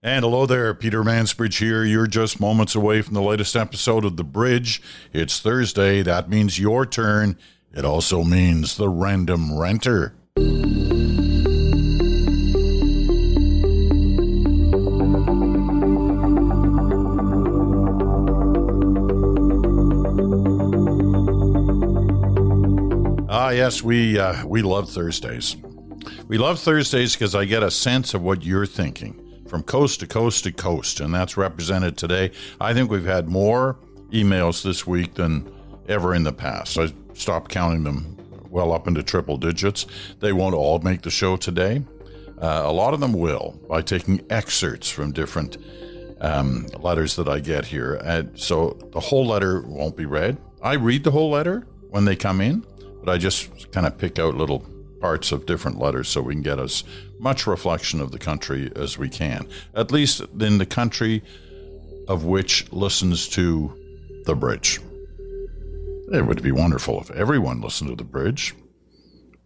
And 0.00 0.22
hello 0.22 0.46
there, 0.46 0.72
Peter 0.74 1.02
Mansbridge 1.02 1.58
here. 1.58 1.82
You're 1.82 2.06
just 2.06 2.38
moments 2.38 2.76
away 2.76 3.02
from 3.02 3.14
the 3.14 3.20
latest 3.20 3.56
episode 3.56 4.04
of 4.04 4.16
The 4.16 4.22
Bridge. 4.22 4.80
It's 5.12 5.40
Thursday. 5.40 6.02
That 6.02 6.30
means 6.30 6.60
your 6.60 6.86
turn. 6.86 7.36
It 7.74 7.84
also 7.84 8.22
means 8.22 8.76
the 8.76 8.88
random 8.88 9.58
ranter. 9.58 10.14
Ah, 23.28 23.50
yes, 23.50 23.82
we 23.82 24.16
uh, 24.16 24.46
we 24.46 24.62
love 24.62 24.88
Thursdays. 24.90 25.56
We 26.28 26.38
love 26.38 26.60
Thursdays 26.60 27.14
because 27.14 27.34
I 27.34 27.46
get 27.46 27.64
a 27.64 27.70
sense 27.72 28.14
of 28.14 28.22
what 28.22 28.44
you're 28.44 28.64
thinking 28.64 29.24
from 29.48 29.62
coast 29.62 30.00
to 30.00 30.06
coast 30.06 30.44
to 30.44 30.52
coast, 30.52 31.00
and 31.00 31.14
that's 31.14 31.36
represented 31.36 31.96
today. 31.96 32.30
I 32.60 32.74
think 32.74 32.90
we've 32.90 33.04
had 33.04 33.28
more 33.28 33.76
emails 34.10 34.62
this 34.62 34.86
week 34.86 35.14
than 35.14 35.50
ever 35.88 36.14
in 36.14 36.22
the 36.22 36.32
past. 36.32 36.78
I 36.78 36.92
stopped 37.14 37.50
counting 37.50 37.84
them 37.84 38.16
well 38.50 38.72
up 38.72 38.86
into 38.86 39.02
triple 39.02 39.36
digits. 39.36 39.86
They 40.20 40.32
won't 40.32 40.54
all 40.54 40.78
make 40.80 41.02
the 41.02 41.10
show 41.10 41.36
today. 41.36 41.82
Uh, 42.40 42.62
a 42.64 42.72
lot 42.72 42.94
of 42.94 43.00
them 43.00 43.12
will 43.12 43.58
by 43.68 43.82
taking 43.82 44.24
excerpts 44.30 44.88
from 44.88 45.12
different 45.12 45.56
um, 46.20 46.66
letters 46.78 47.16
that 47.16 47.28
I 47.28 47.40
get 47.40 47.66
here. 47.66 47.94
And 47.94 48.38
so 48.38 48.78
the 48.92 49.00
whole 49.00 49.26
letter 49.26 49.62
won't 49.62 49.96
be 49.96 50.06
read. 50.06 50.38
I 50.62 50.74
read 50.74 51.04
the 51.04 51.10
whole 51.10 51.30
letter 51.30 51.66
when 51.90 52.04
they 52.04 52.16
come 52.16 52.40
in, 52.40 52.64
but 53.02 53.10
I 53.12 53.18
just 53.18 53.70
kind 53.72 53.86
of 53.86 53.98
pick 53.98 54.18
out 54.18 54.34
little 54.34 54.64
parts 55.00 55.32
of 55.32 55.46
different 55.46 55.78
letters 55.78 56.08
so 56.08 56.22
we 56.22 56.34
can 56.34 56.42
get 56.42 56.58
as 56.58 56.84
much 57.18 57.46
reflection 57.46 58.00
of 58.00 58.12
the 58.12 58.18
country 58.18 58.70
as 58.76 58.98
we 58.98 59.08
can, 59.08 59.46
at 59.74 59.92
least 59.92 60.20
in 60.40 60.58
the 60.58 60.66
country 60.66 61.22
of 62.08 62.24
which 62.24 62.70
listens 62.72 63.28
to 63.28 63.74
the 64.24 64.34
bridge. 64.34 64.80
It 66.10 66.26
would 66.26 66.42
be 66.42 66.52
wonderful 66.52 67.00
if 67.00 67.10
everyone 67.10 67.60
listened 67.60 67.90
to 67.90 67.96
the 67.96 68.04
bridge. 68.04 68.54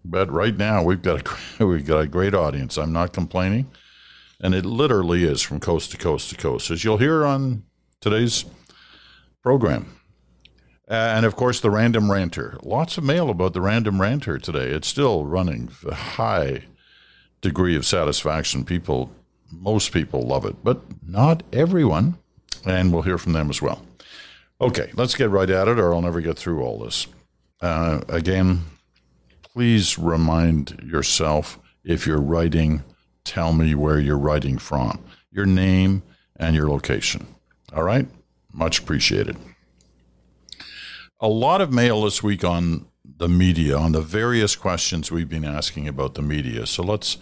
But 0.04 0.30
right 0.30 0.56
now 0.56 0.82
we've 0.82 1.02
got 1.02 1.26
a 1.60 1.64
we've 1.66 1.86
got 1.86 2.00
a 2.00 2.06
great 2.06 2.34
audience. 2.34 2.76
I'm 2.76 2.92
not 2.92 3.12
complaining, 3.12 3.70
and 4.40 4.54
it 4.54 4.64
literally 4.64 5.24
is 5.24 5.42
from 5.42 5.60
coast 5.60 5.90
to 5.92 5.96
coast 5.96 6.30
to 6.30 6.36
coast, 6.36 6.70
as 6.70 6.84
you'll 6.84 6.98
hear 6.98 7.24
on 7.24 7.64
today's 8.00 8.44
program. 9.42 10.01
And 10.92 11.24
of 11.24 11.36
course, 11.36 11.58
the 11.58 11.70
random 11.70 12.10
ranter. 12.10 12.58
Lots 12.62 12.98
of 12.98 13.04
mail 13.04 13.30
about 13.30 13.54
the 13.54 13.62
random 13.62 13.98
ranter 13.98 14.36
today. 14.36 14.66
It's 14.66 14.86
still 14.86 15.24
running 15.24 15.70
a 15.88 15.94
high 15.94 16.64
degree 17.40 17.74
of 17.76 17.86
satisfaction. 17.86 18.66
People, 18.66 19.10
most 19.50 19.90
people 19.90 20.20
love 20.20 20.44
it, 20.44 20.62
but 20.62 20.82
not 21.02 21.44
everyone. 21.50 22.18
And 22.66 22.92
we'll 22.92 23.02
hear 23.02 23.16
from 23.16 23.32
them 23.32 23.48
as 23.48 23.62
well. 23.62 23.80
Okay, 24.60 24.90
let's 24.92 25.14
get 25.14 25.30
right 25.30 25.48
at 25.48 25.66
it, 25.66 25.78
or 25.78 25.94
I'll 25.94 26.02
never 26.02 26.20
get 26.20 26.38
through 26.38 26.62
all 26.62 26.80
this. 26.80 27.06
Uh, 27.62 28.02
again, 28.10 28.64
please 29.42 29.98
remind 29.98 30.78
yourself 30.84 31.58
if 31.84 32.06
you're 32.06 32.20
writing, 32.20 32.82
tell 33.24 33.54
me 33.54 33.74
where 33.74 33.98
you're 33.98 34.18
writing 34.18 34.58
from, 34.58 35.02
your 35.30 35.46
name 35.46 36.02
and 36.36 36.54
your 36.54 36.68
location. 36.68 37.26
All 37.74 37.82
right? 37.82 38.06
Much 38.52 38.78
appreciated. 38.80 39.38
A 41.22 41.28
lot 41.28 41.60
of 41.60 41.72
mail 41.72 42.02
this 42.02 42.20
week 42.20 42.42
on 42.42 42.86
the 43.04 43.28
media, 43.28 43.78
on 43.78 43.92
the 43.92 44.00
various 44.00 44.56
questions 44.56 45.12
we've 45.12 45.28
been 45.28 45.44
asking 45.44 45.86
about 45.86 46.14
the 46.14 46.22
media. 46.22 46.66
So 46.66 46.82
let's 46.82 47.16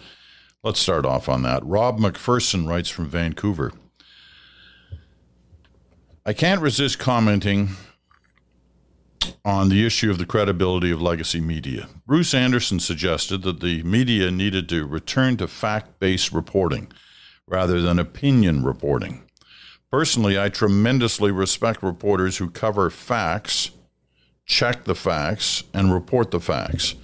let's 0.63 0.79
start 0.79 1.05
off 1.05 1.29
on 1.29 1.43
that. 1.43 1.63
Rob 1.63 1.99
McPherson 1.99 2.67
writes 2.67 2.89
from 2.89 3.05
Vancouver. 3.05 3.71
I 6.25 6.33
can't 6.33 6.61
resist 6.61 6.97
commenting 6.97 7.69
on 9.45 9.69
the 9.69 9.85
issue 9.85 10.09
of 10.09 10.17
the 10.17 10.25
credibility 10.25 10.89
of 10.89 10.99
legacy 10.99 11.39
media. 11.39 11.87
Bruce 12.07 12.33
Anderson 12.33 12.79
suggested 12.79 13.43
that 13.43 13.59
the 13.59 13.83
media 13.83 14.31
needed 14.31 14.67
to 14.69 14.87
return 14.87 15.37
to 15.37 15.47
fact 15.47 15.99
based 15.99 16.31
reporting 16.31 16.91
rather 17.47 17.79
than 17.79 17.99
opinion 17.99 18.63
reporting. 18.63 19.21
Personally, 19.91 20.39
I 20.39 20.49
tremendously 20.49 21.31
respect 21.31 21.83
reporters 21.83 22.37
who 22.37 22.49
cover 22.49 22.89
facts, 22.89 23.69
check 24.51 24.83
the 24.83 24.93
facts, 24.93 25.63
and 25.73 25.93
report 25.93 26.29
the 26.29 26.39
facts. 26.39 26.95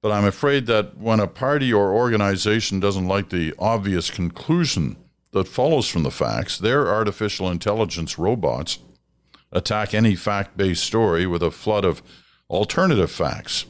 But 0.00 0.12
I'm 0.12 0.24
afraid 0.24 0.66
that 0.66 0.96
when 0.96 1.18
a 1.18 1.26
party 1.26 1.72
or 1.72 1.92
organization 1.92 2.78
doesn't 2.78 3.08
like 3.08 3.30
the 3.30 3.52
obvious 3.58 4.10
conclusion 4.10 4.96
that 5.32 5.48
follows 5.48 5.88
from 5.88 6.04
the 6.04 6.12
facts, 6.12 6.56
their 6.56 6.86
artificial 6.86 7.50
intelligence 7.50 8.16
robots 8.16 8.78
attack 9.50 9.92
any 9.92 10.14
fact 10.14 10.56
based 10.56 10.84
story 10.84 11.26
with 11.26 11.42
a 11.42 11.50
flood 11.50 11.84
of 11.84 12.00
alternative 12.48 13.10
facts, 13.10 13.66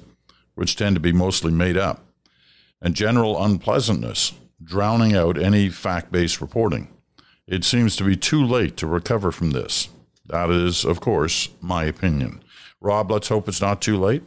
which 0.54 0.76
tend 0.76 0.94
to 0.94 1.00
be 1.00 1.12
mostly 1.12 1.50
made 1.50 1.78
up, 1.78 2.04
and 2.82 2.94
general 2.94 3.42
unpleasantness, 3.42 4.34
drowning 4.62 5.16
out 5.16 5.40
any 5.40 5.70
fact 5.70 6.12
based 6.12 6.42
reporting. 6.42 6.88
It 7.46 7.64
seems 7.64 7.96
to 7.96 8.04
be 8.04 8.16
too 8.16 8.44
late 8.44 8.76
to 8.76 8.86
recover 8.86 9.32
from 9.32 9.52
this. 9.52 9.88
That 10.26 10.50
is, 10.50 10.84
of 10.84 11.00
course, 11.00 11.48
my 11.62 11.84
opinion. 11.84 12.42
Rob, 12.80 13.10
let's 13.10 13.28
hope 13.28 13.48
it's 13.48 13.60
not 13.60 13.80
too 13.80 13.96
late. 13.96 14.22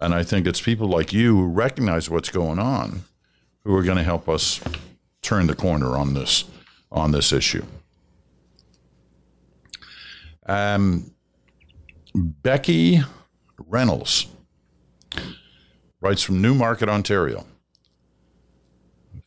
And 0.00 0.14
I 0.14 0.22
think 0.22 0.46
it's 0.46 0.60
people 0.60 0.88
like 0.88 1.12
you 1.12 1.36
who 1.36 1.46
recognize 1.46 2.10
what's 2.10 2.30
going 2.30 2.58
on 2.58 3.04
who 3.64 3.74
are 3.74 3.82
going 3.82 3.98
to 3.98 4.04
help 4.04 4.28
us 4.28 4.60
turn 5.22 5.46
the 5.46 5.54
corner 5.54 5.96
on 5.96 6.14
this 6.14 6.44
on 6.92 7.10
this 7.10 7.32
issue. 7.32 7.64
Um, 10.46 11.10
Becky 12.14 13.02
Reynolds 13.58 14.26
writes 16.00 16.22
from 16.22 16.40
Newmarket, 16.40 16.88
Ontario. 16.88 17.46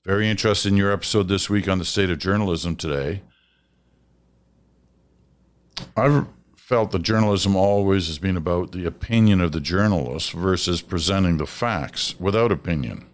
Very 0.06 0.30
interested 0.30 0.70
in 0.70 0.78
your 0.78 0.94
episode 0.94 1.28
this 1.28 1.50
week 1.50 1.68
on 1.68 1.80
the 1.80 1.86
state 1.86 2.10
of 2.10 2.20
journalism 2.20 2.78
today. 2.78 3.22
I've 5.98 6.26
felt 6.68 6.92
that 6.92 7.02
journalism 7.02 7.56
always 7.56 8.08
has 8.08 8.20
been 8.20 8.36
about 8.36 8.74
the 8.74 8.86
opinion 8.86 9.40
of 9.40 9.54
the 9.54 9.62
journalist 9.62 10.34
versus 10.34 10.82
presenting 10.82 11.38
the 11.38 11.46
facts 11.46 12.20
without 12.20 12.52
opinion. 12.52 13.06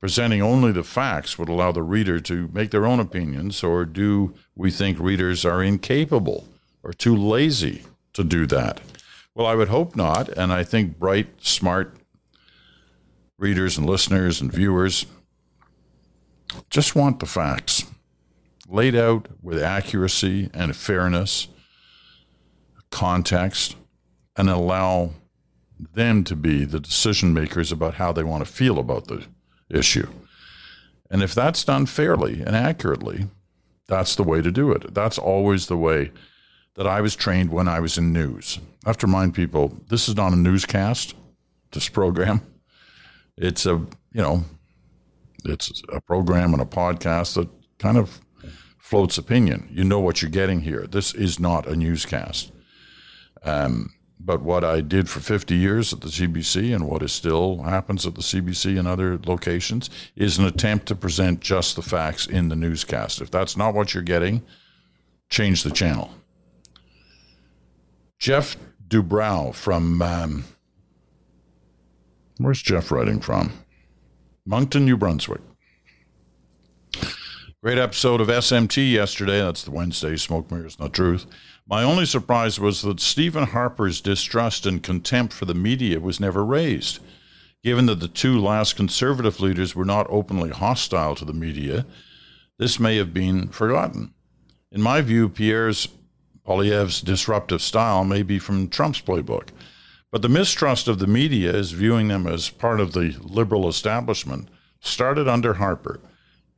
Presenting 0.00 0.42
only 0.42 0.72
the 0.72 0.82
facts 0.82 1.38
would 1.38 1.48
allow 1.48 1.70
the 1.70 1.84
reader 1.84 2.18
to 2.18 2.50
make 2.52 2.72
their 2.72 2.84
own 2.84 2.98
opinions, 2.98 3.62
or 3.62 3.84
do 3.84 4.34
we 4.56 4.72
think 4.72 4.98
readers 4.98 5.44
are 5.44 5.62
incapable 5.62 6.48
or 6.82 6.92
too 6.92 7.14
lazy 7.14 7.84
to 8.12 8.24
do 8.24 8.44
that? 8.46 8.80
Well, 9.36 9.46
I 9.46 9.54
would 9.54 9.68
hope 9.68 9.94
not. 9.94 10.28
And 10.30 10.52
I 10.52 10.64
think 10.64 10.98
bright, 10.98 11.28
smart 11.44 11.94
readers 13.38 13.78
and 13.78 13.86
listeners 13.86 14.40
and 14.40 14.52
viewers 14.52 15.06
just 16.70 16.96
want 16.96 17.20
the 17.20 17.26
facts 17.26 17.84
laid 18.68 18.96
out 18.96 19.28
with 19.40 19.62
accuracy 19.62 20.50
and 20.52 20.74
fairness, 20.74 21.46
context, 22.92 23.74
and 24.36 24.48
allow 24.48 25.10
them 25.94 26.22
to 26.24 26.36
be 26.36 26.64
the 26.64 26.78
decision 26.78 27.34
makers 27.34 27.72
about 27.72 27.94
how 27.94 28.12
they 28.12 28.22
want 28.22 28.44
to 28.46 28.52
feel 28.52 28.78
about 28.78 29.08
the 29.08 29.24
issue. 29.68 30.08
And 31.10 31.22
if 31.22 31.34
that's 31.34 31.64
done 31.64 31.86
fairly 31.86 32.40
and 32.40 32.54
accurately, 32.54 33.26
that's 33.88 34.14
the 34.14 34.22
way 34.22 34.40
to 34.40 34.52
do 34.52 34.70
it. 34.70 34.94
That's 34.94 35.18
always 35.18 35.66
the 35.66 35.76
way 35.76 36.12
that 36.76 36.86
I 36.86 37.00
was 37.00 37.16
trained 37.16 37.50
when 37.50 37.68
I 37.68 37.80
was 37.80 37.98
in 37.98 38.12
news. 38.12 38.58
I 38.86 38.88
have 38.88 38.98
to 38.98 39.06
remind 39.06 39.34
people 39.34 39.76
this 39.88 40.08
is 40.08 40.16
not 40.16 40.32
a 40.32 40.36
newscast, 40.36 41.14
this 41.72 41.88
program. 41.88 42.40
It's 43.36 43.66
a, 43.66 43.72
you 44.12 44.22
know, 44.22 44.44
it's 45.44 45.82
a 45.92 46.00
program 46.00 46.52
and 46.52 46.62
a 46.62 46.66
podcast 46.66 47.34
that 47.34 47.48
kind 47.78 47.98
of 47.98 48.20
floats 48.78 49.18
opinion. 49.18 49.68
You 49.70 49.84
know 49.84 50.00
what 50.00 50.22
you're 50.22 50.30
getting 50.30 50.62
here. 50.62 50.86
This 50.86 51.14
is 51.14 51.38
not 51.38 51.66
a 51.66 51.76
newscast. 51.76 52.52
Um, 53.44 53.92
but 54.24 54.42
what 54.42 54.62
I 54.62 54.80
did 54.80 55.08
for 55.08 55.18
50 55.20 55.56
years 55.56 55.92
at 55.92 56.00
the 56.00 56.08
CBC 56.08 56.72
and 56.74 56.86
what 56.86 57.02
is 57.02 57.12
still 57.12 57.62
happens 57.62 58.06
at 58.06 58.14
the 58.14 58.20
CBC 58.20 58.78
and 58.78 58.86
other 58.86 59.18
locations 59.26 59.90
is 60.14 60.38
an 60.38 60.44
attempt 60.44 60.86
to 60.86 60.94
present 60.94 61.40
just 61.40 61.74
the 61.74 61.82
facts 61.82 62.26
in 62.26 62.48
the 62.48 62.56
newscast. 62.56 63.20
If 63.20 63.30
that's 63.32 63.56
not 63.56 63.74
what 63.74 63.94
you're 63.94 64.02
getting, 64.02 64.42
change 65.28 65.64
the 65.64 65.72
channel. 65.72 66.12
Jeff 68.18 68.56
Dubrow 68.86 69.52
from, 69.52 70.00
um, 70.00 70.44
where's 72.38 72.62
Jeff 72.62 72.92
writing 72.92 73.18
from? 73.18 73.52
Moncton, 74.46 74.84
New 74.84 74.96
Brunswick. 74.96 75.40
Great 77.62 77.78
episode 77.78 78.20
of 78.20 78.28
SMT 78.28 78.92
yesterday. 78.92 79.40
That's 79.40 79.62
the 79.64 79.70
Wednesday 79.70 80.16
Smoke 80.16 80.50
Mirrors, 80.50 80.78
Not 80.78 80.92
Truth. 80.92 81.26
My 81.72 81.82
only 81.84 82.04
surprise 82.04 82.60
was 82.60 82.82
that 82.82 83.00
Stephen 83.00 83.46
Harper's 83.46 84.02
distrust 84.02 84.66
and 84.66 84.82
contempt 84.82 85.32
for 85.32 85.46
the 85.46 85.54
media 85.54 86.00
was 86.00 86.20
never 86.20 86.44
raised. 86.44 86.98
Given 87.64 87.86
that 87.86 87.98
the 87.98 88.08
two 88.08 88.38
last 88.38 88.76
conservative 88.76 89.40
leaders 89.40 89.74
were 89.74 89.86
not 89.86 90.06
openly 90.10 90.50
hostile 90.50 91.14
to 91.14 91.24
the 91.24 91.32
media, 91.32 91.86
this 92.58 92.78
may 92.78 92.96
have 92.96 93.14
been 93.14 93.48
forgotten. 93.48 94.12
In 94.70 94.82
my 94.82 95.00
view, 95.00 95.30
Pierre's 95.30 95.88
Poilievre's 96.46 97.00
disruptive 97.00 97.62
style 97.62 98.04
may 98.04 98.22
be 98.22 98.38
from 98.38 98.68
Trump's 98.68 99.00
playbook. 99.00 99.48
But 100.10 100.20
the 100.20 100.28
mistrust 100.28 100.88
of 100.88 100.98
the 100.98 101.06
media 101.06 101.54
as 101.54 101.70
viewing 101.70 102.08
them 102.08 102.26
as 102.26 102.50
part 102.50 102.80
of 102.80 102.92
the 102.92 103.16
liberal 103.22 103.66
establishment 103.66 104.48
started 104.80 105.26
under 105.26 105.54
Harper. 105.54 106.00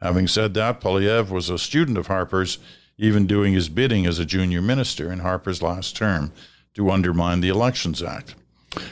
Having 0.02 0.26
said 0.26 0.54
that, 0.54 0.80
Poilievre 0.80 1.30
was 1.30 1.50
a 1.50 1.56
student 1.56 1.98
of 1.98 2.08
Harper's, 2.08 2.58
even 2.96 3.26
doing 3.26 3.52
his 3.52 3.68
bidding 3.68 4.06
as 4.06 4.18
a 4.18 4.24
junior 4.24 4.62
minister 4.62 5.12
in 5.12 5.20
Harper's 5.20 5.62
last 5.62 5.96
term 5.96 6.32
to 6.74 6.90
undermine 6.90 7.40
the 7.40 7.48
Elections 7.48 8.02
Act. 8.02 8.34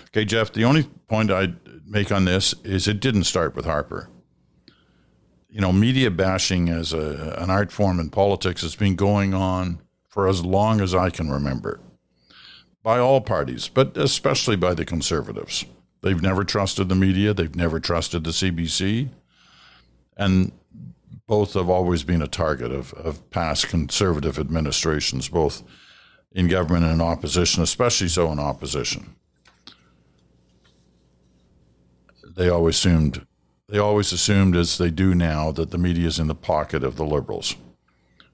Okay, 0.08 0.24
Jeff, 0.24 0.52
the 0.52 0.64
only 0.64 0.84
point 1.08 1.30
I'd 1.30 1.56
make 1.86 2.12
on 2.12 2.24
this 2.24 2.54
is 2.64 2.86
it 2.86 3.00
didn't 3.00 3.24
start 3.24 3.54
with 3.54 3.64
Harper 3.64 4.08
you 5.52 5.60
know, 5.60 5.70
media 5.70 6.10
bashing 6.10 6.70
as 6.70 6.94
a, 6.94 7.36
an 7.38 7.50
art 7.50 7.70
form 7.70 8.00
in 8.00 8.08
politics 8.08 8.62
has 8.62 8.74
been 8.74 8.96
going 8.96 9.34
on 9.34 9.80
for 10.08 10.26
as 10.26 10.42
long 10.42 10.80
as 10.80 10.94
I 10.94 11.10
can 11.10 11.30
remember 11.30 11.78
by 12.82 12.98
all 12.98 13.20
parties, 13.20 13.68
but 13.68 13.96
especially 13.96 14.56
by 14.56 14.72
the 14.72 14.86
conservatives. 14.86 15.66
They've 16.00 16.20
never 16.20 16.42
trusted 16.42 16.88
the 16.88 16.94
media, 16.94 17.34
they've 17.34 17.54
never 17.54 17.78
trusted 17.78 18.24
the 18.24 18.30
CBC, 18.30 19.10
and 20.16 20.52
both 21.32 21.54
have 21.54 21.70
always 21.70 22.04
been 22.04 22.20
a 22.20 22.28
target 22.28 22.70
of, 22.70 22.92
of 22.92 23.30
past 23.30 23.66
conservative 23.68 24.38
administrations, 24.38 25.30
both 25.30 25.62
in 26.32 26.46
government 26.46 26.84
and 26.84 26.92
in 26.92 27.00
opposition, 27.00 27.62
especially 27.62 28.08
so 28.08 28.30
in 28.30 28.38
opposition. 28.38 29.16
They 32.36 32.50
always 32.50 32.76
assumed 32.76 33.26
they 33.66 33.78
always 33.78 34.12
assumed, 34.12 34.54
as 34.54 34.76
they 34.76 34.90
do 34.90 35.14
now, 35.14 35.50
that 35.52 35.70
the 35.70 35.78
media 35.78 36.06
is 36.06 36.18
in 36.18 36.26
the 36.26 36.34
pocket 36.34 36.84
of 36.84 36.96
the 36.96 37.06
liberals, 37.06 37.56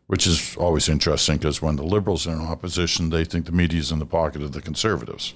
which 0.08 0.26
is 0.26 0.56
always 0.56 0.88
interesting 0.88 1.36
because 1.36 1.62
when 1.62 1.76
the 1.76 1.84
liberals 1.84 2.26
are 2.26 2.34
in 2.34 2.40
opposition, 2.40 3.10
they 3.10 3.24
think 3.24 3.46
the 3.46 3.52
media 3.52 3.78
is 3.78 3.92
in 3.92 4.00
the 4.00 4.06
pocket 4.06 4.42
of 4.42 4.50
the 4.50 4.60
conservatives. 4.60 5.34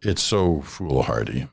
It's 0.00 0.22
so 0.22 0.62
foolhardy. 0.62 1.48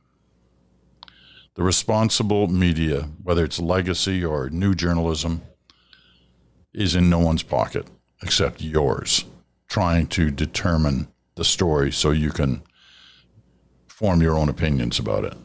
The 1.56 1.64
responsible 1.64 2.48
media, 2.48 3.10
whether 3.24 3.46
it's 3.46 3.60
legacy 3.60 4.24
or 4.24 4.50
new 4.50 4.76
journalism, 4.76 5.42
is 6.74 6.96
in 6.96 7.10
no 7.10 7.20
one's 7.20 7.44
pocket 7.44 7.88
except 8.22 8.62
yours, 8.62 9.24
trying 9.70 10.08
to 10.08 10.32
determine 10.32 11.08
the 11.36 11.46
story 11.46 11.92
so 11.92 12.12
you 12.12 12.32
can 12.32 12.62
form 13.88 14.22
your 14.22 14.38
own 14.38 14.50
opinions 14.50 15.00
about 15.00 15.24
it. 15.24 15.38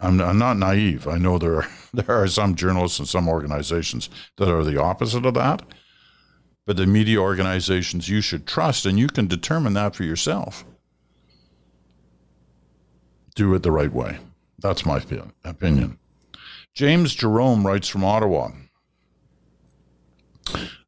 I'm, 0.00 0.20
I'm 0.20 0.38
not 0.38 0.56
naive. 0.56 1.06
I 1.06 1.18
know 1.18 1.38
there 1.38 1.58
are, 1.58 1.68
there 1.94 2.10
are 2.10 2.26
some 2.26 2.56
journalists 2.56 2.98
and 2.98 3.08
some 3.08 3.28
organizations 3.28 4.10
that 4.38 4.52
are 4.52 4.64
the 4.64 4.80
opposite 4.80 5.24
of 5.24 5.34
that. 5.34 5.62
But 6.66 6.76
the 6.76 6.86
media 6.86 7.18
organizations 7.18 8.08
you 8.08 8.20
should 8.20 8.46
trust, 8.46 8.86
and 8.86 8.98
you 8.98 9.08
can 9.08 9.26
determine 9.26 9.74
that 9.74 9.94
for 9.94 10.04
yourself. 10.04 10.64
Do 13.34 13.54
it 13.54 13.62
the 13.62 13.70
right 13.70 13.92
way. 13.92 14.18
That's 14.58 14.86
my 14.86 15.02
opinion. 15.44 15.98
James 16.74 17.14
Jerome 17.14 17.66
writes 17.66 17.88
from 17.88 18.04
Ottawa. 18.04 18.50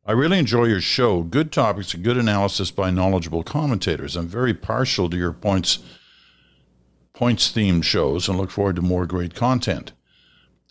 I 0.06 0.12
really 0.12 0.38
enjoy 0.38 0.64
your 0.64 0.82
show. 0.82 1.22
Good 1.22 1.50
topics 1.50 1.94
and 1.94 2.04
good 2.04 2.18
analysis 2.18 2.70
by 2.70 2.90
knowledgeable 2.90 3.42
commentators. 3.42 4.16
I'm 4.16 4.28
very 4.28 4.52
partial 4.52 5.08
to 5.08 5.16
your 5.16 5.32
points 5.32 5.78
points 7.14 7.50
themed 7.52 7.84
shows 7.84 8.28
and 8.28 8.36
look 8.36 8.50
forward 8.50 8.76
to 8.76 8.82
more 8.82 9.06
great 9.06 9.34
content. 9.34 9.92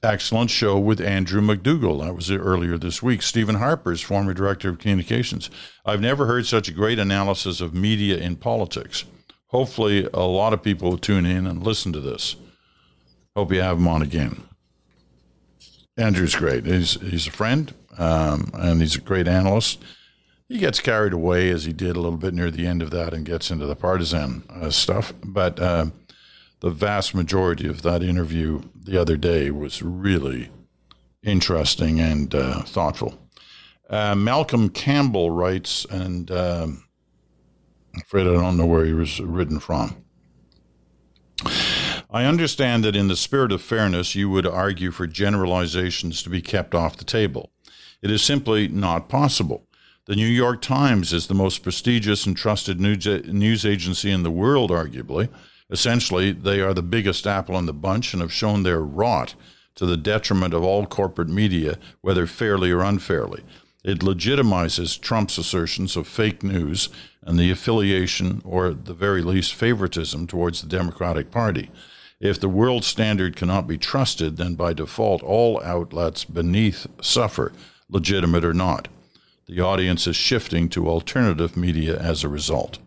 Excellent 0.03 0.51
show 0.51 0.77
with 0.77 0.99
Andrew 0.99 1.41
McDougall. 1.41 2.03
That 2.03 2.13
was 2.13 2.29
earlier 2.29 2.77
this 2.77 3.01
week. 3.01 3.21
Stephen 3.21 3.55
Harper's 3.55 4.01
former 4.01 4.33
director 4.33 4.69
of 4.69 4.77
communications. 4.77 5.49
I've 5.85 6.01
never 6.01 6.25
heard 6.25 6.45
such 6.45 6.67
a 6.67 6.73
great 6.73 6.99
analysis 6.99 7.61
of 7.61 7.73
media 7.73 8.17
in 8.17 8.35
politics. 8.35 9.05
Hopefully, 9.53 10.09
a 10.13 10.23
lot 10.25 10.51
of 10.51 10.63
people 10.63 10.89
will 10.89 10.97
tune 10.97 11.27
in 11.27 11.45
and 11.45 11.63
listen 11.63 11.93
to 11.93 11.99
this. 11.99 12.35
Hope 13.35 13.53
you 13.53 13.61
have 13.61 13.77
him 13.77 13.87
on 13.87 14.01
again. 14.01 14.41
Andrew's 15.95 16.35
great. 16.35 16.65
He's 16.65 16.99
he's 17.01 17.27
a 17.27 17.31
friend, 17.31 17.71
um, 17.99 18.49
and 18.55 18.81
he's 18.81 18.95
a 18.95 19.01
great 19.01 19.27
analyst. 19.27 19.79
He 20.49 20.57
gets 20.57 20.79
carried 20.79 21.13
away 21.13 21.51
as 21.51 21.65
he 21.65 21.73
did 21.73 21.95
a 21.95 22.01
little 22.01 22.17
bit 22.17 22.33
near 22.33 22.49
the 22.49 22.65
end 22.65 22.81
of 22.81 22.89
that, 22.91 23.13
and 23.13 23.25
gets 23.25 23.51
into 23.51 23.67
the 23.67 23.75
partisan 23.75 24.43
uh, 24.49 24.71
stuff. 24.71 25.13
But 25.23 25.59
uh, 25.59 25.85
the 26.61 26.71
vast 26.71 27.13
majority 27.13 27.67
of 27.67 27.83
that 27.83 28.01
interview 28.01 28.63
the 28.75 28.99
other 28.99 29.17
day 29.17 29.51
was 29.51 29.83
really 29.83 30.49
interesting 31.21 31.99
and 31.99 32.33
uh, 32.33 32.63
thoughtful. 32.63 33.19
Uh, 33.87 34.15
Malcolm 34.15 34.69
Campbell 34.69 35.29
writes, 35.29 35.85
and 35.91 36.31
um, 36.31 36.82
I'm 37.93 38.01
afraid 38.01 38.27
I 38.27 38.33
don't 38.33 38.57
know 38.57 38.65
where 38.65 38.85
he 38.85 38.93
was 38.93 39.19
written 39.19 39.59
from. 39.59 40.03
I 42.09 42.25
understand 42.25 42.83
that 42.83 42.95
in 42.95 43.07
the 43.07 43.15
spirit 43.15 43.51
of 43.51 43.61
fairness, 43.61 44.15
you 44.15 44.29
would 44.29 44.45
argue 44.45 44.91
for 44.91 45.07
generalizations 45.07 46.21
to 46.23 46.29
be 46.29 46.41
kept 46.41 46.75
off 46.75 46.97
the 46.97 47.03
table. 47.03 47.51
It 48.01 48.11
is 48.11 48.21
simply 48.21 48.67
not 48.67 49.09
possible. 49.09 49.67
The 50.05 50.15
New 50.15 50.27
York 50.27 50.61
Times 50.61 51.13
is 51.13 51.27
the 51.27 51.33
most 51.33 51.63
prestigious 51.63 52.25
and 52.25 52.35
trusted 52.35 52.79
news 52.79 53.65
agency 53.65 54.11
in 54.11 54.23
the 54.23 54.31
world, 54.31 54.69
arguably, 54.69 55.29
Essentially, 55.69 56.31
they 56.31 56.61
are 56.61 56.73
the 56.73 56.83
biggest 56.83 57.25
apple 57.25 57.57
in 57.57 57.65
the 57.65 57.73
bunch 57.73 58.13
and 58.13 58.21
have 58.21 58.31
shown 58.31 58.61
their 58.61 58.81
rot 58.81 59.33
to 59.73 59.87
the 59.87 59.97
detriment 59.97 60.53
of 60.53 60.63
all 60.63 60.85
corporate 60.85 61.29
media, 61.29 61.79
whether 62.01 62.27
fairly 62.27 62.69
or 62.69 62.81
unfairly. 62.81 63.43
It 63.83 63.99
legitimizes 63.99 65.01
Trump's 65.01 65.37
assertions 65.39 65.95
of 65.95 66.07
fake 66.07 66.43
news 66.43 66.89
and 67.25 67.39
the 67.39 67.51
affiliation, 67.51 68.41
or 68.43 68.67
at 68.67 68.85
the 68.85 68.93
very 68.93 69.21
least, 69.21 69.53
favoritism 69.53 70.27
towards 70.27 70.61
the 70.61 70.67
Democratic 70.67 71.31
Party. 71.31 71.69
If 72.19 72.39
the 72.39 72.49
world 72.49 72.83
standard 72.83 73.35
cannot 73.35 73.67
be 73.67 73.77
trusted, 73.77 74.37
then 74.37 74.55
by 74.55 74.73
default, 74.73 75.21
all 75.23 75.61
outlets 75.63 76.23
beneath 76.23 76.87
suffer, 77.01 77.51
legitimate 77.89 78.45
or 78.45 78.53
not. 78.53 78.87
The 79.45 79.59
audience 79.59 80.07
is 80.07 80.15
shifting 80.15 80.69
to 80.69 80.87
alternative 80.87 81.57
media 81.57 81.99
as 81.99 82.23
a 82.23 82.29
result 82.29 82.79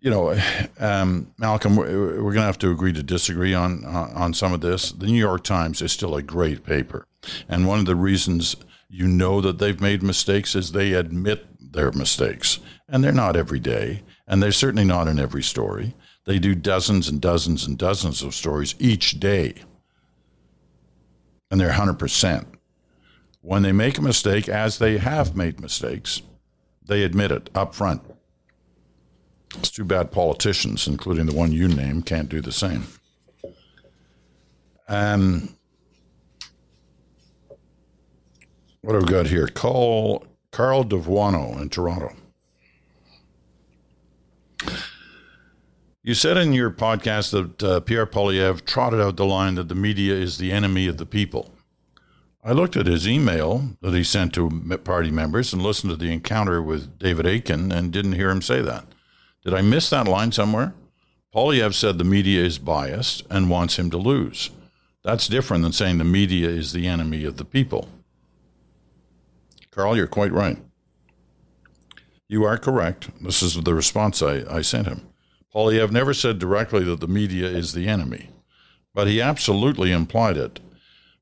you 0.00 0.10
know, 0.10 0.38
um, 0.78 1.32
Malcolm, 1.38 1.76
we're 1.76 2.20
going 2.20 2.34
to 2.36 2.42
have 2.42 2.58
to 2.58 2.70
agree 2.70 2.92
to 2.92 3.02
disagree 3.02 3.54
on 3.54 3.84
on 3.84 4.34
some 4.34 4.52
of 4.52 4.60
this. 4.60 4.92
The 4.92 5.06
New 5.06 5.18
York 5.18 5.44
Times 5.44 5.82
is 5.82 5.92
still 5.92 6.16
a 6.16 6.22
great 6.22 6.64
paper, 6.64 7.06
and 7.48 7.66
one 7.66 7.78
of 7.78 7.86
the 7.86 7.96
reasons 7.96 8.56
you 8.88 9.06
know 9.06 9.40
that 9.40 9.58
they've 9.58 9.80
made 9.80 10.02
mistakes 10.02 10.54
is 10.54 10.72
they 10.72 10.92
admit 10.92 11.46
their 11.70 11.92
mistakes, 11.92 12.58
and 12.88 13.02
they're 13.02 13.12
not 13.12 13.36
every 13.36 13.58
day, 13.60 14.02
and 14.26 14.42
they're 14.42 14.52
certainly 14.52 14.84
not 14.84 15.08
in 15.08 15.18
every 15.18 15.42
story. 15.42 15.94
They 16.24 16.38
do 16.38 16.54
dozens 16.54 17.08
and 17.08 17.20
dozens 17.20 17.66
and 17.66 17.78
dozens 17.78 18.22
of 18.22 18.34
stories 18.34 18.74
each 18.78 19.20
day, 19.20 19.54
and 21.50 21.60
they're 21.60 21.72
hundred 21.72 21.98
percent. 21.98 22.46
When 23.40 23.62
they 23.62 23.72
make 23.72 23.98
a 23.98 24.02
mistake, 24.02 24.48
as 24.48 24.78
they 24.78 24.98
have 24.98 25.36
made 25.36 25.60
mistakes, 25.60 26.22
they 26.84 27.02
admit 27.02 27.30
it 27.30 27.50
up 27.54 27.74
front 27.74 28.02
it's 29.58 29.70
too 29.70 29.84
bad 29.84 30.10
politicians, 30.10 30.86
including 30.86 31.26
the 31.26 31.34
one 31.34 31.52
you 31.52 31.68
name, 31.68 32.02
can't 32.02 32.28
do 32.28 32.40
the 32.40 32.52
same. 32.52 32.86
Um, 34.88 35.56
what 38.82 38.94
have 38.94 39.02
we 39.02 39.08
got 39.08 39.26
here? 39.26 39.48
Carl, 39.48 40.24
Carl 40.56 40.84
Devuano 40.84 41.60
in 41.60 41.68
Toronto. 41.68 42.14
You 46.02 46.14
said 46.14 46.38
in 46.38 46.54
your 46.54 46.70
podcast 46.70 47.32
that 47.32 47.62
uh, 47.62 47.80
Pierre 47.80 48.06
Poilievre 48.06 48.64
trotted 48.64 48.98
out 48.98 49.18
the 49.18 49.26
line 49.26 49.56
that 49.56 49.68
the 49.68 49.74
media 49.74 50.14
is 50.14 50.38
the 50.38 50.52
enemy 50.52 50.86
of 50.86 50.96
the 50.96 51.04
people. 51.04 51.52
I 52.42 52.52
looked 52.52 52.74
at 52.74 52.86
his 52.86 53.06
email 53.06 53.72
that 53.82 53.92
he 53.92 54.02
sent 54.02 54.32
to 54.32 54.78
party 54.82 55.10
members 55.10 55.52
and 55.52 55.60
listened 55.62 55.90
to 55.90 55.96
the 55.98 56.10
encounter 56.10 56.62
with 56.62 56.98
David 56.98 57.26
Akin 57.26 57.70
and 57.70 57.92
didn't 57.92 58.14
hear 58.14 58.30
him 58.30 58.40
say 58.40 58.62
that. 58.62 58.86
Did 59.44 59.52
I 59.52 59.60
miss 59.60 59.90
that 59.90 60.08
line 60.08 60.32
somewhere? 60.32 60.72
Poilievre 61.34 61.74
said 61.74 61.98
the 61.98 62.04
media 62.04 62.42
is 62.42 62.58
biased 62.58 63.24
and 63.28 63.50
wants 63.50 63.78
him 63.78 63.90
to 63.90 63.98
lose. 63.98 64.48
That's 65.04 65.28
different 65.28 65.64
than 65.64 65.72
saying 65.72 65.98
the 65.98 66.04
media 66.04 66.48
is 66.48 66.72
the 66.72 66.86
enemy 66.86 67.24
of 67.24 67.36
the 67.36 67.44
people. 67.44 67.90
Carl, 69.76 69.94
you're 69.94 70.06
quite 70.06 70.32
right. 70.32 70.56
You 72.28 72.44
are 72.44 72.56
correct. 72.56 73.10
This 73.22 73.42
is 73.42 73.62
the 73.62 73.74
response 73.74 74.22
I, 74.22 74.42
I 74.50 74.62
sent 74.62 74.86
him. 74.86 75.06
Poilievre 75.54 75.92
never 75.92 76.14
said 76.14 76.38
directly 76.38 76.82
that 76.84 77.00
the 77.00 77.06
media 77.06 77.46
is 77.46 77.74
the 77.74 77.86
enemy, 77.86 78.30
but 78.94 79.06
he 79.06 79.20
absolutely 79.20 79.92
implied 79.92 80.38
it 80.38 80.60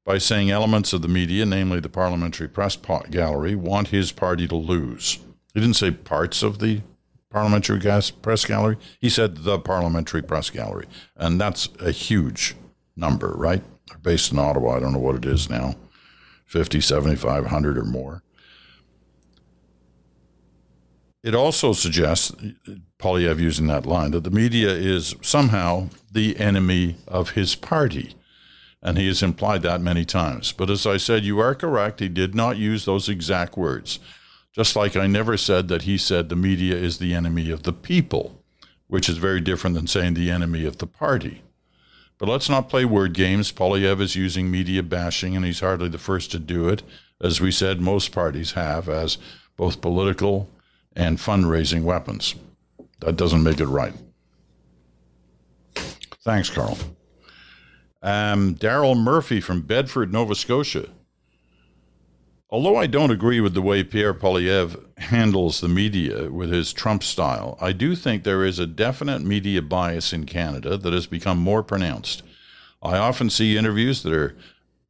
by 0.05 0.19
saying 0.19 0.51
elements 0.51 0.93
of 0.93 1.03
the 1.03 1.09
media, 1.09 1.45
namely 1.45 1.81
the 1.81 1.89
parliamentary 1.89 2.49
press 2.49 2.77
gallery, 3.11 3.57
want 3.57 3.89
his 3.89 4.13
party 4.13 4.47
to 4.47 4.55
lose. 4.55 5.19
He 5.53 5.61
didn't 5.61 5.75
say 5.75 5.91
parts 5.91 6.45
of 6.45 6.61
the 6.61 6.83
parliamentary 7.31 7.81
press 7.81 8.45
gallery. 8.45 8.77
He 9.01 9.11
said 9.11 9.39
the 9.39 9.59
parliamentary 9.59 10.23
press 10.23 10.51
gallery, 10.51 10.87
and 11.17 11.41
that's 11.41 11.69
a 11.81 11.91
huge 11.91 12.55
number, 12.95 13.33
right? 13.33 13.65
They're 13.89 13.99
based 13.99 14.31
in 14.31 14.39
Ottawa. 14.39 14.77
I 14.77 14.81
don't 14.81 14.93
know 14.93 15.01
what 15.01 15.17
it 15.17 15.25
is 15.25 15.51
now 15.51 15.75
50, 16.47 16.81
75, 16.81 17.43
100 17.45 17.79
or 17.79 17.85
more. 17.85 18.24
It 21.25 21.35
also 21.35 21.73
suggests, 21.73 22.33
Poilievre 22.99 23.41
using 23.41 23.67
that 23.69 23.87
line, 23.87 24.11
that 24.11 24.25
the 24.25 24.31
media 24.31 24.69
is 24.69 25.17
somehow 25.23 25.89
the 26.13 26.39
enemy 26.39 26.97
of 27.09 27.31
his 27.31 27.55
party. 27.55 28.15
And 28.83 28.99
he 28.99 29.07
has 29.07 29.23
implied 29.23 29.63
that 29.63 29.81
many 29.81 30.05
times. 30.05 30.53
But 30.53 30.69
as 30.69 30.87
I 30.87 30.99
said, 30.99 31.25
you 31.25 31.39
are 31.39 31.55
correct. 31.55 32.01
He 32.01 32.11
did 32.11 32.35
not 32.35 32.59
use 32.59 32.85
those 32.85 33.09
exact 33.09 33.57
words. 33.57 34.01
Just 34.53 34.77
like 34.77 34.97
I 34.97 35.07
never 35.07 35.39
said 35.39 35.69
that 35.69 35.83
he 35.83 35.97
said 35.97 36.29
the 36.29 36.37
media 36.37 36.77
is 36.77 36.99
the 36.99 37.15
enemy 37.15 37.51
of 37.51 37.63
the 37.63 37.73
people, 37.73 38.45
which 38.87 39.09
is 39.09 39.17
very 39.17 39.41
different 39.41 39.77
than 39.77 39.87
saying 39.87 40.13
the 40.13 40.31
enemy 40.31 40.67
of 40.67 40.77
the 40.77 40.87
party. 40.87 41.41
But 42.19 42.29
let's 42.29 42.51
not 42.51 42.69
play 42.69 42.85
word 42.85 43.15
games. 43.15 43.51
Poilievre 43.51 44.03
is 44.03 44.15
using 44.15 44.51
media 44.51 44.83
bashing, 44.83 45.35
and 45.35 45.45
he's 45.47 45.61
hardly 45.61 45.89
the 45.89 45.97
first 45.97 46.31
to 46.33 46.39
do 46.39 46.69
it. 46.69 46.83
As 47.19 47.41
we 47.41 47.51
said, 47.51 47.81
most 47.81 48.13
parties 48.13 48.53
have 48.53 48.91
as 48.91 49.17
both 49.57 49.81
political 49.81 50.51
and 50.97 51.19
fundraising 51.19 51.83
weapons. 51.83 52.35
That 53.01 53.17
doesn't 53.17 53.43
make 53.43 53.61
it 53.61 53.67
right. 53.67 53.95
Thanks, 56.25 56.49
Carl. 56.49 56.79
Um, 58.03 58.55
Daryl 58.55 58.97
Murphy 58.97 59.41
from 59.41 59.63
Bedford, 59.63 60.13
Nova 60.13 60.35
Scotia. 60.35 60.89
Although 62.51 62.77
I 62.77 62.87
don't 62.87 63.11
agree 63.11 63.41
with 63.41 63.55
the 63.55 63.63
way 63.63 63.83
Pierre 63.83 64.15
Poilievre 64.15 64.81
handles 64.99 65.61
the 65.61 65.69
media 65.69 66.31
with 66.31 66.53
his 66.53 66.73
Trump 66.73 67.03
style, 67.03 67.59
I 67.61 67.73
do 67.73 67.97
think 67.97 68.23
there 68.23 68.45
is 68.45 68.59
a 68.59 68.67
definite 68.67 69.23
media 69.23 69.61
bias 69.61 70.13
in 70.13 70.25
Canada 70.25 70.77
that 70.77 70.93
has 70.93 71.07
become 71.07 71.39
more 71.39 71.63
pronounced. 71.63 72.23
I 72.83 72.97
often 72.99 73.29
see 73.31 73.57
interviews 73.57 74.03
that 74.03 74.13
are 74.13 74.37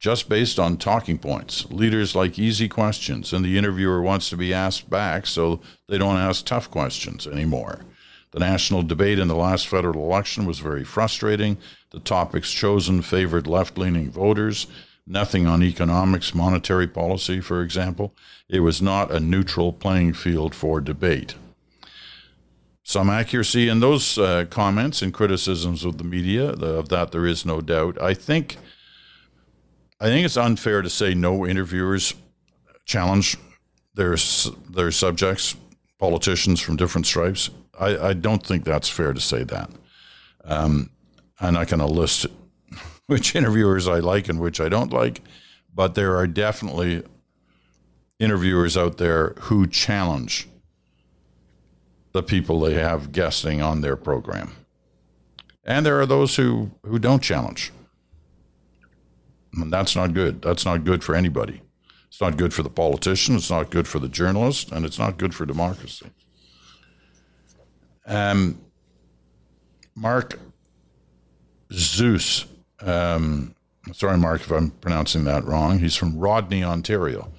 just 0.04 0.28
based 0.28 0.58
on 0.58 0.76
talking 0.76 1.16
points. 1.16 1.64
Leaders 1.70 2.14
like 2.14 2.38
easy 2.38 2.68
questions, 2.68 3.32
and 3.32 3.42
the 3.42 3.56
interviewer 3.56 4.02
wants 4.02 4.28
to 4.28 4.36
be 4.36 4.52
asked 4.52 4.90
back 4.90 5.24
so 5.24 5.60
they 5.88 5.96
don't 5.96 6.18
ask 6.18 6.44
tough 6.44 6.70
questions 6.70 7.26
anymore. 7.26 7.80
The 8.32 8.40
national 8.40 8.82
debate 8.82 9.18
in 9.18 9.28
the 9.28 9.34
last 9.34 9.66
federal 9.66 10.04
election 10.04 10.44
was 10.44 10.58
very 10.58 10.84
frustrating. 10.84 11.56
The 11.88 12.00
topics 12.00 12.52
chosen 12.52 13.00
favored 13.00 13.46
left 13.46 13.78
leaning 13.78 14.10
voters, 14.10 14.66
nothing 15.06 15.46
on 15.46 15.62
economics, 15.62 16.34
monetary 16.34 16.86
policy, 16.86 17.40
for 17.40 17.62
example. 17.62 18.14
It 18.46 18.60
was 18.60 18.82
not 18.82 19.10
a 19.10 19.20
neutral 19.20 19.72
playing 19.72 20.12
field 20.12 20.54
for 20.54 20.82
debate. 20.82 21.34
Some 22.82 23.08
accuracy 23.08 23.70
in 23.70 23.80
those 23.80 24.18
uh, 24.18 24.44
comments 24.50 25.00
and 25.00 25.14
criticisms 25.14 25.82
of 25.82 25.96
the 25.96 26.04
media, 26.04 26.50
of 26.50 26.90
that 26.90 27.10
there 27.10 27.24
is 27.24 27.46
no 27.46 27.62
doubt. 27.62 27.98
I 28.02 28.12
think 28.12 28.58
I 30.00 30.06
think 30.06 30.24
it's 30.24 30.36
unfair 30.36 30.82
to 30.82 30.90
say 30.90 31.14
no 31.14 31.46
interviewers 31.46 32.14
challenge 32.84 33.36
their 33.94 34.16
their 34.70 34.90
subjects, 34.90 35.56
politicians 35.98 36.60
from 36.60 36.76
different 36.76 37.06
stripes. 37.06 37.50
I, 37.78 38.08
I 38.08 38.12
don't 38.12 38.44
think 38.44 38.64
that's 38.64 38.88
fair 38.88 39.12
to 39.12 39.20
say 39.20 39.44
that. 39.44 39.70
Um, 40.44 40.90
I'm 41.40 41.54
not 41.54 41.68
going 41.68 41.80
to 41.80 41.86
list 41.86 42.26
which 43.06 43.34
interviewers 43.34 43.88
I 43.88 44.00
like 44.00 44.28
and 44.28 44.40
which 44.40 44.60
I 44.60 44.68
don't 44.68 44.92
like, 44.92 45.20
but 45.74 45.94
there 45.94 46.16
are 46.16 46.26
definitely 46.26 47.02
interviewers 48.18 48.76
out 48.76 48.98
there 48.98 49.34
who 49.42 49.66
challenge 49.66 50.48
the 52.12 52.22
people 52.22 52.60
they 52.60 52.74
have 52.74 53.12
guesting 53.12 53.60
on 53.60 53.80
their 53.80 53.96
program. 53.96 54.52
And 55.64 55.84
there 55.84 56.00
are 56.00 56.06
those 56.06 56.36
who, 56.36 56.70
who 56.84 56.98
don't 56.98 57.22
challenge. 57.22 57.72
And 59.56 59.72
that's 59.72 59.94
not 59.94 60.14
good. 60.14 60.42
That's 60.42 60.64
not 60.64 60.84
good 60.84 61.04
for 61.04 61.14
anybody. 61.14 61.62
It's 62.08 62.20
not 62.20 62.36
good 62.36 62.54
for 62.54 62.62
the 62.62 62.70
politician. 62.70 63.36
It's 63.36 63.50
not 63.50 63.70
good 63.70 63.88
for 63.88 63.98
the 63.98 64.08
journalist, 64.08 64.70
and 64.70 64.84
it's 64.84 64.98
not 64.98 65.18
good 65.18 65.34
for 65.34 65.46
democracy. 65.46 66.06
Um, 68.06 68.60
Mark 69.94 70.38
Zeus. 71.72 72.46
Um, 72.80 73.54
sorry, 73.92 74.18
Mark, 74.18 74.42
if 74.42 74.50
I'm 74.50 74.70
pronouncing 74.70 75.24
that 75.24 75.44
wrong. 75.44 75.78
He's 75.78 75.96
from 75.96 76.18
Rodney, 76.18 76.62
Ontario. 76.62 77.30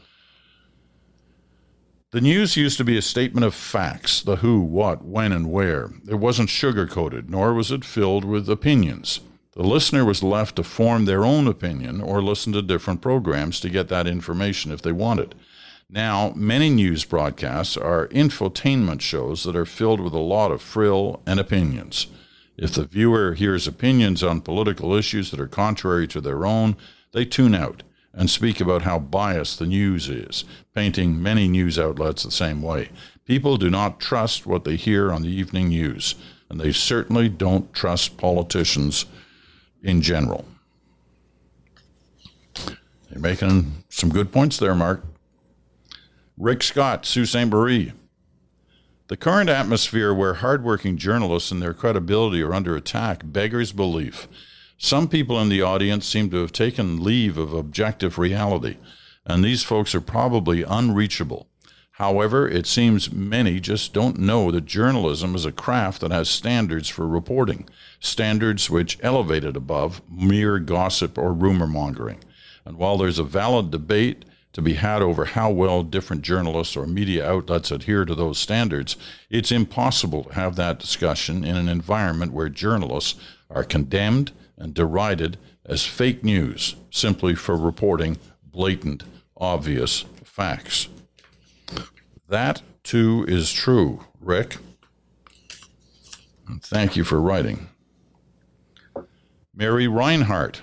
The 2.12 2.22
news 2.22 2.56
used 2.56 2.78
to 2.78 2.86
be 2.86 2.98
a 2.98 3.02
statement 3.02 3.46
of 3.46 3.54
facts 3.54 4.22
the 4.22 4.38
who, 4.38 4.62
what, 4.62 5.04
when, 5.04 5.32
and 5.32 5.52
where. 5.52 5.92
It 6.08 6.16
wasn't 6.16 6.50
sugar 6.50 6.88
coated, 6.88 7.30
nor 7.30 7.54
was 7.54 7.72
it 7.72 7.84
filled 7.84 8.24
with 8.24 8.50
opinions. 8.50 9.20
The 9.56 9.64
listener 9.64 10.04
was 10.04 10.22
left 10.22 10.58
to 10.58 10.64
form 10.64 11.06
their 11.06 11.24
own 11.24 11.48
opinion 11.48 12.02
or 12.02 12.22
listen 12.22 12.52
to 12.54 12.62
different 12.62 13.02
programs 13.02 13.62
to 13.62 13.70
get 13.70 13.88
that 13.88 14.06
information 14.06 14.70
if 14.72 14.82
they 14.82 14.92
wanted. 14.92 15.34
Now, 15.90 16.34
many 16.36 16.70
news 16.70 17.06
broadcasts 17.06 17.78
are 17.78 18.10
infotainment 18.10 19.00
shows 19.00 19.44
that 19.44 19.56
are 19.56 19.66
filled 19.66 20.02
with 20.02 20.14
a 20.14 20.20
lot 20.20 20.52
of 20.52 20.62
frill 20.62 21.22
and 21.26 21.40
opinions. 21.40 22.08
If 22.58 22.74
the 22.74 22.84
viewer 22.84 23.34
hears 23.36 23.66
opinions 23.66 24.24
on 24.24 24.42
political 24.42 24.94
issues 24.94 25.32
that 25.32 25.40
are 25.40 25.48
contrary 25.48 26.08
to 26.10 26.20
their 26.20 26.46
own, 26.46 26.76
they 27.14 27.24
tune 27.24 27.56
out 27.56 27.84
and 28.14 28.30
speak 28.30 28.60
about 28.60 28.82
how 28.82 29.00
biased 29.00 29.60
the 29.60 29.68
news 29.68 30.10
is, 30.10 30.44
painting 30.74 31.22
many 31.22 31.48
news 31.48 31.80
outlets 31.80 32.24
the 32.24 32.32
same 32.32 32.62
way. 32.62 32.90
People 33.26 33.56
do 33.56 33.70
not 33.70 34.02
trust 34.02 34.46
what 34.46 34.66
they 34.66 34.76
hear 34.76 35.14
on 35.14 35.22
the 35.22 35.30
evening 35.30 35.70
news, 35.70 36.16
and 36.50 36.60
they 36.60 36.74
certainly 36.74 37.30
don't 37.30 37.74
trust 37.74 38.18
politicians 38.18 39.06
in 39.86 40.02
general. 40.02 40.46
You're 43.12 43.22
making 43.22 43.84
some 43.88 44.10
good 44.10 44.32
points 44.32 44.58
there, 44.58 44.76
Mark. 44.76 45.06
Rick 46.38 46.64
Scott, 46.64 47.06
Sault 47.06 47.28
Ste. 47.28 47.46
Marie. 47.46 47.94
The 49.08 49.16
current 49.16 49.50
atmosphere 49.50 50.12
where 50.14 50.34
hardworking 50.34 50.98
journalists 50.98 51.52
and 51.52 51.62
their 51.62 51.76
credibility 51.76 52.42
are 52.42 52.54
under 52.54 52.76
attack 52.76 53.22
beggars 53.24 53.72
belief. 53.72 54.28
Some 54.78 55.08
people 55.08 55.40
in 55.40 55.50
the 55.50 55.62
audience 55.62 56.08
seem 56.08 56.32
to 56.32 56.38
have 56.38 56.52
taken 56.52 57.04
leave 57.04 57.38
of 57.38 57.54
objective 57.54 58.18
reality, 58.18 58.78
and 59.26 59.44
these 59.44 59.64
folks 59.64 59.94
are 59.94 60.02
probably 60.02 60.64
unreachable. 60.64 61.48
However, 61.98 62.46
it 62.46 62.68
seems 62.68 63.14
many 63.14 63.62
just 63.62 63.94
don't 63.94 64.20
know 64.20 64.52
that 64.52 64.66
journalism 64.66 65.34
is 65.34 65.46
a 65.46 65.52
craft 65.52 66.02
that 66.02 66.12
has 66.12 66.28
standards 66.28 66.90
for 66.90 67.08
reporting, 67.08 67.70
standards 68.02 68.70
which 68.70 68.98
elevate 69.02 69.46
it 69.46 69.56
above 69.56 70.02
mere 70.12 70.60
gossip 70.60 71.18
or 71.18 71.32
rumor 71.32 71.68
mongering. 71.68 72.20
And 72.66 72.76
while 72.78 72.98
there's 72.98 73.18
a 73.18 73.24
valid 73.24 73.72
debate 73.72 74.26
to 74.52 74.62
be 74.62 74.74
had 74.74 75.02
over 75.02 75.24
how 75.24 75.50
well 75.52 75.84
different 75.84 76.22
journalists 76.22 76.76
or 76.76 76.86
media 76.86 77.26
outlets 77.26 77.72
adhere 77.72 78.04
to 78.04 78.14
those 78.14 78.40
standards, 78.40 78.98
it's 79.30 79.52
impossible 79.54 80.26
to 80.26 80.34
have 80.34 80.58
that 80.58 80.80
discussion 80.80 81.46
in 81.46 81.56
an 81.56 81.70
environment 81.70 82.34
where 82.34 82.50
journalists 82.50 83.18
are 83.50 83.64
condemned 83.64 84.34
and 84.58 84.74
derided 84.74 85.38
as 85.66 85.86
fake 85.86 86.26
news 86.26 86.76
simply 86.92 87.36
for 87.36 87.56
reporting 87.56 88.18
blatant, 88.44 89.04
obvious 89.38 90.04
facts. 90.26 90.90
That 92.28 92.62
too 92.84 93.26
is 93.28 93.52
true, 93.52 94.06
Rick. 94.20 94.58
And 96.48 96.62
thank 96.62 96.96
you 96.96 97.04
for 97.04 97.22
writing. 97.22 97.70
Mary 99.54 99.88
Reinhardt. 99.88 100.62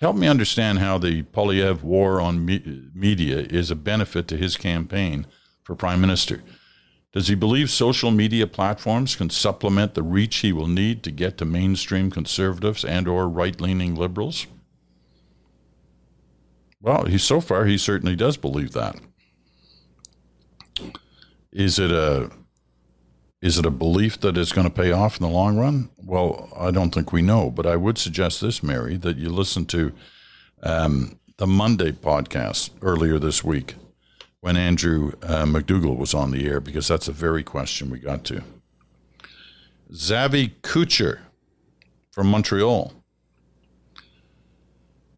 Help 0.00 0.16
me 0.16 0.26
understand 0.26 0.78
how 0.78 0.98
the 0.98 1.22
Poilievre 1.22 1.82
war 1.82 2.20
on 2.20 2.44
me- 2.44 2.88
media 2.94 3.38
is 3.38 3.70
a 3.70 3.76
benefit 3.76 4.26
to 4.28 4.36
his 4.36 4.56
campaign 4.56 5.26
for 5.62 5.76
prime 5.76 6.00
minister. 6.00 6.42
Does 7.12 7.28
he 7.28 7.34
believe 7.34 7.70
social 7.70 8.10
media 8.10 8.46
platforms 8.46 9.14
can 9.16 9.30
supplement 9.30 9.94
the 9.94 10.02
reach 10.02 10.36
he 10.38 10.52
will 10.52 10.66
need 10.66 11.02
to 11.02 11.10
get 11.10 11.36
to 11.38 11.44
mainstream 11.44 12.10
conservatives 12.10 12.84
and 12.84 13.06
or 13.06 13.28
right-leaning 13.28 13.94
liberals? 13.94 14.46
Well, 16.80 17.04
he 17.04 17.18
so 17.18 17.40
far 17.40 17.66
he 17.66 17.78
certainly 17.78 18.16
does 18.16 18.36
believe 18.36 18.72
that. 18.72 18.96
Is 21.52 21.78
it 21.78 21.90
a 21.90 22.30
is 23.42 23.58
it 23.58 23.66
a 23.66 23.70
belief 23.70 24.20
that 24.20 24.38
it's 24.38 24.52
going 24.52 24.68
to 24.68 24.72
pay 24.72 24.92
off 24.92 25.20
in 25.20 25.26
the 25.26 25.32
long 25.32 25.58
run? 25.58 25.90
Well, 26.02 26.48
I 26.56 26.70
don't 26.70 26.94
think 26.94 27.12
we 27.12 27.22
know, 27.22 27.50
but 27.50 27.66
I 27.66 27.74
would 27.74 27.98
suggest 27.98 28.40
this, 28.40 28.62
Mary, 28.62 28.96
that 28.98 29.16
you 29.16 29.28
listen 29.30 29.66
to 29.66 29.92
um, 30.62 31.18
the 31.38 31.46
Monday 31.46 31.90
podcast 31.90 32.70
earlier 32.82 33.18
this 33.18 33.42
week 33.42 33.74
when 34.40 34.56
Andrew 34.56 35.12
uh, 35.22 35.44
McDougall 35.44 35.96
was 35.96 36.14
on 36.14 36.30
the 36.30 36.46
air, 36.48 36.60
because 36.60 36.86
that's 36.86 37.08
a 37.08 37.12
very 37.12 37.42
question 37.42 37.90
we 37.90 37.98
got 37.98 38.24
to. 38.24 38.42
Zavi 39.92 40.52
Kucher 40.62 41.18
from 42.12 42.28
Montreal. 42.28 42.92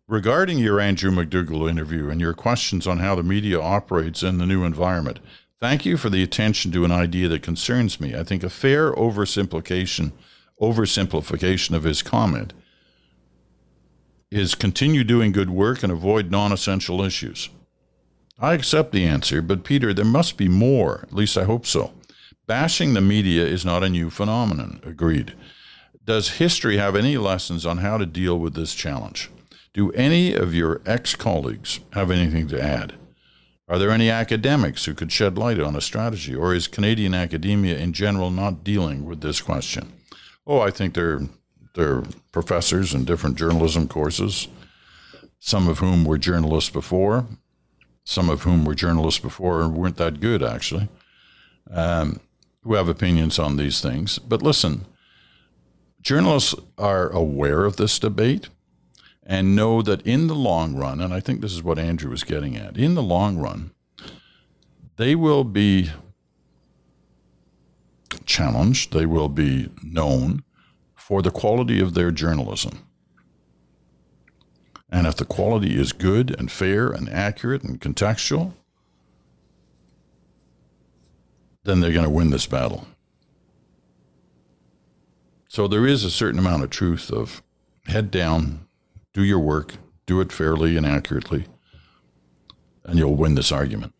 Regarding 0.08 0.58
your 0.58 0.80
Andrew 0.80 1.10
McDougall 1.10 1.68
interview 1.68 2.08
and 2.08 2.20
your 2.20 2.34
questions 2.34 2.86
on 2.86 2.98
how 2.98 3.14
the 3.14 3.22
media 3.22 3.60
operates 3.60 4.22
in 4.22 4.38
the 4.38 4.46
new 4.46 4.64
environment, 4.64 5.20
Thank 5.64 5.86
you 5.86 5.96
for 5.96 6.10
the 6.10 6.22
attention 6.22 6.72
to 6.72 6.84
an 6.84 6.92
idea 6.92 7.26
that 7.28 7.42
concerns 7.42 7.98
me. 7.98 8.14
I 8.14 8.22
think 8.22 8.42
a 8.42 8.50
fair 8.50 8.92
oversimplification 8.92 10.12
oversimplification 10.60 11.74
of 11.74 11.84
his 11.84 12.02
comment 12.02 12.52
is 14.30 14.54
continue 14.54 15.04
doing 15.04 15.32
good 15.32 15.48
work 15.48 15.82
and 15.82 15.90
avoid 15.90 16.30
non 16.30 16.52
essential 16.52 17.00
issues. 17.00 17.48
I 18.38 18.52
accept 18.52 18.92
the 18.92 19.06
answer, 19.06 19.40
but 19.40 19.64
Peter, 19.64 19.94
there 19.94 20.04
must 20.04 20.36
be 20.36 20.48
more. 20.48 21.00
At 21.04 21.14
least 21.14 21.38
I 21.38 21.44
hope 21.44 21.64
so. 21.64 21.94
Bashing 22.46 22.92
the 22.92 23.00
media 23.00 23.46
is 23.46 23.64
not 23.64 23.82
a 23.82 23.88
new 23.88 24.10
phenomenon. 24.10 24.82
Agreed. 24.84 25.32
Does 26.04 26.32
history 26.32 26.76
have 26.76 26.94
any 26.94 27.16
lessons 27.16 27.64
on 27.64 27.78
how 27.78 27.96
to 27.96 28.04
deal 28.04 28.38
with 28.38 28.52
this 28.52 28.74
challenge? 28.74 29.30
Do 29.72 29.90
any 29.92 30.34
of 30.34 30.52
your 30.52 30.82
ex 30.84 31.14
colleagues 31.14 31.80
have 31.94 32.10
anything 32.10 32.48
to 32.48 32.62
add? 32.62 32.96
Are 33.66 33.78
there 33.78 33.90
any 33.90 34.10
academics 34.10 34.84
who 34.84 34.94
could 34.94 35.10
shed 35.10 35.38
light 35.38 35.58
on 35.58 35.74
a 35.74 35.80
strategy, 35.80 36.34
or 36.34 36.54
is 36.54 36.68
Canadian 36.68 37.14
academia 37.14 37.78
in 37.78 37.94
general 37.94 38.30
not 38.30 38.62
dealing 38.62 39.06
with 39.06 39.22
this 39.22 39.40
question? 39.40 39.92
Oh, 40.46 40.60
I 40.60 40.70
think 40.70 40.94
they're, 40.94 41.22
they're 41.74 42.02
professors 42.30 42.92
in 42.92 43.06
different 43.06 43.36
journalism 43.36 43.88
courses, 43.88 44.48
some 45.38 45.66
of 45.66 45.78
whom 45.78 46.04
were 46.04 46.18
journalists 46.18 46.68
before, 46.68 47.26
some 48.04 48.28
of 48.28 48.42
whom 48.42 48.66
were 48.66 48.74
journalists 48.74 49.20
before 49.20 49.62
and 49.62 49.74
weren't 49.74 49.96
that 49.96 50.20
good, 50.20 50.42
actually, 50.42 50.88
um, 51.70 52.20
who 52.62 52.74
have 52.74 52.88
opinions 52.88 53.38
on 53.38 53.56
these 53.56 53.80
things. 53.80 54.18
But 54.18 54.42
listen, 54.42 54.84
journalists 56.02 56.54
are 56.76 57.08
aware 57.08 57.64
of 57.64 57.76
this 57.76 57.98
debate 57.98 58.50
and 59.26 59.56
know 59.56 59.82
that 59.82 60.02
in 60.02 60.26
the 60.26 60.34
long 60.34 60.74
run, 60.74 61.00
and 61.00 61.12
I 61.14 61.20
think 61.20 61.40
this 61.40 61.52
is 61.52 61.62
what 61.62 61.78
Andrew 61.78 62.10
was 62.10 62.24
getting 62.24 62.56
at, 62.56 62.76
in 62.76 62.94
the 62.94 63.02
long 63.02 63.38
run, 63.38 63.72
they 64.96 65.14
will 65.14 65.44
be 65.44 65.90
challenged, 68.26 68.92
they 68.92 69.06
will 69.06 69.28
be 69.28 69.70
known 69.82 70.44
for 70.94 71.22
the 71.22 71.30
quality 71.30 71.80
of 71.80 71.94
their 71.94 72.10
journalism. 72.10 72.86
And 74.90 75.06
if 75.06 75.16
the 75.16 75.24
quality 75.24 75.78
is 75.78 75.92
good 75.92 76.34
and 76.38 76.50
fair 76.50 76.90
and 76.90 77.08
accurate 77.08 77.64
and 77.64 77.80
contextual, 77.80 78.52
then 81.64 81.80
they're 81.80 81.92
going 81.92 82.04
to 82.04 82.10
win 82.10 82.30
this 82.30 82.46
battle. 82.46 82.86
So 85.48 85.66
there 85.66 85.86
is 85.86 86.04
a 86.04 86.10
certain 86.10 86.38
amount 86.38 86.62
of 86.62 86.70
truth 86.70 87.10
of 87.10 87.42
head 87.86 88.10
down, 88.10 88.63
do 89.14 89.24
your 89.24 89.38
work, 89.38 89.74
do 90.06 90.20
it 90.20 90.32
fairly 90.32 90.76
and 90.76 90.84
accurately, 90.84 91.46
and 92.84 92.98
you'll 92.98 93.16
win 93.16 93.36
this 93.36 93.50
argument. 93.50 93.94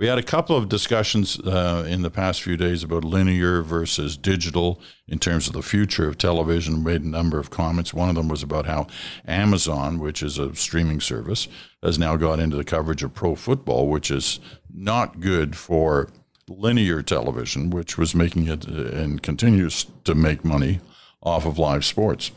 We 0.00 0.06
had 0.06 0.16
a 0.16 0.22
couple 0.22 0.56
of 0.56 0.70
discussions 0.70 1.38
uh, 1.40 1.84
in 1.86 2.00
the 2.00 2.10
past 2.10 2.40
few 2.40 2.56
days 2.56 2.82
about 2.82 3.04
linear 3.04 3.60
versus 3.60 4.16
digital 4.16 4.80
in 5.06 5.18
terms 5.18 5.46
of 5.46 5.52
the 5.52 5.60
future 5.60 6.08
of 6.08 6.16
television. 6.16 6.82
We 6.82 6.92
made 6.92 7.02
a 7.02 7.08
number 7.08 7.38
of 7.38 7.50
comments. 7.50 7.92
One 7.92 8.08
of 8.08 8.14
them 8.14 8.28
was 8.28 8.42
about 8.42 8.64
how 8.64 8.86
Amazon, 9.26 9.98
which 9.98 10.22
is 10.22 10.38
a 10.38 10.54
streaming 10.54 11.00
service, 11.00 11.48
has 11.82 11.98
now 11.98 12.16
got 12.16 12.40
into 12.40 12.56
the 12.56 12.64
coverage 12.64 13.02
of 13.02 13.12
pro 13.12 13.34
football, 13.34 13.88
which 13.88 14.10
is 14.10 14.40
not 14.72 15.20
good 15.20 15.54
for 15.54 16.08
linear 16.48 17.02
television, 17.02 17.68
which 17.68 17.98
was 17.98 18.14
making 18.14 18.46
it 18.46 18.66
uh, 18.66 18.96
and 18.96 19.22
continues 19.22 19.84
to 20.04 20.14
make 20.14 20.46
money 20.46 20.80
off 21.22 21.44
of 21.44 21.58
live 21.58 21.84
sports. 21.84 22.30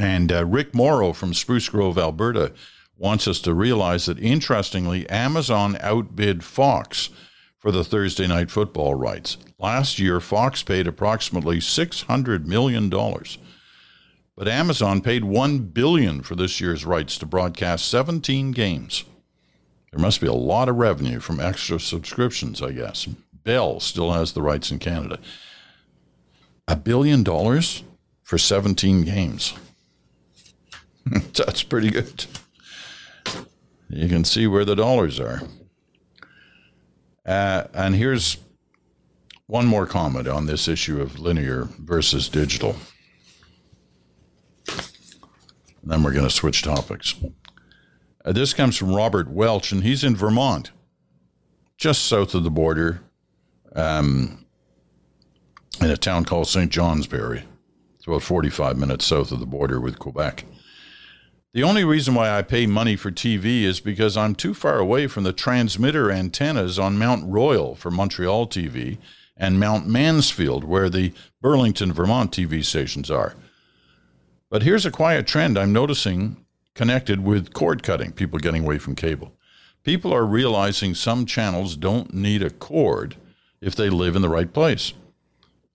And 0.00 0.32
uh, 0.32 0.46
Rick 0.46 0.74
Morrow 0.74 1.12
from 1.12 1.34
Spruce 1.34 1.68
Grove, 1.68 1.98
Alberta, 1.98 2.54
wants 2.96 3.28
us 3.28 3.38
to 3.40 3.52
realize 3.52 4.06
that 4.06 4.18
interestingly, 4.18 5.06
Amazon 5.10 5.76
outbid 5.82 6.42
Fox 6.42 7.10
for 7.58 7.70
the 7.70 7.84
Thursday 7.84 8.26
night 8.26 8.50
football 8.50 8.94
rights. 8.94 9.36
Last 9.58 9.98
year, 9.98 10.18
Fox 10.18 10.62
paid 10.62 10.86
approximately 10.86 11.58
$600 11.58 12.46
million. 12.46 12.88
But 12.88 14.48
Amazon 14.48 15.02
paid 15.02 15.24
1 15.24 15.58
billion 15.58 16.22
for 16.22 16.34
this 16.34 16.62
year's 16.62 16.86
rights 16.86 17.18
to 17.18 17.26
broadcast 17.26 17.86
17 17.90 18.52
games. 18.52 19.04
There 19.92 20.00
must 20.00 20.22
be 20.22 20.28
a 20.28 20.32
lot 20.32 20.70
of 20.70 20.76
revenue 20.76 21.20
from 21.20 21.40
extra 21.40 21.78
subscriptions, 21.78 22.62
I 22.62 22.72
guess. 22.72 23.04
Bell 23.44 23.80
still 23.80 24.12
has 24.12 24.32
the 24.32 24.40
rights 24.40 24.70
in 24.70 24.78
Canada. 24.78 25.18
A 26.66 26.76
billion 26.76 27.22
dollars 27.22 27.82
for 28.22 28.38
17 28.38 29.02
games. 29.02 29.52
That's 31.34 31.62
pretty 31.62 31.90
good. 31.90 32.26
You 33.88 34.08
can 34.08 34.24
see 34.24 34.46
where 34.46 34.64
the 34.64 34.76
dollars 34.76 35.18
are. 35.18 35.42
Uh, 37.26 37.64
and 37.74 37.96
here's 37.96 38.38
one 39.46 39.66
more 39.66 39.86
comment 39.86 40.28
on 40.28 40.46
this 40.46 40.68
issue 40.68 41.00
of 41.00 41.18
linear 41.18 41.68
versus 41.78 42.28
digital. 42.28 42.76
And 44.68 45.90
then 45.90 46.02
we're 46.02 46.12
going 46.12 46.24
to 46.24 46.30
switch 46.30 46.62
topics. 46.62 47.14
Uh, 48.24 48.32
this 48.32 48.54
comes 48.54 48.76
from 48.76 48.94
Robert 48.94 49.28
Welch, 49.28 49.72
and 49.72 49.82
he's 49.82 50.04
in 50.04 50.14
Vermont, 50.14 50.70
just 51.76 52.04
south 52.04 52.34
of 52.34 52.44
the 52.44 52.50
border, 52.50 53.00
um, 53.74 54.44
in 55.80 55.90
a 55.90 55.96
town 55.96 56.24
called 56.24 56.46
St. 56.46 56.70
Johnsbury. 56.70 57.44
It's 57.96 58.06
about 58.06 58.22
45 58.22 58.76
minutes 58.76 59.06
south 59.06 59.32
of 59.32 59.40
the 59.40 59.46
border 59.46 59.80
with 59.80 59.98
Quebec. 59.98 60.44
The 61.52 61.64
only 61.64 61.82
reason 61.82 62.14
why 62.14 62.30
I 62.30 62.42
pay 62.42 62.66
money 62.66 62.94
for 62.94 63.10
TV 63.10 63.62
is 63.62 63.80
because 63.80 64.16
I'm 64.16 64.36
too 64.36 64.54
far 64.54 64.78
away 64.78 65.08
from 65.08 65.24
the 65.24 65.32
transmitter 65.32 66.08
antennas 66.08 66.78
on 66.78 66.96
Mount 66.96 67.24
Royal 67.26 67.74
for 67.74 67.90
Montreal 67.90 68.46
TV 68.46 68.98
and 69.36 69.58
Mount 69.58 69.84
Mansfield, 69.88 70.62
where 70.62 70.88
the 70.88 71.12
Burlington, 71.42 71.92
Vermont 71.92 72.30
TV 72.30 72.64
stations 72.64 73.10
are. 73.10 73.34
But 74.48 74.62
here's 74.62 74.86
a 74.86 74.92
quiet 74.92 75.26
trend 75.26 75.58
I'm 75.58 75.72
noticing 75.72 76.36
connected 76.76 77.24
with 77.24 77.52
cord 77.52 77.82
cutting, 77.82 78.12
people 78.12 78.38
getting 78.38 78.62
away 78.62 78.78
from 78.78 78.94
cable. 78.94 79.32
People 79.82 80.14
are 80.14 80.26
realizing 80.26 80.94
some 80.94 81.26
channels 81.26 81.74
don't 81.74 82.14
need 82.14 82.44
a 82.44 82.50
cord 82.50 83.16
if 83.60 83.74
they 83.74 83.90
live 83.90 84.14
in 84.14 84.22
the 84.22 84.28
right 84.28 84.52
place. 84.52 84.92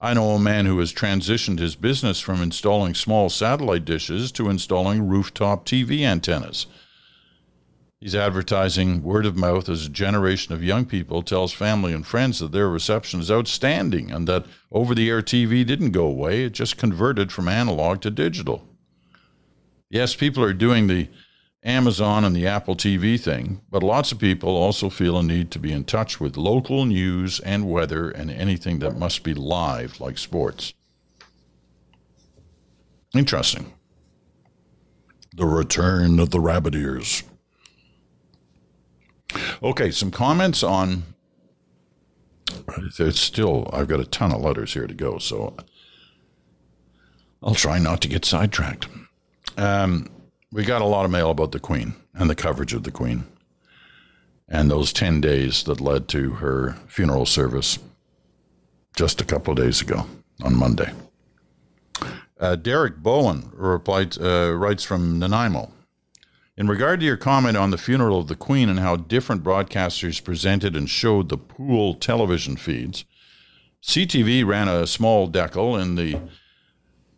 I 0.05 0.13
know 0.13 0.29
a 0.33 0.39
man 0.39 0.67
who 0.67 0.77
has 0.77 0.93
transitioned 0.93 1.57
his 1.57 1.75
business 1.75 2.19
from 2.19 2.39
installing 2.39 2.93
small 2.93 3.27
satellite 3.27 3.85
dishes 3.85 4.31
to 4.33 4.51
installing 4.51 5.07
rooftop 5.07 5.65
TV 5.65 6.01
antennas. 6.01 6.67
He's 7.99 8.13
advertising 8.13 9.01
word 9.01 9.25
of 9.25 9.35
mouth 9.35 9.67
as 9.67 9.87
a 9.87 9.89
generation 9.89 10.53
of 10.53 10.63
young 10.63 10.85
people 10.85 11.23
tells 11.23 11.53
family 11.53 11.91
and 11.91 12.05
friends 12.05 12.37
that 12.37 12.51
their 12.51 12.69
reception 12.69 13.19
is 13.19 13.31
outstanding 13.31 14.11
and 14.11 14.27
that 14.27 14.45
over 14.71 14.93
the 14.93 15.09
air 15.09 15.23
TV 15.23 15.65
didn't 15.65 15.89
go 15.89 16.05
away, 16.05 16.43
it 16.43 16.51
just 16.51 16.77
converted 16.77 17.31
from 17.31 17.47
analog 17.47 18.01
to 18.01 18.11
digital. 18.11 18.67
Yes, 19.89 20.13
people 20.15 20.43
are 20.43 20.53
doing 20.53 20.85
the 20.85 21.09
Amazon 21.65 22.23
and 22.23 22.35
the 22.35 22.45
Apple 22.45 22.75
TV 22.75 23.19
thing, 23.19 23.59
but 23.71 23.81
lots 23.81 24.11
of 24.11 24.19
people 24.19 24.55
also 24.55 24.87
feel 24.87 25.17
a 25.17 25.23
need 25.23 25.49
to 25.49 25.59
be 25.59 25.71
in 25.71 25.83
touch 25.83 26.19
with 26.19 26.37
local 26.37 26.85
news 26.85 27.39
and 27.39 27.69
weather 27.69 28.11
and 28.11 28.29
anything 28.29 28.77
that 28.79 28.99
must 28.99 29.23
be 29.23 29.33
live, 29.33 29.99
like 29.99 30.19
sports. 30.19 30.73
Interesting. 33.15 33.73
The 35.35 35.47
return 35.47 36.19
of 36.19 36.29
the 36.29 36.39
rabbit 36.39 36.75
ears. 36.75 37.23
Okay, 39.63 39.89
some 39.89 40.11
comments 40.11 40.61
on. 40.61 41.03
It's 42.99 43.19
still, 43.19 43.69
I've 43.73 43.87
got 43.87 43.99
a 43.99 44.05
ton 44.05 44.31
of 44.31 44.41
letters 44.41 44.75
here 44.75 44.85
to 44.85 44.93
go, 44.93 45.17
so 45.17 45.55
I'll 47.41 47.55
try 47.55 47.79
not 47.79 48.01
to 48.01 48.07
get 48.07 48.23
sidetracked. 48.23 48.87
Um, 49.57 50.09
we 50.55 50.63
got 50.63 50.81
a 50.81 50.85
lot 50.85 51.03
of 51.03 51.11
mail 51.11 51.31
about 51.31 51.51
the 51.51 51.59
Queen 51.59 51.95
and 52.13 52.29
the 52.29 52.35
coverage 52.35 52.73
of 52.73 52.83
the 52.83 52.91
Queen 52.91 53.25
and 54.47 54.71
those 54.71 54.93
10 54.93 55.19
days 55.19 55.63
that 55.63 55.81
led 55.81 56.07
to 56.07 56.35
her 56.35 56.77
funeral 56.87 57.25
service 57.25 57.77
just 58.95 59.19
a 59.19 59.25
couple 59.25 59.51
of 59.51 59.57
days 59.57 59.81
ago 59.81 60.07
on 60.41 60.55
Monday. 60.55 60.93
Uh, 62.39 62.55
Derek 62.55 62.99
Bowen 62.99 63.51
replied, 63.51 64.17
uh, 64.17 64.53
writes 64.55 64.85
from 64.85 65.19
Nanaimo. 65.19 65.73
In 66.55 66.69
regard 66.69 67.01
to 67.01 67.05
your 67.05 67.17
comment 67.17 67.57
on 67.57 67.71
the 67.71 67.77
funeral 67.77 68.19
of 68.19 68.27
the 68.29 68.35
Queen 68.35 68.69
and 68.69 68.79
how 68.79 68.95
different 68.95 69.43
broadcasters 69.43 70.23
presented 70.23 70.73
and 70.73 70.89
showed 70.89 71.27
the 71.27 71.37
pool 71.37 71.95
television 71.95 72.55
feeds, 72.55 73.03
CTV 73.83 74.45
ran 74.45 74.69
a 74.69 74.87
small 74.87 75.29
decal 75.29 75.81
in 75.81 75.95
the 75.95 76.17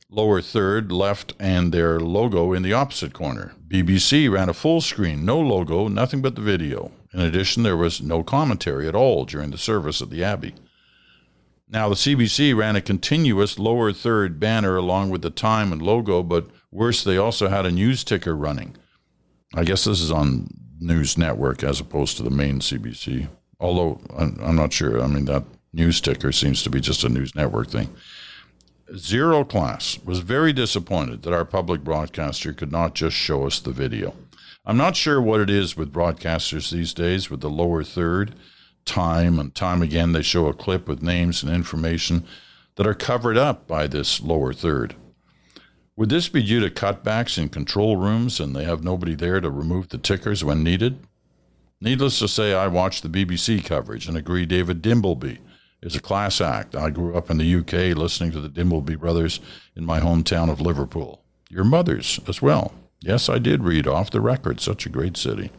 lower 0.09 0.41
third 0.41 0.91
left 0.91 1.33
and 1.39 1.73
their 1.73 1.99
logo 1.99 2.53
in 2.53 2.63
the 2.63 2.73
opposite 2.73 3.13
corner. 3.13 3.53
BBC 3.67 4.31
ran 4.31 4.49
a 4.49 4.53
full 4.53 4.81
screen, 4.81 5.25
no 5.25 5.39
logo, 5.39 5.87
nothing 5.87 6.21
but 6.21 6.35
the 6.35 6.41
video. 6.41 6.91
In 7.13 7.19
addition, 7.21 7.63
there 7.63 7.77
was 7.77 8.01
no 8.01 8.23
commentary 8.23 8.87
at 8.87 8.95
all 8.95 9.25
during 9.25 9.51
the 9.51 9.57
service 9.57 10.01
at 10.01 10.09
the 10.09 10.23
Abbey. 10.23 10.53
Now, 11.69 11.89
the 11.89 11.95
CBC 11.95 12.55
ran 12.55 12.77
a 12.77 12.81
continuous 12.81 13.59
lower 13.59 13.91
third 13.91 14.39
banner 14.39 14.77
along 14.77 15.09
with 15.09 15.21
the 15.21 15.29
time 15.29 15.73
and 15.73 15.81
logo, 15.81 16.23
but 16.23 16.47
worse, 16.71 17.03
they 17.03 17.17
also 17.17 17.49
had 17.49 17.65
a 17.65 17.71
news 17.71 18.05
ticker 18.05 18.35
running. 18.35 18.77
I 19.53 19.65
guess 19.65 19.83
this 19.83 19.99
is 19.99 20.11
on 20.11 20.47
News 20.79 21.17
Network 21.17 21.63
as 21.63 21.81
opposed 21.81 22.15
to 22.17 22.23
the 22.23 22.29
main 22.29 22.59
CBC. 22.59 23.27
Although 23.59 23.99
I'm 24.15 24.55
not 24.55 24.71
sure. 24.71 25.01
I 25.01 25.07
mean, 25.07 25.25
that 25.25 25.43
news 25.73 25.99
ticker 25.99 26.31
seems 26.31 26.63
to 26.63 26.69
be 26.69 26.79
just 26.79 27.03
a 27.03 27.09
News 27.09 27.35
Network 27.35 27.69
thing. 27.69 27.89
Zero 28.95 29.43
Class 29.43 29.99
was 30.05 30.19
very 30.19 30.53
disappointed 30.53 31.23
that 31.23 31.33
our 31.33 31.43
public 31.43 31.83
broadcaster 31.83 32.53
could 32.53 32.71
not 32.71 32.95
just 32.95 33.17
show 33.17 33.45
us 33.45 33.59
the 33.59 33.71
video. 33.71 34.15
I'm 34.65 34.77
not 34.77 34.95
sure 34.95 35.21
what 35.21 35.41
it 35.41 35.49
is 35.49 35.75
with 35.75 35.91
broadcasters 35.91 36.71
these 36.71 36.93
days 36.93 37.29
with 37.29 37.41
the 37.41 37.49
lower 37.49 37.83
third. 37.83 38.35
Time 38.85 39.39
and 39.39 39.53
time 39.53 39.81
again, 39.81 40.13
they 40.13 40.21
show 40.21 40.47
a 40.47 40.53
clip 40.53 40.87
with 40.87 41.01
names 41.01 41.43
and 41.43 41.53
information 41.53 42.25
that 42.75 42.87
are 42.87 42.93
covered 42.93 43.37
up 43.37 43.67
by 43.67 43.87
this 43.87 44.21
lower 44.21 44.53
third. 44.53 44.95
Would 45.97 46.09
this 46.09 46.29
be 46.29 46.43
due 46.43 46.61
to 46.61 46.69
cutbacks 46.69 47.37
in 47.37 47.49
control 47.49 47.97
rooms 47.97 48.39
and 48.39 48.55
they 48.55 48.63
have 48.63 48.83
nobody 48.83 49.15
there 49.15 49.41
to 49.41 49.49
remove 49.49 49.89
the 49.89 49.97
tickers 49.97 50.45
when 50.45 50.63
needed? 50.63 50.99
Needless 51.81 52.19
to 52.19 52.27
say, 52.29 52.53
I 52.53 52.67
watched 52.67 53.03
the 53.03 53.09
BBC 53.09 53.65
coverage 53.65 54.07
and 54.07 54.15
agree 54.15 54.45
David 54.45 54.81
Dimbleby 54.81 55.39
is 55.87 55.95
a 55.95 56.01
class 56.01 56.41
act. 56.41 56.75
I 56.75 56.89
grew 56.89 57.15
up 57.15 57.31
in 57.31 57.37
the 57.37 57.55
UK 57.55 57.97
listening 57.97 58.31
to 58.31 58.41
the 58.41 58.49
Dimbleby 58.49 58.99
brothers 58.99 59.39
in 59.75 59.85
my 59.85 60.01
hometown 60.01 60.51
of 60.51 60.59
Liverpool. 60.59 61.23
Your 61.49 61.63
mother's 61.63 62.19
as 62.27 62.41
well. 62.41 62.73
Yes, 62.99 63.29
I 63.29 63.39
did 63.39 63.63
read 63.63 63.87
off 63.87 64.11
the 64.11 64.21
record. 64.21 64.59
Such 64.59 64.85
a 64.85 64.89
great 64.89 65.15
city. 65.15 65.49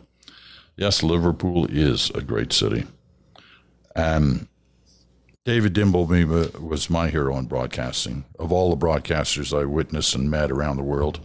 Yes, 0.76 1.02
Liverpool 1.02 1.66
is 1.66 2.10
a 2.10 2.20
great 2.20 2.52
city. 2.52 2.86
And 3.96 4.48
David 5.46 5.72
Dimbleby 5.72 6.60
was 6.60 6.90
my 6.90 7.08
hero 7.08 7.36
in 7.38 7.46
broadcasting. 7.46 8.26
Of 8.38 8.52
all 8.52 8.68
the 8.70 8.86
broadcasters 8.86 9.58
I 9.58 9.64
witnessed 9.64 10.14
and 10.14 10.30
met 10.30 10.50
around 10.50 10.76
the 10.76 10.82
world, 10.82 11.20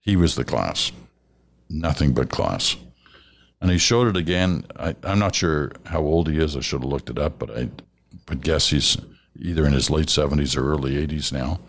he 0.00 0.16
was 0.16 0.34
the 0.34 0.44
class. 0.44 0.90
Nothing 1.70 2.12
but 2.12 2.28
class. 2.28 2.76
And 3.60 3.70
he 3.70 3.78
showed 3.78 4.08
it 4.08 4.16
again. 4.16 4.64
I, 4.76 4.96
am 5.04 5.20
not 5.20 5.36
sure 5.36 5.72
how 5.86 6.00
old 6.00 6.28
he 6.28 6.38
is. 6.38 6.56
I 6.56 6.60
should 6.60 6.82
have 6.82 6.90
looked 6.90 7.08
it 7.08 7.18
up, 7.18 7.38
but 7.38 7.56
I 7.56 7.70
would 8.28 8.42
guess 8.42 8.70
he's 8.70 8.96
either 9.38 9.66
in 9.66 9.72
his 9.72 9.90
late 9.90 10.08
70s 10.08 10.56
or 10.56 10.70
early 10.70 10.94
80s 11.06 11.32
now. 11.32 11.60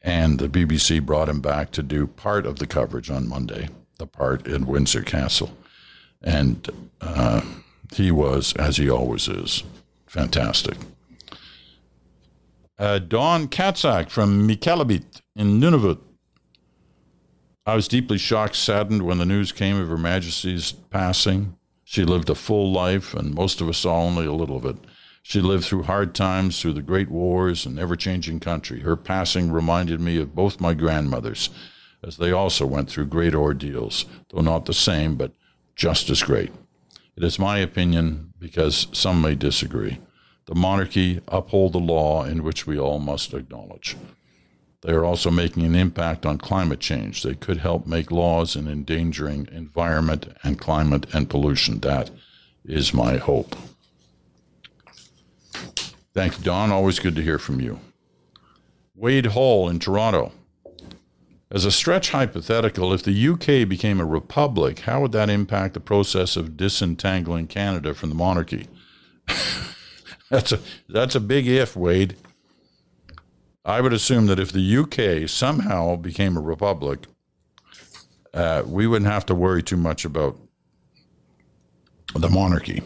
And 0.00 0.38
the 0.38 0.48
BBC 0.48 1.04
brought 1.04 1.28
him 1.28 1.40
back 1.40 1.70
to 1.72 1.82
do 1.82 2.06
part 2.06 2.44
of 2.44 2.58
the 2.58 2.66
coverage 2.66 3.10
on 3.10 3.28
Monday, 3.28 3.68
the 3.98 4.06
part 4.06 4.46
in 4.46 4.66
Windsor 4.66 5.02
Castle. 5.02 5.56
And 6.22 6.68
uh, 7.00 7.42
he 7.92 8.10
was, 8.10 8.52
as 8.54 8.78
he 8.78 8.90
always 8.90 9.28
is, 9.28 9.62
fantastic. 10.06 10.76
Uh, 12.78 12.98
Dawn 12.98 13.46
Katzak 13.46 14.10
from 14.10 14.48
Mikalabit 14.48 15.20
in 15.36 15.60
Nunavut. 15.60 15.98
I 17.64 17.76
was 17.76 17.86
deeply 17.86 18.18
shocked, 18.18 18.56
saddened 18.56 19.02
when 19.02 19.18
the 19.18 19.24
news 19.24 19.52
came 19.52 19.76
of 19.76 19.88
Her 19.88 19.96
Majesty's 19.96 20.72
passing. 20.72 21.56
She 21.84 22.04
lived 22.04 22.28
a 22.28 22.34
full 22.34 22.72
life, 22.72 23.14
and 23.14 23.34
most 23.34 23.60
of 23.60 23.68
us 23.68 23.78
saw 23.78 24.00
only 24.02 24.26
a 24.26 24.32
little 24.32 24.56
of 24.56 24.64
it. 24.64 24.76
She 25.22 25.40
lived 25.40 25.64
through 25.64 25.84
hard 25.84 26.14
times, 26.14 26.60
through 26.60 26.72
the 26.74 26.82
great 26.82 27.08
wars 27.08 27.64
and 27.64 27.78
ever 27.78 27.96
changing 27.96 28.40
country. 28.40 28.80
Her 28.80 28.96
passing 28.96 29.52
reminded 29.52 30.00
me 30.00 30.18
of 30.18 30.34
both 30.34 30.60
my 30.60 30.74
grandmothers, 30.74 31.48
as 32.02 32.16
they 32.16 32.32
also 32.32 32.66
went 32.66 32.90
through 32.90 33.06
great 33.06 33.34
ordeals, 33.34 34.04
though 34.30 34.40
not 34.40 34.66
the 34.66 34.74
same, 34.74 35.14
but 35.14 35.32
just 35.76 36.10
as 36.10 36.22
great. 36.22 36.50
It 37.16 37.22
is 37.22 37.38
my 37.38 37.58
opinion, 37.58 38.32
because 38.38 38.88
some 38.92 39.22
may 39.22 39.34
disagree. 39.34 40.00
The 40.46 40.56
monarchy 40.56 41.20
uphold 41.28 41.72
the 41.72 41.78
law 41.78 42.24
in 42.24 42.42
which 42.42 42.66
we 42.66 42.78
all 42.78 42.98
must 42.98 43.32
acknowledge. 43.32 43.96
They 44.82 44.92
are 44.92 45.04
also 45.04 45.30
making 45.30 45.64
an 45.64 45.76
impact 45.76 46.26
on 46.26 46.38
climate 46.38 46.80
change. 46.80 47.22
They 47.22 47.36
could 47.36 47.58
help 47.58 47.86
make 47.86 48.10
laws 48.10 48.56
in 48.56 48.66
endangering 48.66 49.48
environment 49.52 50.36
and 50.42 50.58
climate 50.58 51.06
and 51.14 51.30
pollution. 51.30 51.78
That 51.78 52.10
is 52.64 52.92
my 52.92 53.18
hope. 53.18 53.54
Thank 56.14 56.38
you, 56.38 56.44
Don. 56.44 56.70
Always 56.70 56.98
good 56.98 57.16
to 57.16 57.22
hear 57.22 57.38
from 57.38 57.60
you. 57.60 57.80
Wade 58.94 59.26
Hall 59.26 59.68
in 59.68 59.78
Toronto. 59.78 60.32
As 61.50 61.64
a 61.64 61.70
stretch 61.70 62.10
hypothetical, 62.10 62.92
if 62.92 63.02
the 63.02 63.28
UK 63.28 63.68
became 63.68 64.00
a 64.00 64.06
republic, 64.06 64.80
how 64.80 65.02
would 65.02 65.12
that 65.12 65.28
impact 65.28 65.74
the 65.74 65.80
process 65.80 66.36
of 66.36 66.56
disentangling 66.56 67.46
Canada 67.46 67.94
from 67.94 68.08
the 68.08 68.14
monarchy? 68.14 68.68
that's 70.30 70.52
a 70.52 70.60
that's 70.88 71.14
a 71.14 71.20
big 71.20 71.46
if, 71.46 71.76
Wade. 71.76 72.16
I 73.64 73.80
would 73.80 73.92
assume 73.92 74.26
that 74.26 74.40
if 74.40 74.50
the 74.50 74.76
UK 74.76 75.28
somehow 75.28 75.96
became 75.96 76.36
a 76.36 76.40
republic, 76.40 77.06
uh, 78.34 78.62
we 78.66 78.86
wouldn't 78.86 79.10
have 79.10 79.26
to 79.26 79.34
worry 79.34 79.62
too 79.62 79.76
much 79.76 80.04
about 80.04 80.38
the 82.14 82.28
monarchy 82.28 82.82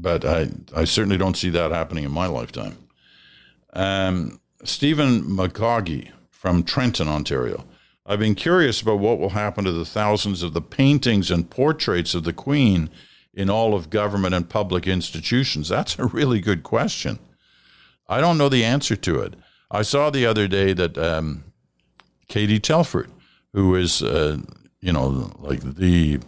but 0.00 0.24
I, 0.24 0.48
I 0.74 0.84
certainly 0.84 1.18
don't 1.18 1.36
see 1.36 1.50
that 1.50 1.72
happening 1.72 2.04
in 2.04 2.12
my 2.12 2.26
lifetime. 2.26 2.78
Um, 3.72 4.40
Stephen 4.64 5.22
McCoggy 5.22 6.10
from 6.30 6.62
Trenton, 6.62 7.08
Ontario. 7.08 7.64
I've 8.06 8.20
been 8.20 8.34
curious 8.34 8.80
about 8.80 9.00
what 9.00 9.18
will 9.18 9.30
happen 9.30 9.64
to 9.64 9.72
the 9.72 9.84
thousands 9.84 10.42
of 10.42 10.54
the 10.54 10.62
paintings 10.62 11.30
and 11.30 11.50
portraits 11.50 12.14
of 12.14 12.24
the 12.24 12.32
Queen 12.32 12.88
in 13.34 13.50
all 13.50 13.74
of 13.74 13.90
government 13.90 14.34
and 14.34 14.48
public 14.48 14.86
institutions. 14.86 15.68
That's 15.68 15.98
a 15.98 16.06
really 16.06 16.40
good 16.40 16.62
question. 16.62 17.18
I 18.08 18.20
don't 18.20 18.38
know 18.38 18.48
the 18.48 18.64
answer 18.64 18.96
to 18.96 19.20
it. 19.20 19.34
I 19.70 19.82
saw 19.82 20.08
the 20.08 20.24
other 20.24 20.48
day 20.48 20.72
that 20.72 20.96
um, 20.96 21.44
Katie 22.28 22.60
Telford, 22.60 23.10
who 23.52 23.74
is, 23.74 24.02
uh, 24.02 24.38
you 24.80 24.92
know, 24.92 25.30
like 25.38 25.60
the 25.60 26.20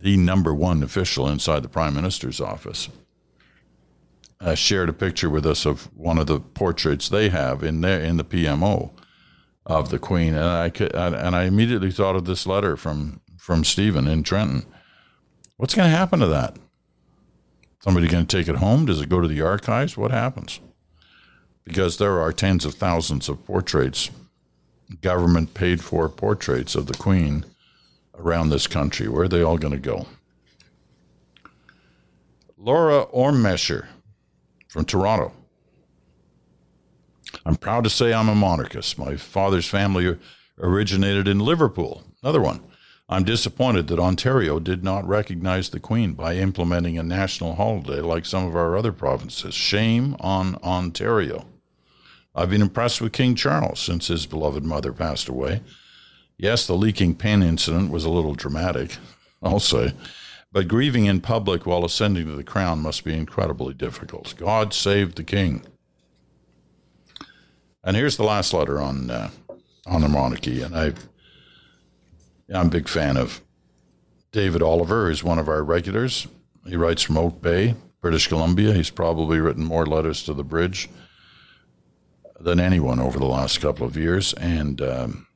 the 0.00 0.16
number 0.16 0.54
one 0.54 0.82
official 0.82 1.28
inside 1.28 1.62
the 1.62 1.68
prime 1.68 1.94
minister's 1.94 2.40
office, 2.40 2.88
uh, 4.40 4.54
shared 4.54 4.88
a 4.88 4.92
picture 4.92 5.28
with 5.28 5.44
us 5.44 5.66
of 5.66 5.84
one 5.96 6.18
of 6.18 6.26
the 6.26 6.40
portraits 6.40 7.08
they 7.08 7.28
have 7.28 7.62
in 7.62 7.80
there 7.80 8.00
in 8.00 8.16
the 8.16 8.24
PMO 8.24 8.90
of 9.66 9.90
the 9.90 9.98
Queen, 9.98 10.34
and 10.34 10.44
I 10.44 10.70
could, 10.70 10.94
and 10.94 11.36
I 11.36 11.44
immediately 11.44 11.90
thought 11.90 12.16
of 12.16 12.24
this 12.24 12.46
letter 12.46 12.76
from 12.76 13.20
from 13.36 13.64
Stephen 13.64 14.06
in 14.06 14.22
Trenton. 14.22 14.64
What's 15.56 15.74
going 15.74 15.90
to 15.90 15.96
happen 15.96 16.20
to 16.20 16.26
that? 16.26 16.56
Somebody 17.82 18.08
going 18.08 18.26
to 18.26 18.36
take 18.36 18.48
it 18.48 18.56
home? 18.56 18.86
Does 18.86 19.00
it 19.00 19.08
go 19.08 19.20
to 19.20 19.28
the 19.28 19.40
archives? 19.40 19.96
What 19.96 20.10
happens? 20.10 20.60
Because 21.64 21.96
there 21.96 22.20
are 22.20 22.32
tens 22.32 22.64
of 22.64 22.74
thousands 22.74 23.28
of 23.28 23.44
portraits, 23.44 24.10
government 25.00 25.54
paid 25.54 25.82
for 25.82 26.08
portraits 26.08 26.74
of 26.74 26.86
the 26.86 26.94
Queen 26.94 27.44
around 28.18 28.50
this 28.50 28.66
country. 28.66 29.08
Where 29.08 29.24
are 29.24 29.28
they 29.28 29.42
all 29.42 29.58
going 29.58 29.72
to 29.72 29.78
go? 29.78 30.06
Laura 32.56 33.06
Ormesher 33.06 33.86
from 34.68 34.84
Toronto. 34.84 35.32
I'm 37.46 37.56
proud 37.56 37.84
to 37.84 37.90
say 37.90 38.12
I'm 38.12 38.28
a 38.28 38.34
monarchist. 38.34 38.98
My 38.98 39.16
father's 39.16 39.68
family 39.68 40.18
originated 40.58 41.28
in 41.28 41.38
Liverpool. 41.38 42.04
Another 42.22 42.40
one. 42.40 42.62
I'm 43.10 43.24
disappointed 43.24 43.86
that 43.88 43.98
Ontario 43.98 44.58
did 44.60 44.84
not 44.84 45.08
recognize 45.08 45.70
the 45.70 45.80
Queen 45.80 46.12
by 46.12 46.34
implementing 46.34 46.98
a 46.98 47.02
national 47.02 47.54
holiday 47.54 48.00
like 48.00 48.26
some 48.26 48.46
of 48.46 48.54
our 48.54 48.76
other 48.76 48.92
provinces. 48.92 49.54
Shame 49.54 50.14
on 50.20 50.56
Ontario. 50.56 51.46
I've 52.34 52.50
been 52.50 52.60
impressed 52.60 53.00
with 53.00 53.14
King 53.14 53.34
Charles 53.34 53.80
since 53.80 54.08
his 54.08 54.26
beloved 54.26 54.62
mother 54.62 54.92
passed 54.92 55.28
away. 55.28 55.62
Yes, 56.38 56.66
the 56.68 56.76
leaking 56.76 57.16
pen 57.16 57.42
incident 57.42 57.90
was 57.90 58.04
a 58.04 58.10
little 58.10 58.34
dramatic, 58.34 58.96
I'll 59.42 59.58
say, 59.58 59.92
but 60.52 60.68
grieving 60.68 61.06
in 61.06 61.20
public 61.20 61.66
while 61.66 61.84
ascending 61.84 62.26
to 62.26 62.36
the 62.36 62.44
crown 62.44 62.78
must 62.78 63.02
be 63.04 63.12
incredibly 63.12 63.74
difficult. 63.74 64.34
God 64.36 64.72
save 64.72 65.16
the 65.16 65.24
king. 65.24 65.64
And 67.82 67.96
here's 67.96 68.16
the 68.16 68.24
last 68.24 68.52
letter 68.52 68.80
on 68.80 69.10
uh, 69.10 69.30
on 69.86 70.02
the 70.02 70.08
monarchy, 70.08 70.62
and 70.62 70.76
I 70.76 70.92
I'm 72.52 72.68
a 72.68 72.70
big 72.70 72.88
fan 72.88 73.16
of 73.16 73.40
David 74.30 74.62
Oliver, 74.62 75.08
who's 75.08 75.24
one 75.24 75.38
of 75.38 75.48
our 75.48 75.64
regulars. 75.64 76.26
He 76.66 76.76
writes 76.76 77.02
from 77.02 77.18
Oak 77.18 77.40
Bay, 77.42 77.74
British 78.00 78.28
Columbia. 78.28 78.74
He's 78.74 78.90
probably 78.90 79.40
written 79.40 79.64
more 79.64 79.86
letters 79.86 80.22
to 80.24 80.34
the 80.34 80.44
bridge 80.44 80.88
than 82.38 82.60
anyone 82.60 83.00
over 83.00 83.18
the 83.18 83.26
last 83.26 83.60
couple 83.60 83.86
of 83.86 83.96
years, 83.96 84.34
and 84.34 84.80
um, 84.82 85.27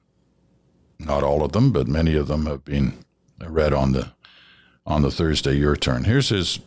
not 1.04 1.22
all 1.22 1.44
of 1.44 1.52
them, 1.52 1.72
but 1.72 1.88
many 1.88 2.16
of 2.16 2.28
them 2.28 2.46
have 2.46 2.64
been 2.64 3.04
read 3.40 3.72
on 3.72 3.92
the 3.92 4.12
on 4.84 5.02
the 5.02 5.10
Thursday 5.10 5.54
your 5.54 5.76
turn. 5.76 6.04
Here's 6.04 6.30
his 6.30 6.60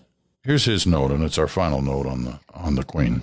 here's 0.43 0.65
his 0.65 0.85
note, 0.85 1.11
and 1.11 1.23
it's 1.23 1.37
our 1.37 1.47
final 1.47 1.81
note 1.81 2.05
on 2.05 2.25
the 2.25 2.39
on 2.53 2.75
the 2.75 2.83
Queen. 2.83 3.21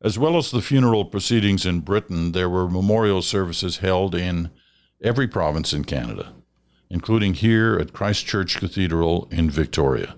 As 0.00 0.18
well 0.18 0.36
as 0.36 0.50
the 0.50 0.62
funeral 0.62 1.04
proceedings 1.04 1.66
in 1.66 1.80
Britain, 1.80 2.32
there 2.32 2.48
were 2.48 2.68
memorial 2.68 3.22
services 3.22 3.78
held 3.78 4.14
in 4.14 4.50
every 5.02 5.26
province 5.26 5.72
in 5.72 5.84
Canada, 5.84 6.32
including 6.88 7.34
here 7.34 7.78
at 7.80 7.92
Christ 7.92 8.24
Church 8.24 8.58
Cathedral 8.58 9.28
in 9.32 9.50
Victoria. 9.50 10.14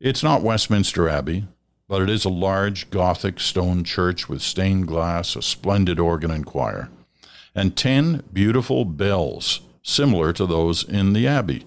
It's 0.00 0.22
not 0.22 0.42
Westminster 0.42 1.08
Abbey, 1.08 1.46
but 1.88 2.02
it 2.02 2.10
is 2.10 2.26
a 2.26 2.30
large 2.30 2.90
Gothic 2.90 3.40
stone 3.40 3.84
church 3.84 4.28
with 4.28 4.42
stained 4.42 4.86
glass, 4.86 5.34
a 5.34 5.42
splendid 5.42 5.98
organ 5.98 6.30
and 6.30 6.44
choir 6.44 6.90
and 7.54 7.76
10 7.76 8.24
beautiful 8.32 8.84
bells, 8.84 9.60
similar 9.82 10.32
to 10.32 10.46
those 10.46 10.82
in 10.84 11.12
the 11.12 11.26
Abbey. 11.26 11.66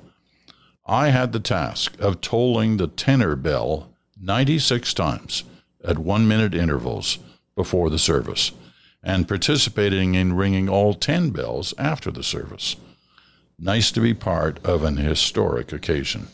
I 0.86 1.10
had 1.10 1.32
the 1.32 1.39
task 1.39 2.00
of 2.00 2.22
tolling 2.22 2.78
the 2.78 2.88
tenor 2.88 3.36
bell 3.36 3.89
96 4.19 4.93
times 4.93 5.43
at 5.84 5.98
one 5.98 6.28
minute 6.28 6.54
intervals 6.54 7.19
before 7.56 7.89
the 7.89 8.00
service. 8.00 8.52
and 9.04 9.28
participating 9.28 10.15
in 10.15 10.34
ringing 10.34 10.69
all 10.69 10.93
10 10.93 11.32
bells 11.32 11.74
after 11.78 12.10
the 12.10 12.24
service. 12.24 12.78
Nice 13.60 13.91
to 13.91 14.00
be 14.00 14.13
part 14.13 14.65
of 14.65 14.84
an 14.84 14.98
historic 14.98 15.74
occasion. 15.74 16.28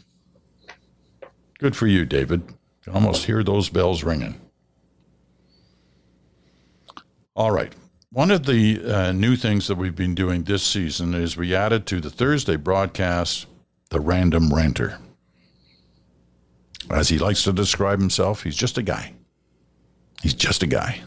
Good 1.58 1.76
for 1.76 1.88
you, 1.88 2.06
David. 2.06 2.44
Can 2.84 2.94
almost 2.94 3.26
hear 3.26 3.44
those 3.44 3.70
bells 3.70 4.04
ringing. 4.04 4.40
All 7.36 7.52
right. 7.52 7.74
One 8.12 8.32
of 8.32 8.48
the 8.48 8.82
uh, 8.84 9.12
new 9.12 9.36
things 9.36 9.68
that 9.68 9.78
we've 9.78 9.96
been 9.96 10.16
doing 10.16 10.44
this 10.44 10.64
season 10.64 11.14
is 11.14 11.38
we 11.38 11.54
added 11.54 11.86
to 11.88 12.02
the 12.02 12.10
Thursday 12.10 12.56
broadcast 12.56 13.46
the 13.92 14.00
random 14.00 14.52
ranter. 14.52 14.98
As 16.90 17.10
he 17.10 17.20
likes 17.20 17.44
to 17.44 17.54
describe 17.54 18.00
himself, 18.00 18.42
he's 18.42 18.56
just 18.56 18.80
a 18.80 18.82
guy. 18.82 19.14
He's 20.24 20.34
just 20.34 20.64
a 20.64 20.68
guy. 20.68 21.04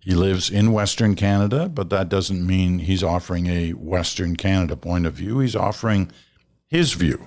He 0.00 0.14
lives 0.14 0.48
in 0.48 0.72
Western 0.72 1.14
Canada, 1.14 1.68
but 1.68 1.90
that 1.90 2.08
doesn't 2.08 2.46
mean 2.46 2.78
he's 2.78 3.02
offering 3.02 3.46
a 3.46 3.72
Western 3.72 4.36
Canada 4.36 4.76
point 4.76 5.04
of 5.04 5.12
view. 5.12 5.40
He's 5.40 5.56
offering 5.56 6.10
his 6.68 6.94
view. 6.94 7.26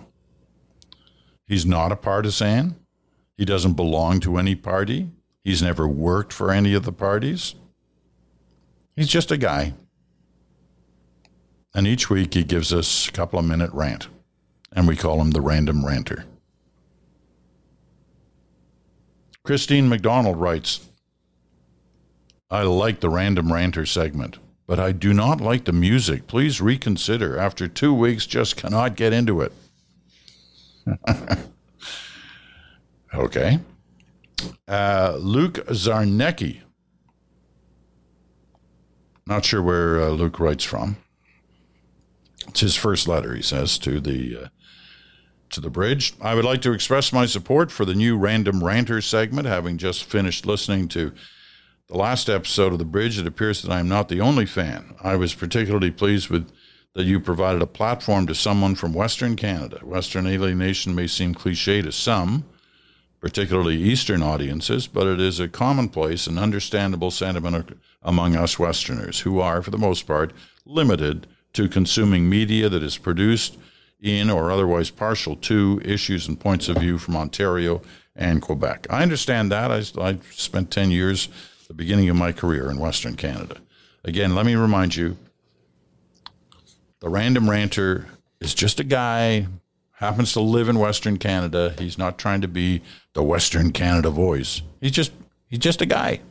He's 1.46 1.68
not 1.68 1.92
a 1.92 1.96
partisan. 1.96 2.78
He 3.38 3.46
doesn't 3.46 3.74
belong 3.74 4.20
to 4.22 4.38
any 4.38 4.56
party. 4.56 5.12
He's 5.44 5.62
never 5.62 5.88
worked 5.88 6.34
for 6.34 6.52
any 6.52 6.74
of 6.74 6.84
the 6.84 6.92
parties. 6.92 7.54
He's 8.98 9.08
just 9.08 9.32
a 9.32 9.38
guy. 9.38 9.74
And 11.76 11.86
each 11.86 12.10
week 12.10 12.34
he 12.34 12.44
gives 12.44 12.74
us 12.74 13.08
a 13.08 13.12
couple 13.12 13.38
of 13.38 13.46
minute 13.46 13.70
rant, 13.72 14.08
and 14.74 14.88
we 14.88 14.96
call 14.96 15.22
him 15.22 15.32
the 15.32 15.42
random 15.42 15.86
ranter. 15.86 16.26
Christine 19.44 19.88
McDonald 19.88 20.42
writes 20.42 20.90
I 22.50 22.64
like 22.64 23.00
the 23.00 23.10
random 23.10 23.54
ranter 23.54 23.86
segment, 23.86 24.40
but 24.66 24.80
I 24.80 24.94
do 24.94 25.14
not 25.14 25.40
like 25.42 25.66
the 25.66 25.74
music. 25.74 26.26
Please 26.26 26.60
reconsider. 26.60 27.38
After 27.38 27.68
two 27.68 27.94
weeks, 27.94 28.26
just 28.26 28.56
cannot 28.56 28.96
get 28.96 29.14
into 29.14 29.42
it. 29.42 29.54
okay. 33.14 33.60
Uh, 34.68 35.18
Luke 35.20 35.66
Zarnecki. 35.68 36.62
Not 39.28 39.46
sure 39.46 39.62
where 39.62 40.02
uh, 40.02 40.10
Luke 40.10 40.40
writes 40.40 40.64
from. 40.64 40.98
It's 42.48 42.62
his 42.62 42.76
first 42.76 43.08
letter, 43.08 43.36
he 43.36 43.42
says, 43.42 43.78
to 43.80 44.00
the 44.00 44.44
uh, 44.44 44.48
to 45.50 45.62
the 45.62 45.70
bridge. 45.70 46.14
I 46.22 46.34
would 46.34 46.46
like 46.46 46.62
to 46.62 46.74
express 46.74 47.14
my 47.14 47.26
support 47.26 47.72
for 47.72 47.86
the 47.86 47.96
new 47.96 48.18
Random 48.18 48.64
Ranter 48.64 49.02
segment, 49.02 49.48
having 49.48 49.78
just 49.78 50.04
finished 50.04 50.46
listening 50.46 50.88
to 50.90 51.14
the 51.88 51.98
last 51.98 52.30
episode 52.30 52.74
of 52.74 52.80
The 52.80 52.86
Bridge, 52.86 53.18
it 53.18 53.26
appears 53.26 53.62
that 53.62 53.72
I 53.72 53.80
am 53.80 53.88
not 53.88 54.10
the 54.10 54.20
only 54.20 54.46
fan. 54.46 54.96
I 55.02 55.16
was 55.16 55.34
particularly 55.34 55.92
pleased 55.92 56.30
with 56.30 56.52
that 56.96 57.06
you 57.06 57.20
provided 57.20 57.62
a 57.62 57.68
platform 57.68 58.28
to 58.28 58.36
someone 58.36 58.76
from 58.76 58.94
Western 58.94 59.36
Canada. 59.36 59.80
Western 59.84 60.28
alienation 60.28 60.96
may 60.96 61.08
seem 61.08 61.34
cliche 61.34 61.82
to 61.82 61.92
some, 61.92 62.44
particularly 63.20 63.76
Eastern 63.76 64.22
audiences, 64.22 64.88
but 64.88 65.08
it 65.08 65.20
is 65.20 65.40
a 65.40 65.48
commonplace 65.48 66.28
and 66.28 66.38
understandable 66.38 67.12
sentiment 67.12 67.78
among 68.04 68.36
us 68.36 68.60
Westerners, 68.60 69.22
who 69.22 69.40
are, 69.40 69.62
for 69.62 69.72
the 69.72 69.78
most 69.78 70.06
part, 70.06 70.34
limited 70.66 71.28
to 71.54 71.68
consuming 71.68 72.30
media 72.30 72.70
that 72.70 72.84
is 72.84 72.98
produced 72.98 73.58
in 74.00 74.30
or 74.30 74.52
otherwise 74.52 74.92
partial 74.92 75.36
to 75.36 75.82
issues 75.84 76.28
and 76.28 76.40
points 76.40 76.70
of 76.70 76.78
view 76.78 76.98
from 76.98 77.16
Ontario 77.16 77.82
and 78.16 78.42
Quebec. 78.42 78.86
I 78.90 79.02
understand 79.02 79.52
that. 79.52 79.72
I, 79.72 79.84
I 80.00 80.20
spent 80.32 80.70
10 80.70 80.92
years 80.92 81.30
the 81.68 81.74
beginning 81.74 82.10
of 82.10 82.16
my 82.16 82.32
career 82.32 82.70
in 82.70 82.78
Western 82.78 83.16
Canada. 83.16 83.58
Again, 84.04 84.36
let 84.36 84.46
me 84.46 84.56
remind 84.56 84.96
you 84.96 85.18
the 87.00 87.10
random 87.10 87.50
ranter 87.50 88.08
is 88.40 88.54
just 88.54 88.80
a 88.80 88.84
guy, 88.84 89.48
happens 89.98 90.32
to 90.34 90.40
live 90.40 90.70
in 90.70 90.78
Western 90.78 91.18
Canada. 91.18 91.74
He's 91.78 91.98
not 91.98 92.18
trying 92.20 92.42
to 92.42 92.48
be 92.48 92.82
the 93.14 93.24
Western 93.24 93.72
Canada 93.72 94.10
voice. 94.10 94.62
He's 94.80 94.92
just 94.92 95.12
he's 95.48 95.60
just 95.60 95.82
a 95.82 95.86
guy. 95.86 96.22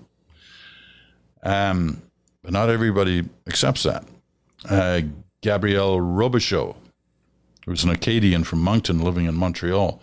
Um, 1.42 2.02
but 2.42 2.52
not 2.52 2.70
everybody 2.70 3.28
accepts 3.46 3.82
that. 3.82 4.04
Uh, 4.68 5.02
Gabrielle 5.42 5.98
Robichaud, 5.98 6.76
who's 7.66 7.84
an 7.84 7.90
Acadian 7.90 8.44
from 8.44 8.60
Moncton 8.62 9.00
living 9.00 9.26
in 9.26 9.34
Montreal, 9.34 10.00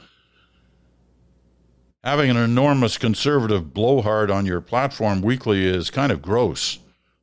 having 2.03 2.29
an 2.29 2.37
enormous 2.37 2.97
conservative 2.97 3.73
blowhard 3.73 4.29
on 4.29 4.45
your 4.45 4.61
platform 4.61 5.21
weekly 5.21 5.65
is 5.65 5.89
kind 5.89 6.11
of 6.11 6.21
gross. 6.21 6.79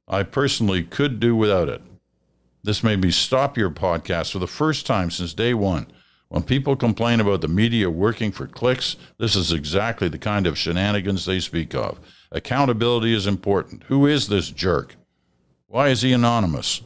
I 0.09 0.23
personally 0.23 0.85
could 0.85 1.21
do 1.21 1.37
without 1.37 1.69
it. 1.69 1.83
This 2.63 2.83
made 2.83 3.01
me 3.01 3.11
stop 3.11 3.57
your 3.57 3.71
podcast 3.71 4.33
for 4.33 4.39
the 4.39 4.47
first 4.47 4.87
time 4.87 5.11
since 5.11 5.33
day 5.35 5.55
one. 5.55 5.87
When 6.31 6.45
people 6.45 6.77
complain 6.77 7.19
about 7.19 7.41
the 7.41 7.49
media 7.49 7.91
working 7.91 8.31
for 8.31 8.47
clicks, 8.47 8.95
this 9.19 9.35
is 9.35 9.51
exactly 9.51 10.09
the 10.09 10.17
kind 10.17 10.47
of 10.47 10.57
shenanigans 10.57 11.25
they 11.25 11.41
speak 11.41 11.75
of. 11.75 11.99
Accountability 12.31 13.13
is 13.13 13.27
important. 13.27 13.83
Who 13.89 14.07
is 14.07 14.29
this 14.29 14.51
jerk? 14.51 14.95
Why 15.67 15.89
is 15.89 16.03
he 16.03 16.13
anonymous? 16.13 16.83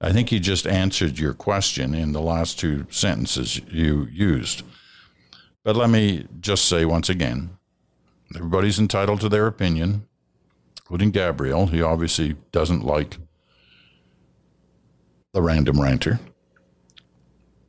I 0.00 0.12
think 0.12 0.30
he 0.30 0.40
just 0.40 0.66
answered 0.66 1.18
your 1.18 1.34
question 1.34 1.94
in 1.94 2.12
the 2.12 2.22
last 2.22 2.58
two 2.58 2.86
sentences 2.88 3.60
you 3.70 4.08
used. 4.10 4.62
But 5.62 5.76
let 5.76 5.90
me 5.90 6.26
just 6.40 6.64
say 6.64 6.86
once 6.86 7.10
again 7.10 7.50
everybody's 8.34 8.78
entitled 8.78 9.20
to 9.20 9.28
their 9.28 9.46
opinion, 9.46 10.06
including 10.80 11.10
Gabriel. 11.10 11.66
He 11.66 11.82
obviously 11.82 12.36
doesn't 12.50 12.82
like 12.82 13.18
the 15.34 15.42
random 15.42 15.82
ranter. 15.82 16.18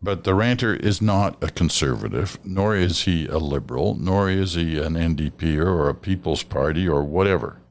But 0.04 0.26
the 0.26 0.36
ranter 0.36 0.76
is 0.76 1.02
not 1.02 1.42
a 1.42 1.48
conservative, 1.48 2.38
nor 2.44 2.76
is 2.76 3.04
he 3.04 3.26
a 3.28 3.38
liberal, 3.38 3.96
nor 3.96 4.30
is 4.30 4.56
he 4.56 4.78
an 4.78 4.96
NDP 4.96 5.58
or 5.58 5.88
a 5.88 5.96
People's 5.96 6.44
Party 6.44 6.88
or 6.88 7.04
whatever. 7.04 7.62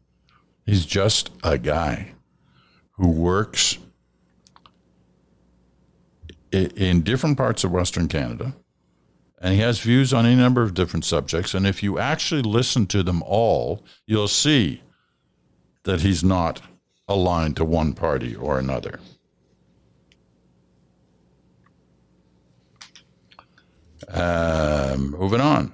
He's 0.64 0.86
just 0.86 1.30
a 1.44 1.58
guy 1.58 2.14
who 2.92 3.08
works 3.08 3.78
in 6.50 7.02
different 7.02 7.36
parts 7.36 7.64
of 7.64 7.70
Western 7.70 8.08
Canada 8.08 8.54
and 9.42 9.54
he 9.54 9.60
has 9.60 9.80
views 9.80 10.12
on 10.14 10.24
any 10.24 10.36
number 10.36 10.62
of 10.62 10.72
different 10.72 11.04
subjects. 11.04 11.52
And 11.52 11.66
if 11.66 11.82
you 11.82 11.98
actually 11.98 12.42
listen 12.42 12.86
to 12.86 13.02
them 13.02 13.22
all, 13.24 13.84
you'll 14.06 14.28
see 14.28 14.82
that 15.82 16.02
he's 16.02 16.22
not 16.22 16.62
aligned 17.08 17.56
to 17.56 17.64
one 17.64 17.92
party 17.92 18.36
or 18.36 18.58
another. 18.58 19.00
Um, 24.12 25.10
moving 25.12 25.40
on. 25.40 25.72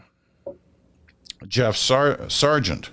Jeff 1.46 1.77
Sar- 1.77 2.29
Sargent 2.29 2.90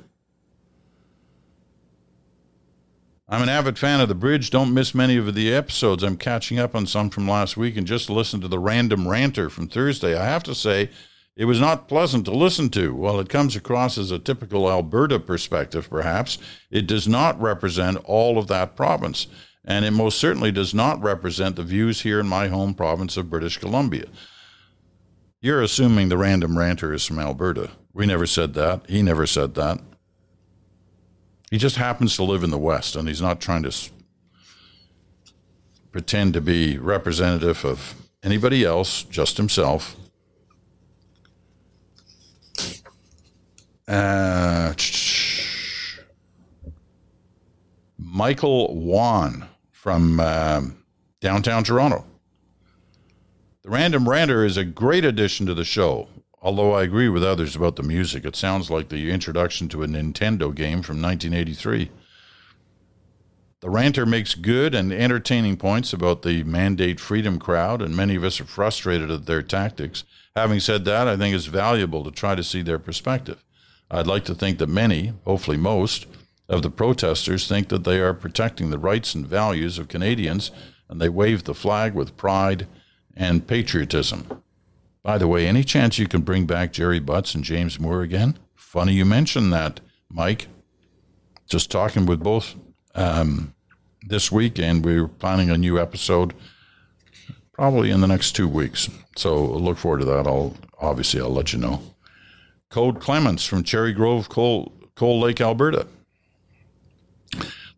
I'm 3.28 3.42
an 3.42 3.50
avid 3.50 3.80
fan 3.80 4.02
of 4.02 4.08
The 4.08 4.14
Bridge. 4.14 4.52
Don't 4.52 4.72
miss 4.72 4.94
many 4.94 5.18
of 5.18 5.34
the 5.34 5.52
episodes. 5.52 6.04
I'm 6.04 6.16
catching 6.16 6.60
up 6.60 6.76
on 6.76 6.86
some 6.86 7.10
from 7.10 7.28
last 7.28 7.58
week 7.58 7.76
and 7.76 7.88
just 7.88 8.08
listened 8.08 8.44
to 8.44 8.48
the 8.48 8.60
random 8.60 9.08
ranter 9.08 9.50
from 9.50 9.68
Thursday. 9.68 10.16
I 10.16 10.26
have 10.26 10.44
to 10.44 10.54
say, 10.54 10.92
it 11.36 11.46
was 11.46 11.60
not 11.60 11.88
pleasant 11.88 12.26
to 12.26 12.32
listen 12.32 12.70
to. 12.70 12.94
While 12.94 13.20
it 13.20 13.28
comes 13.28 13.56
across 13.56 13.98
as 13.98 14.12
a 14.12 14.20
typical 14.20 14.70
Alberta 14.70 15.20
perspective, 15.20 15.90
perhaps, 15.90 16.38
it 16.70 16.86
does 16.86 17.08
not 17.08 17.42
represent 17.42 17.98
all 18.06 18.38
of 18.38 18.46
that 18.48 18.76
province. 18.76 19.26
And 19.66 19.86
it 19.86 19.92
most 19.92 20.20
certainly 20.20 20.52
does 20.52 20.76
not 20.76 21.02
represent 21.02 21.56
the 21.56 21.64
views 21.64 22.02
here 22.02 22.20
in 22.20 22.28
my 22.28 22.50
home 22.50 22.76
province 22.76 23.18
of 23.18 23.32
British 23.32 23.58
Columbia. 23.58 24.06
You're 25.46 25.62
assuming 25.62 26.10
the 26.10 26.18
random 26.18 26.58
ranter 26.58 26.92
is 26.92 27.06
from 27.06 27.20
Alberta. 27.20 27.70
We 27.94 28.08
never 28.08 28.26
said 28.26 28.56
that. 28.56 28.82
He 28.90 29.04
never 29.04 29.28
said 29.28 29.54
that. 29.54 29.80
He 31.52 31.60
just 31.60 31.76
happens 31.76 32.16
to 32.16 32.24
live 32.24 32.44
in 32.44 32.50
the 32.50 32.58
West, 32.58 32.96
and 32.96 33.08
he's 33.08 33.22
not 33.22 33.42
trying 33.42 33.62
to 33.62 33.68
s- 33.68 33.92
pretend 35.92 36.34
to 36.34 36.42
be 36.42 36.80
representative 36.80 37.64
of 37.64 37.94
anybody 38.24 38.66
else, 38.66 39.04
just 39.04 39.38
himself. 39.38 39.96
Uh, 43.88 44.74
Michael 48.00 48.74
Wan 48.76 49.48
from 49.72 50.20
um, 50.20 50.84
downtown 51.22 51.64
Toronto. 51.64 52.04
The 53.66 53.72
Random 53.72 54.08
Ranter 54.08 54.46
is 54.46 54.58
a 54.58 54.64
great 54.64 55.04
addition 55.04 55.48
to 55.48 55.56
the 55.56 55.66
show. 55.66 56.08
Although 56.40 56.74
I 56.74 56.84
agree 56.84 57.10
with 57.10 57.24
others 57.24 57.56
about 57.56 57.78
the 57.78 57.82
music, 57.82 58.24
it 58.24 58.36
sounds 58.36 58.70
like 58.70 58.90
the 58.90 59.10
introduction 59.10 59.68
to 59.70 59.82
a 59.82 59.88
Nintendo 59.88 60.54
game 60.54 60.84
from 60.84 61.02
1983. 61.02 61.90
The 63.62 63.70
ranter 63.72 64.06
makes 64.06 64.36
good 64.36 64.76
and 64.76 64.94
entertaining 64.94 65.58
points 65.58 65.94
about 65.94 66.22
the 66.22 66.44
mandate 66.44 67.00
freedom 67.00 67.40
crowd, 67.40 67.82
and 67.82 67.98
many 67.98 68.14
of 68.14 68.24
us 68.24 68.40
are 68.40 68.46
frustrated 68.46 69.10
at 69.10 69.26
their 69.26 69.42
tactics. 69.42 70.04
Having 70.36 70.60
said 70.60 70.86
that, 70.86 71.08
I 71.08 71.18
think 71.18 71.34
it's 71.34 71.48
valuable 71.48 72.04
to 72.04 72.12
try 72.12 72.36
to 72.36 72.44
see 72.44 72.62
their 72.62 72.78
perspective. 72.78 73.44
I'd 73.90 74.06
like 74.06 74.26
to 74.26 74.36
think 74.36 74.60
that 74.60 74.70
many, 74.70 75.14
hopefully 75.26 75.58
most, 75.58 76.06
of 76.48 76.62
the 76.62 76.70
protesters 76.70 77.48
think 77.48 77.70
that 77.70 77.84
they 77.84 78.00
are 78.00 78.14
protecting 78.14 78.70
the 78.70 78.78
rights 78.78 79.16
and 79.16 79.26
values 79.26 79.80
of 79.80 79.88
Canadians, 79.88 80.52
and 80.88 81.02
they 81.02 81.10
wave 81.10 81.46
the 81.46 81.56
flag 81.56 81.96
with 81.96 82.16
pride 82.16 82.68
and 83.16 83.48
patriotism. 83.48 84.44
By 85.04 85.18
the 85.18 85.28
way, 85.28 85.48
any 85.48 85.64
chance 85.64 86.00
you 86.00 86.08
can 86.08 86.22
bring 86.22 86.46
back 86.46 86.74
Gerry 86.74 87.00
Butts 87.00 87.36
and 87.36 87.44
James 87.44 87.80
Moore 87.80 88.02
again? 88.02 88.38
Funny 88.56 88.94
you 88.94 89.06
mentioned 89.06 89.54
that, 89.54 89.80
Mike. 90.10 90.48
Just 91.48 91.70
talking 91.70 92.06
with 92.06 92.22
both 92.24 92.56
um, 92.96 93.54
this 94.02 94.32
week, 94.32 94.58
and 94.58 94.84
we're 94.84 95.08
planning 95.08 95.50
a 95.50 95.58
new 95.58 95.80
episode 95.80 96.34
probably 97.54 97.90
in 97.92 98.02
the 98.02 98.08
next 98.08 98.34
two 98.34 98.48
weeks. 98.48 98.90
So 99.16 99.46
look 99.46 99.78
forward 99.78 100.00
to 100.00 100.06
that. 100.06 100.28
I'll 100.28 100.56
obviously 100.80 101.22
I'll 101.22 101.30
let 101.30 101.54
you 101.54 101.60
know. 101.60 101.82
Code 102.70 103.00
Clements 103.00 103.46
from 103.46 103.64
Cherry 103.64 103.94
Grove, 103.94 104.28
Cold, 104.28 104.90
Cold 104.96 105.24
Lake, 105.24 105.40
Alberta. 105.40 105.88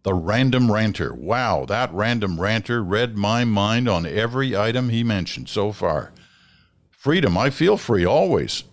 The 0.07 0.13
random 0.13 0.71
ranter. 0.71 1.13
Wow, 1.13 1.65
that 1.65 1.93
random 1.93 2.39
ranter 2.39 2.81
read 2.81 3.17
my 3.17 3.43
mind 3.43 3.89
on 3.89 4.05
every 4.05 4.55
item 4.55 4.87
he 4.87 5.03
mentioned 5.03 5.49
so 5.49 5.73
far. 5.73 6.13
Freedom. 6.89 7.37
I 7.37 7.49
feel 7.49 7.75
free 7.75 8.05
always. 8.05 8.63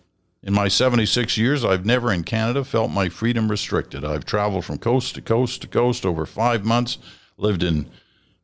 In 0.45 0.55
my 0.55 0.69
76 0.69 1.37
years, 1.37 1.65
I've 1.65 1.85
never 1.85 2.13
in 2.13 2.23
Canada 2.23 2.63
felt 2.63 2.93
my 2.93 3.09
freedom 3.09 3.51
restricted. 3.51 4.05
I've 4.05 4.25
traveled 4.25 4.65
from 4.65 4.79
coast 4.79 5.17
to 5.17 5.23
coast 5.23 5.61
to 5.63 5.67
coast 5.67 6.07
over 6.07 6.25
five 6.25 6.65
months, 6.65 6.99
lived 7.37 7.65
in 7.65 7.91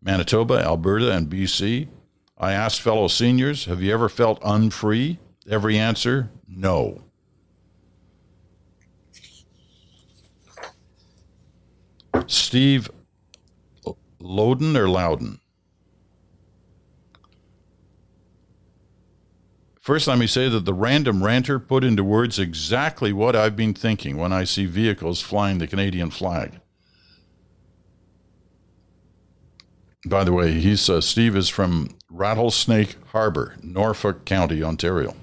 Manitoba, 0.03 0.55
Alberta, 0.55 1.13
and 1.13 1.31
BC. 1.31 1.87
I 2.39 2.55
asked 2.55 2.81
fellow 2.81 3.07
seniors, 3.07 3.67
Have 3.67 3.81
you 3.81 3.95
ever 3.95 4.09
felt 4.09 4.43
unfree? 4.43 5.21
Every 5.49 5.79
answer, 5.79 6.31
no. 6.49 7.05
Steve 12.27 12.91
Loden 14.21 14.77
or 14.77 14.89
Loudon? 14.89 15.41
First, 19.81 20.07
let 20.07 20.19
me 20.19 20.27
say 20.27 20.49
that 20.49 20.67
the 20.67 20.75
random 20.75 21.25
ranter 21.25 21.59
put 21.59 21.85
into 21.85 22.05
words 22.05 22.39
exactly 22.39 23.13
what 23.13 23.35
I've 23.35 23.57
been 23.57 23.75
thinking 23.75 24.19
when 24.19 24.33
I 24.33 24.45
see 24.45 24.67
vehicles 24.67 25.23
flying 25.23 25.59
the 25.59 25.67
Canadian 25.67 26.11
flag. 26.11 26.61
By 30.07 30.25
the 30.25 30.33
way, 30.33 30.53
he's 30.61 30.89
uh, 30.89 31.01
Steve 31.01 31.35
is 31.35 31.49
from 31.49 31.97
Rattlesnake 32.11 32.97
Harbor, 33.09 33.57
Norfolk 33.63 34.25
County, 34.25 34.63
Ontario. 34.63 35.15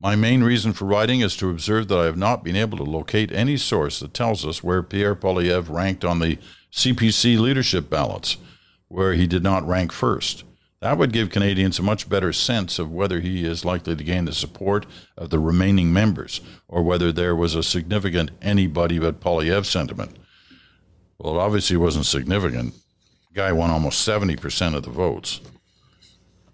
My 0.00 0.14
main 0.14 0.44
reason 0.44 0.72
for 0.72 0.84
writing 0.84 1.20
is 1.20 1.36
to 1.38 1.50
observe 1.50 1.88
that 1.88 1.98
I 1.98 2.04
have 2.04 2.16
not 2.16 2.44
been 2.44 2.54
able 2.54 2.78
to 2.78 2.84
locate 2.84 3.32
any 3.32 3.56
source 3.56 3.98
that 3.98 4.14
tells 4.14 4.46
us 4.46 4.62
where 4.62 4.82
Pierre 4.82 5.16
Poilievre 5.16 5.68
ranked 5.68 6.04
on 6.04 6.20
the 6.20 6.38
CPC 6.72 7.36
leadership 7.38 7.90
ballots, 7.90 8.36
where 8.86 9.14
he 9.14 9.26
did 9.26 9.42
not 9.42 9.66
rank 9.66 9.92
first. 9.92 10.44
That 10.80 10.98
would 10.98 11.12
give 11.12 11.30
Canadians 11.30 11.80
a 11.80 11.82
much 11.82 12.08
better 12.08 12.32
sense 12.32 12.78
of 12.78 12.92
whether 12.92 13.18
he 13.18 13.44
is 13.44 13.64
likely 13.64 13.96
to 13.96 14.04
gain 14.04 14.26
the 14.26 14.32
support 14.32 14.86
of 15.16 15.30
the 15.30 15.40
remaining 15.40 15.92
members 15.92 16.40
or 16.68 16.84
whether 16.84 17.10
there 17.10 17.34
was 17.34 17.56
a 17.56 17.64
significant 17.64 18.30
anybody 18.40 19.00
but 19.00 19.20
Poilievre 19.20 19.66
sentiment. 19.66 20.16
Well, 21.18 21.34
it 21.34 21.40
obviously 21.40 21.76
wasn't 21.76 22.06
significant. 22.06 22.74
The 23.30 23.34
guy 23.34 23.52
won 23.52 23.70
almost 23.70 24.06
70% 24.06 24.76
of 24.76 24.84
the 24.84 24.90
votes. 24.90 25.40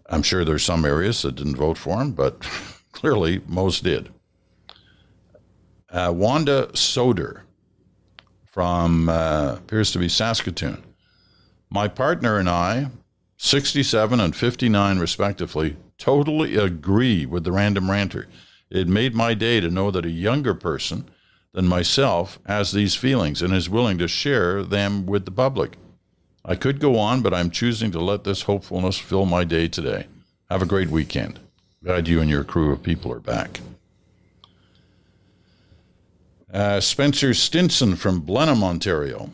I'm 0.08 0.22
sure 0.22 0.44
there's 0.46 0.64
some 0.64 0.86
areas 0.86 1.20
that 1.20 1.34
didn't 1.34 1.56
vote 1.56 1.76
for 1.76 2.00
him, 2.00 2.12
but 2.12 2.38
clearly 2.94 3.42
most 3.46 3.84
did. 3.84 4.08
Uh, 5.90 6.12
Wanda 6.14 6.68
Soder 6.72 7.42
from 8.46 9.08
uh, 9.08 9.56
appears 9.58 9.90
to 9.92 9.98
be 9.98 10.08
Saskatoon. 10.08 10.82
My 11.68 11.88
partner 11.88 12.38
and 12.38 12.48
I, 12.48 12.86
67 13.36 14.20
and 14.20 14.34
59 14.34 14.98
respectively, 14.98 15.76
totally 15.98 16.56
agree 16.56 17.26
with 17.26 17.44
the 17.44 17.52
random 17.52 17.90
ranter. 17.90 18.28
It 18.70 18.88
made 18.88 19.14
my 19.14 19.34
day 19.34 19.60
to 19.60 19.70
know 19.70 19.90
that 19.90 20.06
a 20.06 20.10
younger 20.10 20.54
person 20.54 21.08
than 21.52 21.66
myself 21.66 22.38
has 22.46 22.72
these 22.72 22.94
feelings 22.94 23.42
and 23.42 23.52
is 23.52 23.68
willing 23.68 23.98
to 23.98 24.08
share 24.08 24.62
them 24.62 25.06
with 25.06 25.24
the 25.24 25.30
public. 25.30 25.76
I 26.44 26.56
could 26.56 26.78
go 26.78 26.98
on, 26.98 27.22
but 27.22 27.34
I'm 27.34 27.50
choosing 27.50 27.90
to 27.92 28.00
let 28.00 28.24
this 28.24 28.42
hopefulness 28.42 28.98
fill 28.98 29.26
my 29.26 29.44
day 29.44 29.68
today. 29.68 30.06
Have 30.50 30.62
a 30.62 30.66
great 30.66 30.90
weekend. 30.90 31.40
Glad 31.84 32.08
you 32.08 32.22
and 32.22 32.30
your 32.30 32.44
crew 32.44 32.72
of 32.72 32.82
people 32.82 33.12
are 33.12 33.20
back. 33.20 33.60
Uh, 36.50 36.80
Spencer 36.80 37.34
Stinson 37.34 37.94
from 37.94 38.20
Blenheim, 38.20 38.64
Ontario. 38.64 39.32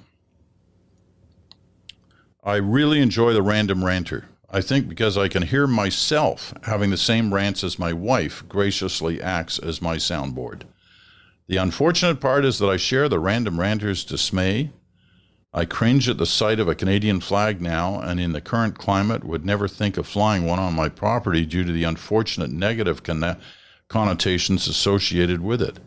I 2.42 2.56
really 2.56 3.00
enjoy 3.00 3.34
the 3.34 3.42
random 3.42 3.84
ranter. 3.84 4.24
I 4.50 4.62
think 4.62 4.88
because 4.88 5.16
I 5.16 5.28
can 5.28 5.42
hear 5.42 5.68
myself 5.68 6.52
having 6.64 6.90
the 6.90 6.96
same 6.96 7.32
rants 7.32 7.62
as 7.62 7.78
my 7.78 7.92
wife 7.92 8.42
graciously 8.48 9.22
acts 9.22 9.60
as 9.60 9.80
my 9.80 9.94
soundboard. 9.94 10.62
The 11.46 11.58
unfortunate 11.58 12.20
part 12.20 12.44
is 12.44 12.58
that 12.58 12.68
I 12.68 12.78
share 12.78 13.08
the 13.08 13.20
random 13.20 13.60
ranter's 13.60 14.02
dismay 14.04 14.70
I 15.52 15.64
cringe 15.64 16.08
at 16.08 16.18
the 16.18 16.26
sight 16.26 16.60
of 16.60 16.68
a 16.68 16.76
Canadian 16.76 17.20
flag 17.20 17.60
now, 17.60 18.00
and 18.00 18.20
in 18.20 18.32
the 18.32 18.40
current 18.40 18.78
climate 18.78 19.24
would 19.24 19.44
never 19.44 19.66
think 19.66 19.96
of 19.96 20.06
flying 20.06 20.46
one 20.46 20.60
on 20.60 20.74
my 20.74 20.88
property 20.88 21.44
due 21.44 21.64
to 21.64 21.72
the 21.72 21.82
unfortunate 21.82 22.50
negative 22.50 23.02
con- 23.02 23.36
connotations 23.88 24.68
associated 24.68 25.40
with 25.40 25.60
it. 25.60 25.80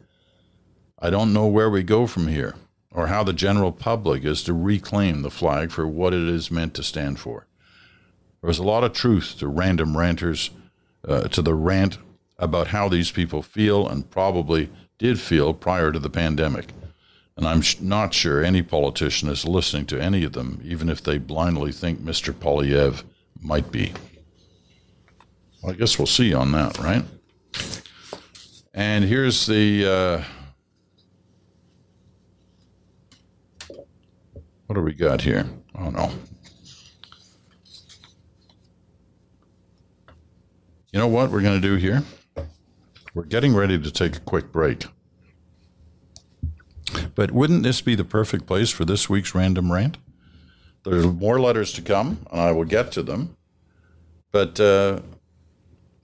I 0.99 1.09
don't 1.09 1.31
know 1.31 1.47
where 1.47 1.69
we 1.69 1.81
go 1.81 2.07
from 2.07 2.27
here, 2.27 2.55
or 2.91 3.07
how 3.07 3.23
the 3.23 3.31
general 3.31 3.71
public 3.71 4.25
is 4.25 4.43
to 4.43 4.53
reclaim 4.53 5.21
the 5.21 5.31
flag 5.31 5.71
for 5.71 5.87
what 5.87 6.13
it 6.13 6.27
is 6.27 6.51
meant 6.51 6.73
to 6.73 6.83
stand 6.83 7.19
for. 7.19 7.47
There 8.41 8.49
was 8.49 8.59
a 8.59 8.63
lot 8.63 8.83
of 8.83 8.91
truth 8.91 9.35
to 9.39 9.47
random 9.47 9.95
ranters, 9.95 10.49
uh, 11.07 11.29
to 11.29 11.41
the 11.41 11.55
rant 11.55 11.97
about 12.37 12.67
how 12.67 12.89
these 12.89 13.11
people 13.11 13.41
feel 13.41 13.87
and 13.87 14.09
probably 14.09 14.69
did 14.97 15.21
feel 15.21 15.53
prior 15.53 15.93
to 15.93 15.99
the 15.99 16.09
pandemic. 16.09 16.67
And 17.35 17.47
I'm 17.47 17.63
not 17.81 18.13
sure 18.13 18.43
any 18.43 18.61
politician 18.61 19.27
is 19.29 19.45
listening 19.45 19.85
to 19.87 20.01
any 20.01 20.23
of 20.23 20.33
them, 20.33 20.61
even 20.63 20.87
if 20.87 21.03
they 21.03 21.17
blindly 21.17 21.71
think 21.71 21.99
Mr. 21.99 22.31
Poilievre 22.31 23.03
might 23.41 23.71
be. 23.71 23.91
Well, 25.61 25.73
I 25.73 25.75
guess 25.75 25.97
we'll 25.97 26.05
see 26.05 26.33
on 26.33 26.51
that, 26.51 26.77
right? 26.77 27.03
And 28.73 29.05
here's 29.05 29.45
the. 29.45 30.23
Uh, 33.69 33.83
what 34.67 34.75
do 34.75 34.81
we 34.81 34.93
got 34.93 35.21
here? 35.21 35.45
Oh, 35.75 35.89
no. 35.89 36.11
You 40.91 40.99
know 40.99 41.07
what 41.07 41.31
we're 41.31 41.41
going 41.41 41.59
to 41.59 41.67
do 41.67 41.75
here? 41.75 42.03
We're 43.15 43.23
getting 43.23 43.55
ready 43.55 43.79
to 43.79 43.91
take 43.91 44.17
a 44.17 44.19
quick 44.19 44.51
break. 44.51 44.85
But 47.15 47.31
wouldn't 47.31 47.63
this 47.63 47.81
be 47.81 47.95
the 47.95 48.03
perfect 48.03 48.45
place 48.45 48.69
for 48.69 48.85
this 48.85 49.09
week's 49.09 49.35
random 49.35 49.71
rant? 49.71 49.97
There's 50.83 51.05
more 51.05 51.39
letters 51.39 51.71
to 51.73 51.81
come, 51.81 52.25
and 52.31 52.41
I 52.41 52.51
will 52.51 52.65
get 52.65 52.91
to 52.93 53.03
them. 53.03 53.37
But 54.31 54.59
uh, 54.59 55.01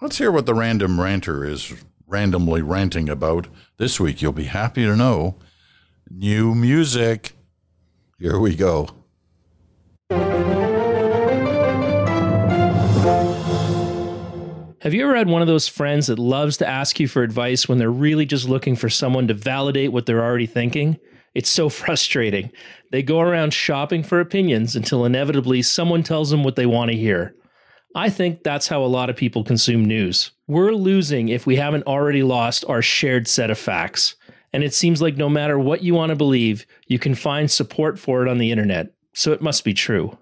let's 0.02 0.18
hear 0.18 0.32
what 0.32 0.46
the 0.46 0.54
random 0.54 1.00
ranter 1.00 1.44
is 1.44 1.74
randomly 2.08 2.62
ranting 2.62 3.10
about 3.10 3.48
this 3.78 4.00
week. 4.00 4.22
You'll 4.22 4.32
be 4.32 4.46
happy 4.46 4.86
to 4.86 4.96
know 4.96 5.36
new 6.10 6.56
music. 6.56 7.34
Here 8.20 8.40
we 8.40 8.56
go. 8.56 8.90
Have 14.82 14.94
you 14.94 15.04
ever 15.04 15.18
had 15.18 15.28
one 15.28 15.42
of 15.42 15.48
those 15.50 15.68
friends 15.68 16.08
that 16.08 16.20
loves 16.20 16.56
to 16.58 16.68
ask 16.68 17.02
you 17.02 17.10
for 17.10 17.22
advice 17.22 17.68
when 17.68 17.80
they're 17.80 17.92
really 17.92 18.26
just 18.26 18.48
looking 18.48 18.78
for 18.78 18.90
someone 18.90 19.28
to 19.28 19.34
validate 19.34 19.92
what 19.92 20.06
they're 20.06 20.24
already 20.24 20.46
thinking? 20.46 20.98
It's 21.36 21.50
so 21.50 21.68
frustrating. 21.70 22.50
They 22.92 23.04
go 23.04 23.20
around 23.20 23.54
shopping 23.54 24.04
for 24.04 24.22
opinions 24.22 24.78
until 24.78 25.04
inevitably 25.04 25.64
someone 25.64 26.02
tells 26.02 26.30
them 26.30 26.46
what 26.46 26.56
they 26.56 26.66
want 26.66 26.92
to 26.92 26.98
hear. 26.98 27.36
I 27.94 28.10
think 28.10 28.44
that's 28.44 28.70
how 28.70 28.82
a 28.82 28.86
lot 28.86 29.10
of 29.10 29.18
people 29.18 29.44
consume 29.44 29.84
news. 29.84 30.32
We're 30.48 30.72
losing 30.72 31.28
if 31.28 31.46
we 31.46 31.58
haven't 31.58 31.86
already 31.86 32.24
lost 32.24 32.64
our 32.70 32.82
shared 32.82 33.28
set 33.28 33.52
of 33.52 33.58
facts. 33.58 34.16
And 34.54 34.64
it 34.64 34.74
seems 34.74 35.02
like 35.02 35.18
no 35.18 35.28
matter 35.28 35.60
what 35.60 35.84
you 35.84 35.94
want 35.94 36.12
to 36.12 36.16
believe, 36.16 36.66
you 36.88 37.00
can 37.00 37.16
find 37.16 37.52
support 37.52 38.00
for 38.00 38.26
it 38.26 38.30
on 38.30 38.38
the 38.38 38.52
internet. 38.52 38.94
So 39.14 39.34
it 39.34 39.42
must 39.42 39.66
be 39.66 39.74
true. 39.74 40.18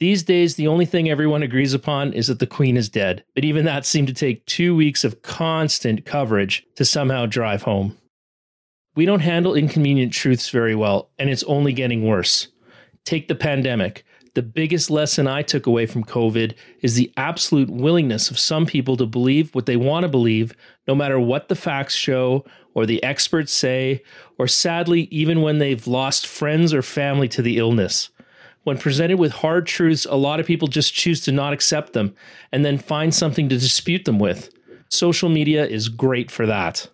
These 0.00 0.22
days, 0.22 0.54
the 0.54 0.68
only 0.68 0.86
thing 0.86 1.10
everyone 1.10 1.42
agrees 1.42 1.74
upon 1.74 2.12
is 2.12 2.28
that 2.28 2.38
the 2.38 2.46
Queen 2.46 2.76
is 2.76 2.88
dead, 2.88 3.24
but 3.34 3.44
even 3.44 3.64
that 3.64 3.84
seemed 3.84 4.06
to 4.08 4.14
take 4.14 4.46
two 4.46 4.76
weeks 4.76 5.02
of 5.02 5.22
constant 5.22 6.04
coverage 6.04 6.64
to 6.76 6.84
somehow 6.84 7.26
drive 7.26 7.62
home. 7.62 7.96
We 8.94 9.06
don't 9.06 9.20
handle 9.20 9.56
inconvenient 9.56 10.12
truths 10.12 10.50
very 10.50 10.76
well, 10.76 11.10
and 11.18 11.28
it's 11.28 11.42
only 11.44 11.72
getting 11.72 12.06
worse. 12.06 12.46
Take 13.04 13.26
the 13.26 13.34
pandemic. 13.34 14.04
The 14.34 14.42
biggest 14.42 14.88
lesson 14.88 15.26
I 15.26 15.42
took 15.42 15.66
away 15.66 15.86
from 15.86 16.04
COVID 16.04 16.54
is 16.80 16.94
the 16.94 17.12
absolute 17.16 17.70
willingness 17.70 18.30
of 18.30 18.38
some 18.38 18.66
people 18.66 18.96
to 18.98 19.06
believe 19.06 19.52
what 19.52 19.66
they 19.66 19.76
want 19.76 20.04
to 20.04 20.08
believe, 20.08 20.54
no 20.86 20.94
matter 20.94 21.18
what 21.18 21.48
the 21.48 21.56
facts 21.56 21.96
show 21.96 22.44
or 22.74 22.86
the 22.86 23.02
experts 23.02 23.52
say, 23.52 24.04
or 24.38 24.46
sadly, 24.46 25.08
even 25.10 25.42
when 25.42 25.58
they've 25.58 25.88
lost 25.88 26.24
friends 26.24 26.72
or 26.72 26.82
family 26.82 27.26
to 27.28 27.42
the 27.42 27.58
illness. 27.58 28.10
When 28.68 28.76
presented 28.76 29.18
with 29.18 29.32
hard 29.32 29.66
truths, 29.66 30.04
a 30.04 30.14
lot 30.14 30.40
of 30.40 30.46
people 30.46 30.68
just 30.68 30.92
choose 30.92 31.22
to 31.22 31.32
not 31.32 31.54
accept 31.54 31.94
them 31.94 32.14
and 32.52 32.66
then 32.66 32.76
find 32.76 33.14
something 33.14 33.48
to 33.48 33.56
dispute 33.56 34.04
them 34.04 34.18
with. 34.18 34.50
Social 34.90 35.30
media 35.30 35.64
is 35.64 35.88
great 35.88 36.30
for 36.30 36.44
that. 36.44 36.86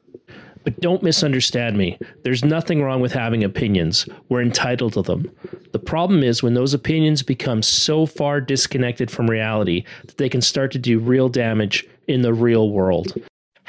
But 0.63 0.79
don't 0.79 1.03
misunderstand 1.03 1.77
me. 1.77 1.99
There's 2.23 2.45
nothing 2.45 2.81
wrong 2.81 3.01
with 3.01 3.11
having 3.11 3.43
opinions. 3.43 4.09
We're 4.29 4.41
entitled 4.41 4.93
to 4.93 5.03
them. 5.03 5.29
The 5.73 5.81
problem 5.81 6.23
is 6.23 6.45
when 6.45 6.55
those 6.55 6.75
opinions 6.75 7.25
become 7.25 7.61
so 7.61 8.07
far 8.07 8.41
disconnected 8.41 9.11
from 9.11 9.29
reality 9.29 9.83
that 10.07 10.17
they 10.17 10.29
can 10.29 10.43
start 10.43 10.71
to 10.73 10.79
do 10.79 11.01
real 11.01 11.29
damage 11.29 11.85
in 12.07 12.23
the 12.23 12.33
real 12.33 12.71
world. 12.71 13.21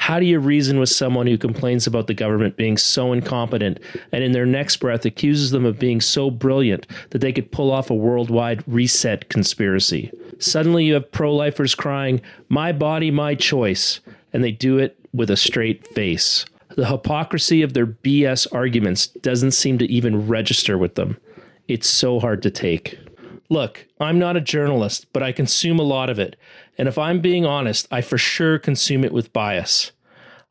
How 0.06 0.20
do 0.20 0.24
you 0.24 0.38
reason 0.38 0.78
with 0.78 0.88
someone 0.88 1.26
who 1.26 1.36
complains 1.36 1.84
about 1.88 2.06
the 2.06 2.14
government 2.14 2.56
being 2.56 2.76
so 2.76 3.12
incompetent 3.12 3.80
and 4.12 4.22
in 4.22 4.30
their 4.30 4.46
next 4.46 4.76
breath 4.76 5.04
accuses 5.04 5.50
them 5.50 5.64
of 5.64 5.80
being 5.80 6.00
so 6.00 6.30
brilliant 6.30 6.86
that 7.10 7.18
they 7.18 7.32
could 7.32 7.50
pull 7.50 7.72
off 7.72 7.90
a 7.90 7.94
worldwide 7.94 8.62
reset 8.68 9.28
conspiracy? 9.30 10.12
Suddenly 10.38 10.84
you 10.84 10.94
have 10.94 11.10
pro 11.10 11.34
lifers 11.34 11.74
crying, 11.74 12.20
My 12.48 12.70
body, 12.70 13.10
my 13.10 13.34
choice, 13.34 13.98
and 14.32 14.44
they 14.44 14.52
do 14.52 14.78
it 14.78 14.96
with 15.12 15.28
a 15.28 15.36
straight 15.36 15.84
face. 15.88 16.46
The 16.76 16.86
hypocrisy 16.86 17.62
of 17.62 17.74
their 17.74 17.88
BS 17.88 18.46
arguments 18.52 19.08
doesn't 19.08 19.54
seem 19.54 19.76
to 19.78 19.90
even 19.90 20.28
register 20.28 20.78
with 20.78 20.94
them. 20.94 21.16
It's 21.66 21.88
so 21.88 22.20
hard 22.20 22.44
to 22.44 22.50
take. 22.52 22.96
Look, 23.48 23.84
I'm 24.00 24.20
not 24.20 24.36
a 24.36 24.40
journalist, 24.40 25.06
but 25.12 25.24
I 25.24 25.32
consume 25.32 25.80
a 25.80 25.82
lot 25.84 26.10
of 26.10 26.20
it. 26.20 26.36
And 26.78 26.86
if 26.86 26.96
I'm 26.96 27.20
being 27.20 27.44
honest, 27.44 27.88
I 27.90 28.02
for 28.02 28.18
sure 28.18 28.60
consume 28.60 29.02
it 29.02 29.12
with 29.12 29.32
bias. 29.32 29.90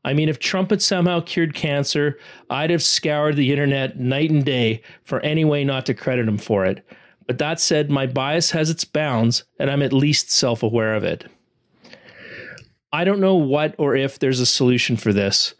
I 0.06 0.14
mean, 0.14 0.30
if 0.30 0.38
Trump 0.38 0.70
had 0.70 0.84
somehow 0.84 1.20
cured 1.22 1.56
cancer, 1.56 2.20
I'd 2.52 2.70
have 2.70 2.84
scoured 2.84 3.38
the 3.38 3.52
internet 3.52 4.00
night 4.00 4.30
and 4.30 4.46
day 4.46 4.84
for 5.04 5.20
any 5.22 5.44
way 5.44 5.64
not 5.64 5.88
to 5.88 5.96
credit 5.96 6.28
him 6.28 6.38
for 6.38 6.64
it. 6.64 6.86
But 7.26 7.40
that 7.40 7.60
said, 7.60 7.90
my 7.90 8.06
bias 8.06 8.52
has 8.52 8.70
its 8.70 8.86
bounds, 8.86 9.46
and 9.58 9.68
I'm 9.68 9.82
at 9.82 9.92
least 9.92 10.30
self 10.30 10.62
aware 10.62 10.94
of 10.94 11.04
it. 11.04 11.26
I 12.94 13.04
don't 13.04 13.20
know 13.20 13.34
what 13.34 13.74
or 13.80 13.96
if 13.96 14.20
there's 14.20 14.40
a 14.40 14.46
solution 14.46 14.96
for 14.96 15.12
this, 15.12 15.56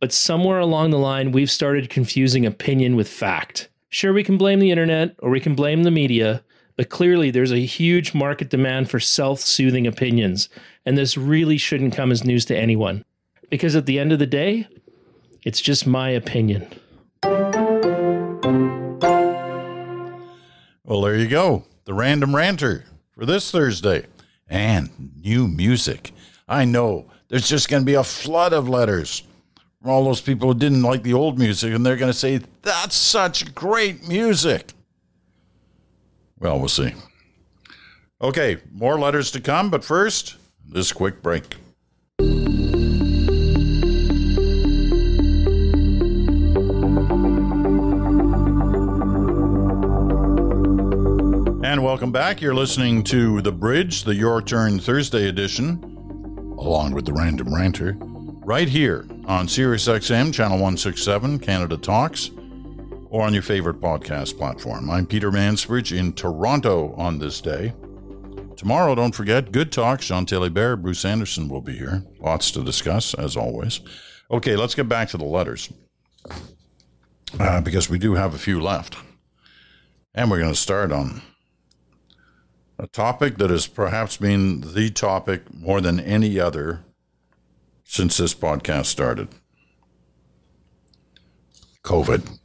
but 0.00 0.12
somewhere 0.12 0.58
along 0.58 0.90
the 0.90 0.98
line, 0.98 1.30
we've 1.30 1.50
started 1.50 1.88
confusing 1.88 2.44
opinion 2.44 2.96
with 2.96 3.08
fact. 3.08 3.68
Sure, 3.88 4.12
we 4.12 4.24
can 4.24 4.36
blame 4.36 4.58
the 4.58 4.72
internet 4.72 5.14
or 5.20 5.30
we 5.30 5.38
can 5.38 5.54
blame 5.54 5.84
the 5.84 5.92
media, 5.92 6.42
but 6.76 6.90
clearly 6.90 7.30
there's 7.30 7.52
a 7.52 7.64
huge 7.64 8.14
market 8.14 8.50
demand 8.50 8.90
for 8.90 8.98
self 8.98 9.38
soothing 9.38 9.86
opinions, 9.86 10.48
and 10.84 10.98
this 10.98 11.16
really 11.16 11.56
shouldn't 11.56 11.94
come 11.94 12.10
as 12.10 12.24
news 12.24 12.44
to 12.46 12.58
anyone. 12.58 13.04
Because 13.50 13.76
at 13.76 13.86
the 13.86 13.98
end 13.98 14.12
of 14.12 14.18
the 14.18 14.26
day, 14.26 14.68
it's 15.42 15.60
just 15.60 15.86
my 15.86 16.10
opinion. 16.10 16.66
Well, 20.84 21.02
there 21.02 21.16
you 21.16 21.28
go. 21.28 21.64
The 21.84 21.94
Random 21.94 22.34
Ranter 22.34 22.84
for 23.12 23.26
this 23.26 23.50
Thursday. 23.50 24.06
And 24.48 25.12
new 25.20 25.48
music. 25.48 26.12
I 26.48 26.64
know 26.64 27.10
there's 27.28 27.48
just 27.48 27.68
going 27.68 27.82
to 27.82 27.86
be 27.86 27.94
a 27.94 28.04
flood 28.04 28.52
of 28.52 28.68
letters 28.68 29.24
from 29.80 29.90
all 29.90 30.04
those 30.04 30.20
people 30.20 30.52
who 30.52 30.58
didn't 30.58 30.82
like 30.82 31.02
the 31.02 31.14
old 31.14 31.38
music, 31.38 31.74
and 31.74 31.84
they're 31.84 31.96
going 31.96 32.12
to 32.12 32.18
say, 32.18 32.40
That's 32.62 32.94
such 32.94 33.54
great 33.54 34.06
music. 34.06 34.72
Well, 36.38 36.58
we'll 36.58 36.68
see. 36.68 36.92
Okay, 38.20 38.58
more 38.72 38.98
letters 38.98 39.30
to 39.32 39.40
come, 39.40 39.70
but 39.70 39.84
first, 39.84 40.36
this 40.68 40.92
quick 40.92 41.22
break. 41.22 41.56
And 51.76 51.84
welcome 51.84 52.10
back. 52.10 52.40
You're 52.40 52.54
listening 52.54 53.04
to 53.04 53.42
The 53.42 53.52
Bridge, 53.52 54.04
the 54.04 54.14
Your 54.14 54.40
Turn 54.40 54.78
Thursday 54.78 55.28
edition, 55.28 55.84
along 56.58 56.94
with 56.94 57.04
the 57.04 57.12
Random 57.12 57.54
Ranter, 57.54 57.98
right 57.98 58.66
here 58.66 59.06
on 59.26 59.46
SiriusXM, 59.46 60.32
Channel 60.32 60.56
167, 60.56 61.38
Canada 61.40 61.76
Talks, 61.76 62.30
or 63.10 63.26
on 63.26 63.34
your 63.34 63.42
favorite 63.42 63.78
podcast 63.82 64.38
platform. 64.38 64.88
I'm 64.88 65.04
Peter 65.04 65.30
Mansbridge 65.30 65.94
in 65.94 66.14
Toronto 66.14 66.94
on 66.94 67.18
this 67.18 67.42
day. 67.42 67.74
Tomorrow, 68.56 68.94
don't 68.94 69.14
forget, 69.14 69.52
Good 69.52 69.70
Talks. 69.70 70.06
Chantal 70.06 70.48
Hébert, 70.48 70.80
Bruce 70.80 71.04
Anderson 71.04 71.46
will 71.46 71.60
be 71.60 71.76
here. 71.76 72.04
Lots 72.20 72.50
to 72.52 72.64
discuss, 72.64 73.12
as 73.12 73.36
always. 73.36 73.80
Okay, 74.30 74.56
let's 74.56 74.74
get 74.74 74.88
back 74.88 75.10
to 75.10 75.18
the 75.18 75.26
letters 75.26 75.70
uh, 77.38 77.60
because 77.60 77.90
we 77.90 77.98
do 77.98 78.14
have 78.14 78.32
a 78.32 78.38
few 78.38 78.62
left. 78.62 78.96
And 80.14 80.30
we're 80.30 80.38
going 80.38 80.54
to 80.54 80.58
start 80.58 80.90
on 80.90 81.20
a 82.78 82.86
topic 82.86 83.38
that 83.38 83.50
has 83.50 83.66
perhaps 83.66 84.16
been 84.16 84.60
the 84.74 84.90
topic 84.90 85.42
more 85.52 85.80
than 85.80 85.98
any 86.00 86.38
other 86.38 86.84
since 87.84 88.16
this 88.16 88.34
podcast 88.34 88.86
started 88.86 89.28
COVID. 91.82 92.38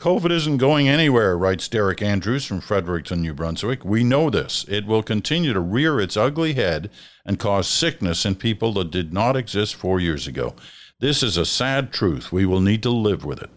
COVID 0.00 0.30
isn't 0.30 0.58
going 0.58 0.88
anywhere, 0.88 1.38
writes 1.38 1.68
Derek 1.68 2.02
Andrews 2.02 2.44
from 2.44 2.60
Fredericton, 2.60 3.22
New 3.22 3.32
Brunswick. 3.32 3.84
We 3.84 4.04
know 4.04 4.28
this. 4.28 4.66
It 4.68 4.86
will 4.86 5.02
continue 5.02 5.54
to 5.54 5.60
rear 5.60 5.98
its 5.98 6.16
ugly 6.16 6.52
head 6.52 6.90
and 7.24 7.38
cause 7.38 7.66
sickness 7.66 8.26
in 8.26 8.34
people 8.34 8.72
that 8.74 8.90
did 8.90 9.14
not 9.14 9.36
exist 9.36 9.76
four 9.76 10.00
years 10.00 10.26
ago. 10.26 10.54
This 11.00 11.22
is 11.22 11.38
a 11.38 11.46
sad 11.46 11.92
truth. 11.92 12.32
We 12.32 12.44
will 12.44 12.60
need 12.60 12.82
to 12.82 12.90
live 12.90 13.24
with 13.24 13.40
it. 13.40 13.50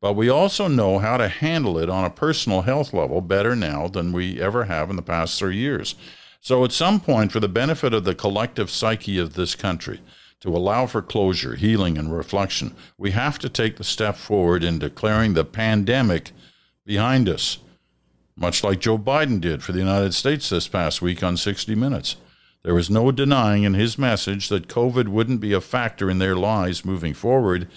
But 0.00 0.14
we 0.14 0.30
also 0.30 0.66
know 0.66 0.98
how 0.98 1.18
to 1.18 1.28
handle 1.28 1.78
it 1.78 1.90
on 1.90 2.04
a 2.04 2.10
personal 2.10 2.62
health 2.62 2.92
level 2.94 3.20
better 3.20 3.54
now 3.54 3.86
than 3.86 4.12
we 4.12 4.40
ever 4.40 4.64
have 4.64 4.88
in 4.88 4.96
the 4.96 5.02
past 5.02 5.38
three 5.38 5.56
years. 5.56 5.94
So, 6.40 6.64
at 6.64 6.72
some 6.72 7.00
point, 7.00 7.32
for 7.32 7.40
the 7.40 7.48
benefit 7.48 7.92
of 7.92 8.04
the 8.04 8.14
collective 8.14 8.70
psyche 8.70 9.18
of 9.18 9.34
this 9.34 9.54
country, 9.54 10.00
to 10.40 10.56
allow 10.56 10.86
for 10.86 11.02
closure, 11.02 11.54
healing, 11.54 11.98
and 11.98 12.16
reflection, 12.16 12.74
we 12.96 13.10
have 13.10 13.38
to 13.40 13.50
take 13.50 13.76
the 13.76 13.84
step 13.84 14.16
forward 14.16 14.64
in 14.64 14.78
declaring 14.78 15.34
the 15.34 15.44
pandemic 15.44 16.32
behind 16.86 17.28
us, 17.28 17.58
much 18.36 18.64
like 18.64 18.80
Joe 18.80 18.96
Biden 18.96 19.38
did 19.38 19.62
for 19.62 19.72
the 19.72 19.80
United 19.80 20.14
States 20.14 20.48
this 20.48 20.66
past 20.66 21.02
week 21.02 21.22
on 21.22 21.36
60 21.36 21.74
Minutes. 21.74 22.16
There 22.62 22.74
was 22.74 22.88
no 22.88 23.12
denying 23.12 23.64
in 23.64 23.74
his 23.74 23.98
message 23.98 24.48
that 24.48 24.68
COVID 24.68 25.08
wouldn't 25.08 25.40
be 25.40 25.52
a 25.52 25.60
factor 25.60 26.10
in 26.10 26.18
their 26.18 26.36
lives 26.36 26.86
moving 26.86 27.12
forward 27.12 27.68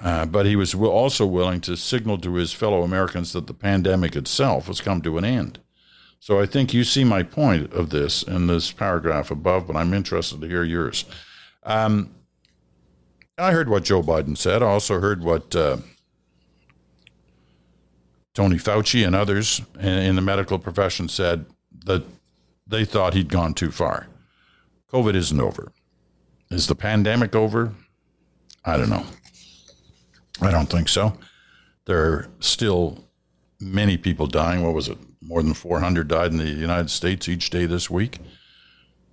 uh, 0.00 0.26
but 0.26 0.46
he 0.46 0.56
was 0.56 0.74
also 0.74 1.26
willing 1.26 1.60
to 1.60 1.76
signal 1.76 2.18
to 2.18 2.34
his 2.34 2.52
fellow 2.52 2.82
Americans 2.82 3.32
that 3.32 3.46
the 3.46 3.54
pandemic 3.54 4.16
itself 4.16 4.66
has 4.66 4.80
come 4.80 5.02
to 5.02 5.18
an 5.18 5.24
end. 5.24 5.58
So 6.18 6.40
I 6.40 6.46
think 6.46 6.74
you 6.74 6.84
see 6.84 7.04
my 7.04 7.22
point 7.22 7.72
of 7.72 7.90
this 7.90 8.22
in 8.22 8.46
this 8.46 8.72
paragraph 8.72 9.30
above, 9.30 9.66
but 9.66 9.76
I'm 9.76 9.94
interested 9.94 10.40
to 10.40 10.48
hear 10.48 10.64
yours. 10.64 11.04
Um, 11.62 12.10
I 13.38 13.52
heard 13.52 13.68
what 13.70 13.84
Joe 13.84 14.02
Biden 14.02 14.36
said. 14.36 14.62
I 14.62 14.66
also 14.66 15.00
heard 15.00 15.22
what 15.22 15.56
uh, 15.56 15.78
Tony 18.34 18.56
Fauci 18.56 19.06
and 19.06 19.16
others 19.16 19.62
in 19.80 20.16
the 20.16 20.22
medical 20.22 20.58
profession 20.58 21.08
said 21.08 21.46
that 21.84 22.04
they 22.66 22.84
thought 22.84 23.14
he'd 23.14 23.28
gone 23.28 23.54
too 23.54 23.70
far. 23.70 24.06
COVID 24.92 25.14
isn't 25.14 25.40
over. 25.40 25.72
Is 26.50 26.66
the 26.66 26.74
pandemic 26.74 27.34
over? 27.34 27.72
I 28.64 28.76
don't 28.76 28.90
know. 28.90 29.06
I 30.42 30.50
don't 30.50 30.70
think 30.70 30.88
so. 30.88 31.16
There 31.86 32.02
are 32.02 32.28
still 32.40 33.04
many 33.60 33.96
people 33.96 34.26
dying. 34.26 34.62
What 34.62 34.74
was 34.74 34.88
it? 34.88 34.98
More 35.20 35.42
than 35.42 35.54
400 35.54 36.08
died 36.08 36.32
in 36.32 36.38
the 36.38 36.48
United 36.48 36.90
States 36.90 37.28
each 37.28 37.50
day 37.50 37.66
this 37.66 37.90
week. 37.90 38.18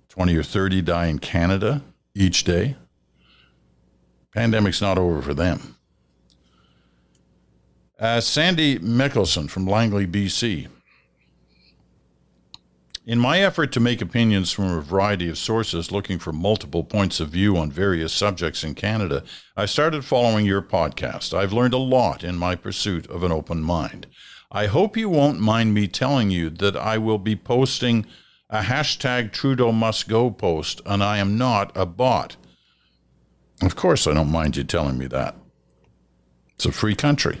20 0.08 0.36
or 0.36 0.42
30 0.42 0.82
die 0.82 1.06
in 1.06 1.18
Canada 1.18 1.82
each 2.14 2.44
day. 2.44 2.76
Pandemic's 4.34 4.80
not 4.80 4.98
over 4.98 5.22
for 5.22 5.34
them. 5.34 5.76
Uh, 7.98 8.20
Sandy 8.20 8.78
Mickelson 8.78 9.50
from 9.50 9.66
Langley, 9.66 10.06
BC. 10.06 10.68
In 13.08 13.18
my 13.18 13.40
effort 13.40 13.72
to 13.72 13.80
make 13.80 14.02
opinions 14.02 14.52
from 14.52 14.66
a 14.66 14.82
variety 14.82 15.30
of 15.30 15.38
sources 15.38 15.90
looking 15.90 16.18
for 16.18 16.30
multiple 16.30 16.84
points 16.84 17.20
of 17.20 17.30
view 17.30 17.56
on 17.56 17.72
various 17.72 18.12
subjects 18.12 18.62
in 18.62 18.74
Canada, 18.74 19.24
I 19.56 19.64
started 19.64 20.04
following 20.04 20.44
your 20.44 20.60
podcast. 20.60 21.32
I've 21.32 21.54
learned 21.54 21.72
a 21.72 21.78
lot 21.78 22.22
in 22.22 22.36
my 22.36 22.54
pursuit 22.54 23.06
of 23.06 23.22
an 23.22 23.32
open 23.32 23.62
mind. 23.62 24.08
I 24.52 24.66
hope 24.66 24.94
you 24.94 25.08
won't 25.08 25.40
mind 25.40 25.72
me 25.72 25.88
telling 25.88 26.30
you 26.30 26.50
that 26.50 26.76
I 26.76 26.98
will 26.98 27.16
be 27.16 27.34
posting 27.34 28.04
a 28.50 28.60
hashtag 28.60 29.32
Trudeau 29.32 29.72
must 29.72 30.06
go 30.06 30.30
post, 30.30 30.82
and 30.84 31.02
I 31.02 31.16
am 31.16 31.38
not 31.38 31.74
a 31.74 31.86
bot. 31.86 32.36
Of 33.62 33.74
course, 33.74 34.06
I 34.06 34.12
don't 34.12 34.30
mind 34.30 34.58
you 34.58 34.64
telling 34.64 34.98
me 34.98 35.06
that. 35.06 35.34
It's 36.56 36.66
a 36.66 36.72
free 36.72 36.94
country. 36.94 37.40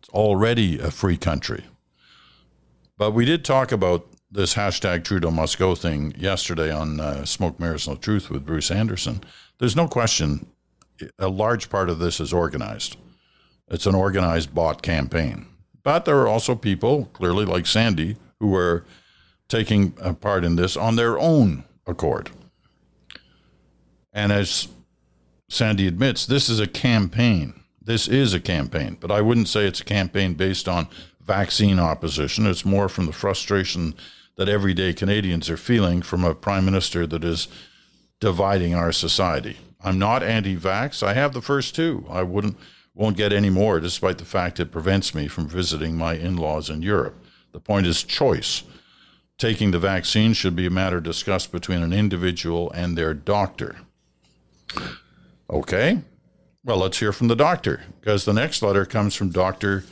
It's 0.00 0.10
already 0.10 0.78
a 0.78 0.90
free 0.90 1.16
country. 1.16 1.64
But 2.98 3.12
we 3.12 3.24
did 3.24 3.46
talk 3.46 3.72
about 3.72 4.11
this 4.32 4.54
hashtag 4.54 5.04
Trudeau 5.04 5.30
must 5.30 5.58
go 5.58 5.74
thing 5.74 6.14
yesterday 6.16 6.72
on 6.72 6.98
uh, 6.98 7.24
Smoke 7.24 7.60
Mirrors 7.60 7.86
No 7.86 7.94
Truth 7.94 8.30
with 8.30 8.46
Bruce 8.46 8.70
Anderson, 8.70 9.22
there's 9.58 9.76
no 9.76 9.86
question 9.86 10.46
a 11.18 11.28
large 11.28 11.68
part 11.68 11.90
of 11.90 11.98
this 11.98 12.20
is 12.20 12.32
organized. 12.32 12.96
It's 13.68 13.86
an 13.86 13.94
organized 13.94 14.54
bot 14.54 14.82
campaign. 14.82 15.46
But 15.82 16.04
there 16.04 16.18
are 16.20 16.28
also 16.28 16.54
people, 16.54 17.06
clearly 17.06 17.44
like 17.44 17.66
Sandy, 17.66 18.16
who 18.40 18.54
are 18.54 18.84
taking 19.48 19.92
part 19.92 20.44
in 20.44 20.56
this 20.56 20.76
on 20.76 20.96
their 20.96 21.18
own 21.18 21.64
accord. 21.86 22.30
And 24.12 24.30
as 24.30 24.68
Sandy 25.48 25.86
admits, 25.86 26.24
this 26.26 26.48
is 26.48 26.60
a 26.60 26.66
campaign. 26.66 27.54
This 27.84 28.06
is 28.06 28.32
a 28.32 28.40
campaign, 28.40 28.96
but 29.00 29.10
I 29.10 29.20
wouldn't 29.20 29.48
say 29.48 29.66
it's 29.66 29.80
a 29.80 29.84
campaign 29.84 30.34
based 30.34 30.68
on 30.68 30.86
vaccine 31.20 31.80
opposition. 31.80 32.46
It's 32.46 32.64
more 32.64 32.88
from 32.88 33.06
the 33.06 33.12
frustration 33.12 33.94
that 34.36 34.48
everyday 34.48 34.92
Canadians 34.92 35.50
are 35.50 35.56
feeling 35.56 36.02
from 36.02 36.24
a 36.24 36.34
prime 36.34 36.64
minister 36.64 37.06
that 37.06 37.24
is 37.24 37.48
dividing 38.20 38.74
our 38.74 38.92
society. 38.92 39.58
I'm 39.84 39.98
not 39.98 40.22
anti-vax. 40.22 41.02
I 41.02 41.14
have 41.14 41.32
the 41.32 41.42
first 41.42 41.74
two. 41.74 42.06
I 42.08 42.22
wouldn't 42.22 42.56
won't 42.94 43.16
get 43.16 43.32
any 43.32 43.50
more 43.50 43.80
despite 43.80 44.18
the 44.18 44.24
fact 44.24 44.60
it 44.60 44.70
prevents 44.70 45.14
me 45.14 45.26
from 45.26 45.48
visiting 45.48 45.96
my 45.96 46.14
in-laws 46.14 46.68
in 46.68 46.82
Europe. 46.82 47.16
The 47.52 47.60
point 47.60 47.86
is 47.86 48.02
choice. 48.02 48.64
Taking 49.38 49.70
the 49.70 49.78
vaccine 49.78 50.34
should 50.34 50.54
be 50.54 50.66
a 50.66 50.70
matter 50.70 51.00
discussed 51.00 51.52
between 51.52 51.82
an 51.82 51.92
individual 51.92 52.70
and 52.72 52.96
their 52.96 53.14
doctor. 53.14 53.76
Okay. 55.50 56.00
Well, 56.64 56.76
let's 56.76 56.98
hear 56.98 57.12
from 57.12 57.28
the 57.28 57.34
doctor 57.34 57.82
because 58.00 58.24
the 58.24 58.32
next 58.32 58.62
letter 58.62 58.84
comes 58.84 59.14
from 59.14 59.30
Dr. 59.30 59.84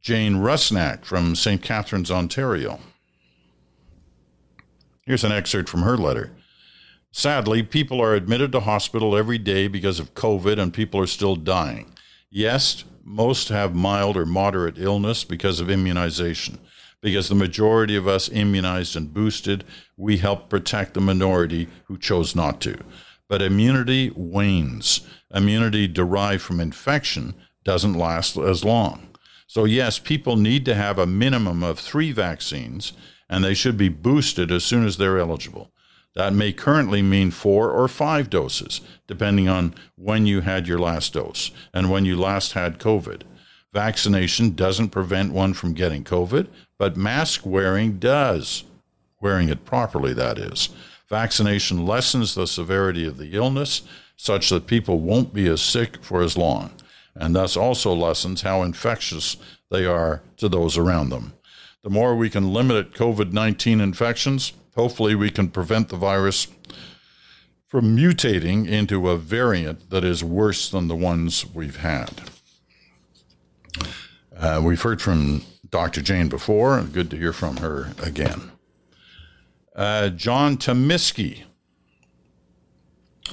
Jane 0.00 0.36
Rusnak 0.36 1.04
from 1.04 1.36
St. 1.36 1.62
Catharines, 1.62 2.10
Ontario. 2.10 2.80
Here's 5.06 5.22
an 5.22 5.30
excerpt 5.30 5.68
from 5.68 5.82
her 5.82 5.96
letter. 5.96 6.32
Sadly, 7.12 7.62
people 7.62 8.02
are 8.02 8.14
admitted 8.14 8.50
to 8.52 8.60
hospital 8.60 9.16
every 9.16 9.38
day 9.38 9.68
because 9.68 10.00
of 10.00 10.14
COVID 10.14 10.58
and 10.58 10.74
people 10.74 11.00
are 11.00 11.06
still 11.06 11.36
dying. 11.36 11.94
Yes, 12.28 12.84
most 13.04 13.48
have 13.48 13.72
mild 13.72 14.16
or 14.16 14.26
moderate 14.26 14.78
illness 14.78 15.22
because 15.22 15.60
of 15.60 15.70
immunization. 15.70 16.58
Because 17.00 17.28
the 17.28 17.36
majority 17.36 17.94
of 17.94 18.08
us 18.08 18.28
immunized 18.28 18.96
and 18.96 19.14
boosted, 19.14 19.62
we 19.96 20.16
help 20.16 20.50
protect 20.50 20.94
the 20.94 21.00
minority 21.00 21.68
who 21.84 21.96
chose 21.96 22.34
not 22.34 22.60
to. 22.62 22.76
But 23.28 23.42
immunity 23.42 24.10
wanes. 24.16 25.06
Immunity 25.32 25.86
derived 25.86 26.42
from 26.42 26.58
infection 26.58 27.34
doesn't 27.64 27.94
last 27.94 28.36
as 28.36 28.64
long. 28.64 29.08
So, 29.46 29.64
yes, 29.64 30.00
people 30.00 30.34
need 30.36 30.64
to 30.64 30.74
have 30.74 30.98
a 30.98 31.06
minimum 31.06 31.62
of 31.62 31.78
three 31.78 32.10
vaccines, 32.10 32.92
and 33.28 33.42
they 33.42 33.54
should 33.54 33.76
be 33.76 33.88
boosted 33.88 34.50
as 34.50 34.64
soon 34.64 34.86
as 34.86 34.96
they're 34.96 35.18
eligible. 35.18 35.70
That 36.14 36.32
may 36.32 36.52
currently 36.52 37.02
mean 37.02 37.30
four 37.30 37.70
or 37.70 37.88
five 37.88 38.30
doses, 38.30 38.80
depending 39.06 39.48
on 39.48 39.74
when 39.96 40.26
you 40.26 40.40
had 40.40 40.66
your 40.66 40.78
last 40.78 41.12
dose 41.12 41.50
and 41.74 41.90
when 41.90 42.04
you 42.06 42.18
last 42.18 42.52
had 42.52 42.78
COVID. 42.78 43.22
Vaccination 43.72 44.54
doesn't 44.54 44.88
prevent 44.88 45.34
one 45.34 45.52
from 45.52 45.74
getting 45.74 46.04
COVID, 46.04 46.46
but 46.78 46.96
mask 46.96 47.44
wearing 47.44 47.98
does. 47.98 48.64
Wearing 49.20 49.50
it 49.50 49.66
properly, 49.66 50.14
that 50.14 50.38
is. 50.38 50.70
Vaccination 51.10 51.84
lessens 51.84 52.34
the 52.34 52.46
severity 52.46 53.06
of 53.06 53.18
the 53.18 53.34
illness 53.34 53.82
such 54.16 54.48
that 54.48 54.66
people 54.66 55.00
won't 55.00 55.34
be 55.34 55.46
as 55.46 55.60
sick 55.60 56.02
for 56.02 56.22
as 56.22 56.38
long, 56.38 56.70
and 57.14 57.36
thus 57.36 57.56
also 57.56 57.92
lessens 57.92 58.40
how 58.40 58.62
infectious 58.62 59.36
they 59.70 59.84
are 59.84 60.22
to 60.38 60.48
those 60.48 60.78
around 60.78 61.10
them. 61.10 61.34
The 61.86 61.92
more 61.92 62.16
we 62.16 62.30
can 62.30 62.52
limit 62.52 62.94
COVID 62.94 63.32
19 63.32 63.80
infections, 63.80 64.52
hopefully 64.74 65.14
we 65.14 65.30
can 65.30 65.48
prevent 65.48 65.88
the 65.88 65.96
virus 65.96 66.48
from 67.68 67.96
mutating 67.96 68.66
into 68.66 69.08
a 69.08 69.16
variant 69.16 69.88
that 69.90 70.02
is 70.02 70.24
worse 70.24 70.68
than 70.68 70.88
the 70.88 70.96
ones 70.96 71.46
we've 71.54 71.76
had. 71.76 72.22
Uh, 74.36 74.60
we've 74.64 74.82
heard 74.82 75.00
from 75.00 75.42
Dr. 75.70 76.02
Jane 76.02 76.28
before, 76.28 76.82
good 76.82 77.08
to 77.10 77.16
hear 77.16 77.32
from 77.32 77.58
her 77.58 77.92
again. 78.02 78.50
Uh, 79.76 80.08
John 80.08 80.56
Tomiski. 80.56 81.44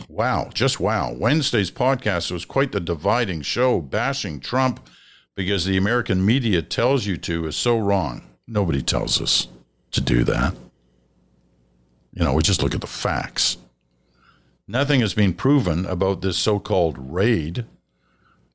Wow, 0.08 0.52
just 0.54 0.80
wow. 0.80 1.12
Wednesday's 1.12 1.72
podcast 1.72 2.30
was 2.30 2.46
quite 2.46 2.72
the 2.72 2.80
dividing 2.80 3.42
show, 3.42 3.82
bashing 3.82 4.40
Trump 4.40 4.88
because 5.34 5.66
the 5.66 5.76
American 5.76 6.24
media 6.24 6.62
tells 6.62 7.08
you 7.08 7.18
to 7.18 7.48
is 7.48 7.56
so 7.56 7.80
wrong. 7.80 8.30
Nobody 8.48 8.82
tells 8.82 9.22
us 9.22 9.48
to 9.92 10.02
do 10.02 10.24
that. 10.24 10.56
You 12.14 12.24
know, 12.24 12.34
we 12.34 12.44
just 12.44 12.62
look 12.62 12.76
at 12.76 12.82
the 12.82 12.88
facts. 12.88 13.58
Nothing 14.68 15.02
has 15.02 15.14
been 15.14 15.34
proven 15.34 15.86
about 15.86 16.22
this 16.22 16.38
so 16.38 16.60
called 16.60 16.98
raid. 16.98 17.66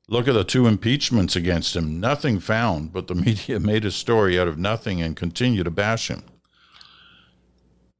Look 0.07 0.27
at 0.27 0.33
the 0.33 0.43
two 0.43 0.65
impeachments 0.65 1.35
against 1.35 1.75
him. 1.75 1.99
Nothing 1.99 2.39
found, 2.39 2.93
but 2.93 3.07
the 3.07 3.15
media 3.27 3.59
made 3.59 3.85
a 3.85 3.91
story 3.91 4.39
out 4.39 4.47
of 4.47 4.57
nothing 4.57 5.01
and 5.01 5.15
continue 5.15 5.63
to 5.63 5.71
bash 5.71 6.09
him. 6.09 6.23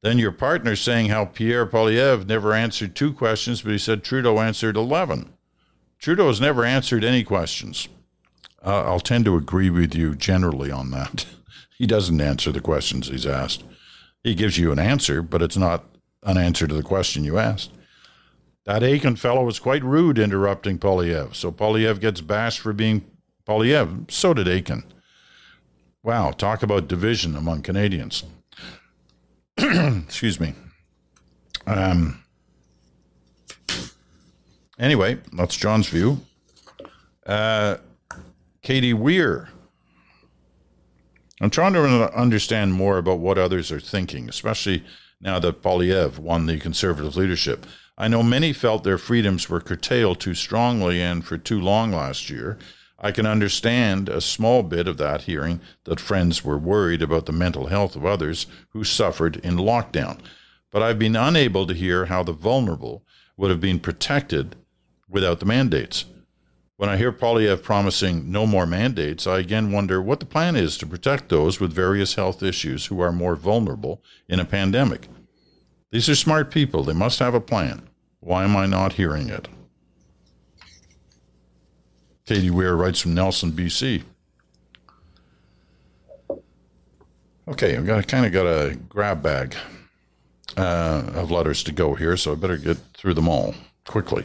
Then 0.02 0.18
your 0.18 0.32
partner 0.32 0.76
saying 0.76 1.08
how 1.08 1.26
Pierre 1.26 1.66
Poilievre 1.66 2.26
never 2.26 2.54
answered 2.54 2.96
two 2.96 3.12
questions, 3.12 3.62
but 3.62 3.72
he 3.72 3.78
said 3.78 4.02
Trudeau 4.02 4.40
answered 4.40 4.76
11. 4.76 5.30
Trudeau 5.98 6.28
has 6.28 6.40
never 6.40 6.64
answered 6.64 7.04
any 7.04 7.22
questions. 7.22 7.86
Uh, 8.64 8.84
I'll 8.84 9.00
tend 9.00 9.26
to 9.26 9.36
agree 9.36 9.68
with 9.70 9.94
you 9.94 10.14
generally 10.14 10.70
on 10.70 10.90
that. 10.90 11.26
he 11.80 11.86
doesn't 11.86 12.20
answer 12.20 12.52
the 12.52 12.60
questions 12.60 13.08
he's 13.08 13.24
asked. 13.24 13.64
He 14.22 14.34
gives 14.34 14.58
you 14.58 14.70
an 14.70 14.78
answer, 14.78 15.22
but 15.22 15.40
it's 15.40 15.56
not 15.56 15.86
an 16.22 16.36
answer 16.36 16.66
to 16.66 16.74
the 16.74 16.82
question 16.82 17.24
you 17.24 17.38
asked. 17.38 17.70
That 18.66 18.82
Akin 18.82 19.16
fellow 19.16 19.46
was 19.46 19.58
quite 19.58 19.82
rude 19.82 20.18
interrupting 20.18 20.78
Poilievre, 20.78 21.34
So 21.34 21.50
Poilievre 21.50 21.98
gets 21.98 22.20
bashed 22.20 22.60
for 22.60 22.74
being 22.74 23.06
Poilievre. 23.46 24.10
So 24.10 24.34
did 24.34 24.46
Akin. 24.46 24.84
Wow, 26.02 26.32
talk 26.32 26.62
about 26.62 26.86
division 26.86 27.34
among 27.34 27.62
Canadians. 27.62 28.24
Excuse 29.56 30.38
me. 30.38 30.52
Um, 31.66 32.22
anyway, 34.78 35.16
that's 35.32 35.56
John's 35.56 35.88
view. 35.88 36.20
Uh, 37.24 37.78
Katie 38.60 38.92
Weir 38.92 39.48
I'm 41.40 41.50
trying 41.50 41.72
to 41.72 42.14
understand 42.14 42.74
more 42.74 42.98
about 42.98 43.18
what 43.18 43.38
others 43.38 43.72
are 43.72 43.80
thinking, 43.80 44.28
especially 44.28 44.84
now 45.20 45.38
that 45.38 45.62
Poilievre 45.62 46.18
won 46.18 46.46
the 46.46 46.58
conservative 46.58 47.16
leadership. 47.16 47.66
I 47.96 48.08
know 48.08 48.22
many 48.22 48.52
felt 48.52 48.84
their 48.84 48.98
freedoms 48.98 49.48
were 49.48 49.60
curtailed 49.60 50.20
too 50.20 50.34
strongly 50.34 51.00
and 51.00 51.24
for 51.24 51.38
too 51.38 51.60
long 51.60 51.92
last 51.92 52.28
year. 52.28 52.58
I 52.98 53.10
can 53.10 53.24
understand 53.24 54.10
a 54.10 54.20
small 54.20 54.62
bit 54.62 54.86
of 54.86 54.98
that 54.98 55.22
hearing 55.22 55.60
that 55.84 56.00
friends 56.00 56.44
were 56.44 56.58
worried 56.58 57.00
about 57.00 57.24
the 57.24 57.32
mental 57.32 57.68
health 57.68 57.96
of 57.96 58.04
others 58.04 58.46
who 58.70 58.84
suffered 58.84 59.36
in 59.36 59.56
lockdown. 59.56 60.18
But 60.70 60.82
I've 60.82 60.98
been 60.98 61.16
unable 61.16 61.66
to 61.66 61.74
hear 61.74 62.06
how 62.06 62.22
the 62.22 62.32
vulnerable 62.32 63.02
would 63.38 63.50
have 63.50 63.60
been 63.60 63.80
protected 63.80 64.56
without 65.08 65.40
the 65.40 65.46
mandates. 65.46 66.04
When 66.80 66.88
I 66.88 66.96
hear 66.96 67.12
Poilievre 67.12 67.62
promising 67.62 68.32
no 68.32 68.46
more 68.46 68.64
mandates, 68.64 69.26
I 69.26 69.40
again 69.40 69.70
wonder 69.70 70.00
what 70.00 70.18
the 70.18 70.24
plan 70.24 70.56
is 70.56 70.78
to 70.78 70.86
protect 70.86 71.28
those 71.28 71.60
with 71.60 71.74
various 71.74 72.14
health 72.14 72.42
issues 72.42 72.86
who 72.86 73.02
are 73.02 73.12
more 73.12 73.36
vulnerable 73.36 74.02
in 74.30 74.40
a 74.40 74.46
pandemic. 74.46 75.06
These 75.90 76.08
are 76.08 76.14
smart 76.14 76.50
people. 76.50 76.82
They 76.82 76.94
must 76.94 77.18
have 77.18 77.34
a 77.34 77.40
plan. 77.40 77.90
Why 78.20 78.44
am 78.44 78.56
I 78.56 78.64
not 78.64 78.94
hearing 78.94 79.28
it? 79.28 79.46
Katie 82.24 82.48
Weir 82.48 82.74
writes 82.74 83.00
from 83.00 83.12
Nelson, 83.12 83.52
BC. 83.52 84.02
Okay, 87.46 87.76
I've 87.76 87.84
got 87.84 88.08
kind 88.08 88.24
of 88.24 88.32
got 88.32 88.46
a 88.46 88.78
grab 88.88 89.22
bag 89.22 89.54
uh, 90.56 91.02
of 91.12 91.30
letters 91.30 91.62
to 91.64 91.72
go 91.72 91.94
here, 91.94 92.16
so 92.16 92.32
I 92.32 92.36
better 92.36 92.56
get 92.56 92.78
through 92.94 93.12
them 93.12 93.28
all 93.28 93.54
quickly. 93.84 94.24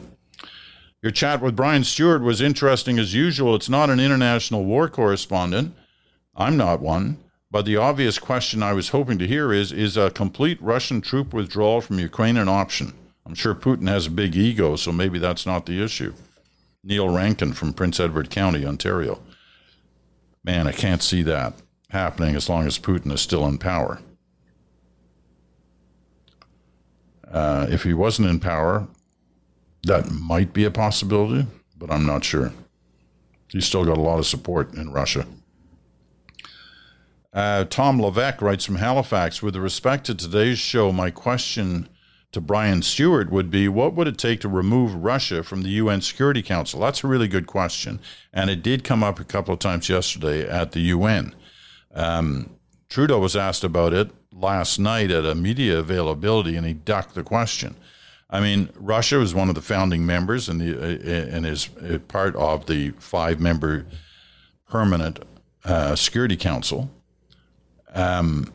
Your 1.02 1.12
chat 1.12 1.42
with 1.42 1.56
Brian 1.56 1.84
Stewart 1.84 2.22
was 2.22 2.42
interesting 2.42 2.98
as 2.98 3.14
usual. 3.14 3.56
It's 3.56 3.70
not 3.70 3.90
an 3.90 4.00
international 4.00 4.66
war 4.66 4.90
correspondent. 4.90 5.76
I'm 6.36 6.58
not 6.58 6.82
one. 6.82 7.20
But 7.52 7.66
the 7.66 7.78
obvious 7.78 8.20
question 8.20 8.62
I 8.62 8.74
was 8.74 8.90
hoping 8.90 9.18
to 9.20 9.28
hear 9.28 9.54
is 9.54 9.72
Is 9.72 9.96
a 9.96 10.10
complete 10.10 10.62
Russian 10.62 11.00
troop 11.02 11.34
withdrawal 11.34 11.80
from 11.80 12.00
Ukraine 12.00 12.38
an 12.38 12.50
option? 12.50 12.94
I'm 13.26 13.36
sure 13.36 13.56
Putin 13.56 13.88
has 13.88 14.08
a 14.08 14.12
big 14.12 14.36
ego, 14.36 14.76
so 14.76 14.92
maybe 14.92 15.20
that's 15.20 15.46
not 15.46 15.66
the 15.66 15.82
issue. 15.82 16.14
Neil 16.84 17.10
Rankin 17.10 17.54
from 17.54 17.74
Prince 17.74 18.00
Edward 18.00 18.30
County, 18.30 18.66
Ontario. 18.66 19.20
Man, 20.44 20.68
I 20.68 20.72
can't 20.72 21.02
see 21.02 21.24
that 21.24 21.54
happening 21.90 22.36
as 22.36 22.50
long 22.50 22.68
as 22.68 22.78
Putin 22.78 23.12
is 23.12 23.22
still 23.22 23.48
in 23.48 23.58
power. 23.58 24.00
Uh, 27.32 27.66
if 27.70 27.84
he 27.84 27.94
wasn't 27.94 28.28
in 28.28 28.40
power, 28.40 28.88
that 29.86 30.10
might 30.12 30.52
be 30.52 30.66
a 30.66 30.72
possibility, 30.72 31.48
but 31.78 31.92
I'm 31.92 32.06
not 32.06 32.24
sure. 32.24 32.52
He's 33.50 33.66
still 33.66 33.86
got 33.86 33.98
a 33.98 34.02
lot 34.02 34.20
of 34.20 34.26
support 34.26 34.74
in 34.74 34.92
Russia. 34.92 35.26
Uh, 37.32 37.66
Tom 37.66 38.02
Levesque 38.02 38.42
writes 38.42 38.66
from 38.66 38.76
Halifax 38.76 39.44
With 39.44 39.56
respect 39.56 40.06
to 40.06 40.16
today's 40.16 40.58
show, 40.58 40.92
my 40.92 41.12
question 41.12 41.90
to 42.32 42.42
Brian 42.42 42.82
Stewart 42.82 43.32
would 43.32 43.52
be 43.52 43.68
what 43.68 43.94
would 43.94 44.08
it 44.08 44.18
take 44.18 44.42
to 44.42 44.50
remove 44.50 44.96
Russia 44.96 45.44
from 45.44 45.62
the 45.62 45.70
UN 45.70 46.02
Security 46.02 46.42
Council? 46.42 46.80
That's 46.80 47.04
a 47.04 47.08
really 47.08 47.28
good 47.28 47.48
question. 47.48 48.00
And 48.34 48.50
it 48.50 48.64
did 48.64 48.84
come 48.84 49.04
up 49.04 49.20
a 49.20 49.24
couple 49.24 49.54
of 49.54 49.60
times 49.60 49.88
yesterday 49.88 50.48
at 50.48 50.72
the 50.72 50.82
UN. 50.82 51.36
Um, 51.94 52.58
Trudeau 52.90 53.20
was 53.20 53.36
asked 53.36 53.64
about 53.64 53.94
it 53.94 54.12
last 54.34 54.80
night 54.80 55.12
at 55.12 55.26
a 55.26 55.36
media 55.36 55.80
availability, 55.80 56.56
and 56.56 56.66
he 56.66 56.74
ducked 56.74 57.16
the 57.16 57.24
question. 57.24 57.76
I 58.36 58.42
mean, 58.42 58.70
Russia 58.76 59.18
was 59.18 59.34
one 59.34 59.48
of 59.48 59.56
the 59.56 59.62
founding 59.62 60.06
members 60.06 60.50
and, 60.50 60.60
the, 60.60 60.78
uh, 60.78 61.36
and 61.36 61.46
is 61.46 61.70
part 62.10 62.36
of 62.36 62.66
the 62.66 62.90
five 63.00 63.40
member 63.40 63.86
permanent 64.68 65.24
uh, 65.64 65.96
Security 65.96 66.36
Council. 66.36 66.92
Um, 67.94 68.54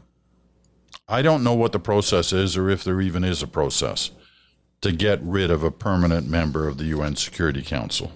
I 1.09 1.23
don't 1.23 1.43
know 1.43 1.55
what 1.55 1.73
the 1.73 1.79
process 1.79 2.31
is 2.31 2.59
or 2.59 2.69
if 2.69 2.85
there 2.85 3.01
even 3.01 3.25
is 3.25 3.43
a 3.43 3.47
process 3.47 4.11
to 4.83 4.93
get 4.93 5.19
rid 5.23 5.51
of 5.51 5.63
a 5.63 5.71
permanent 5.71 6.29
member 6.29 6.69
of 6.69 6.77
the 6.77 6.85
UN 6.85 7.17
Security 7.17 7.63
Council. 7.63 8.13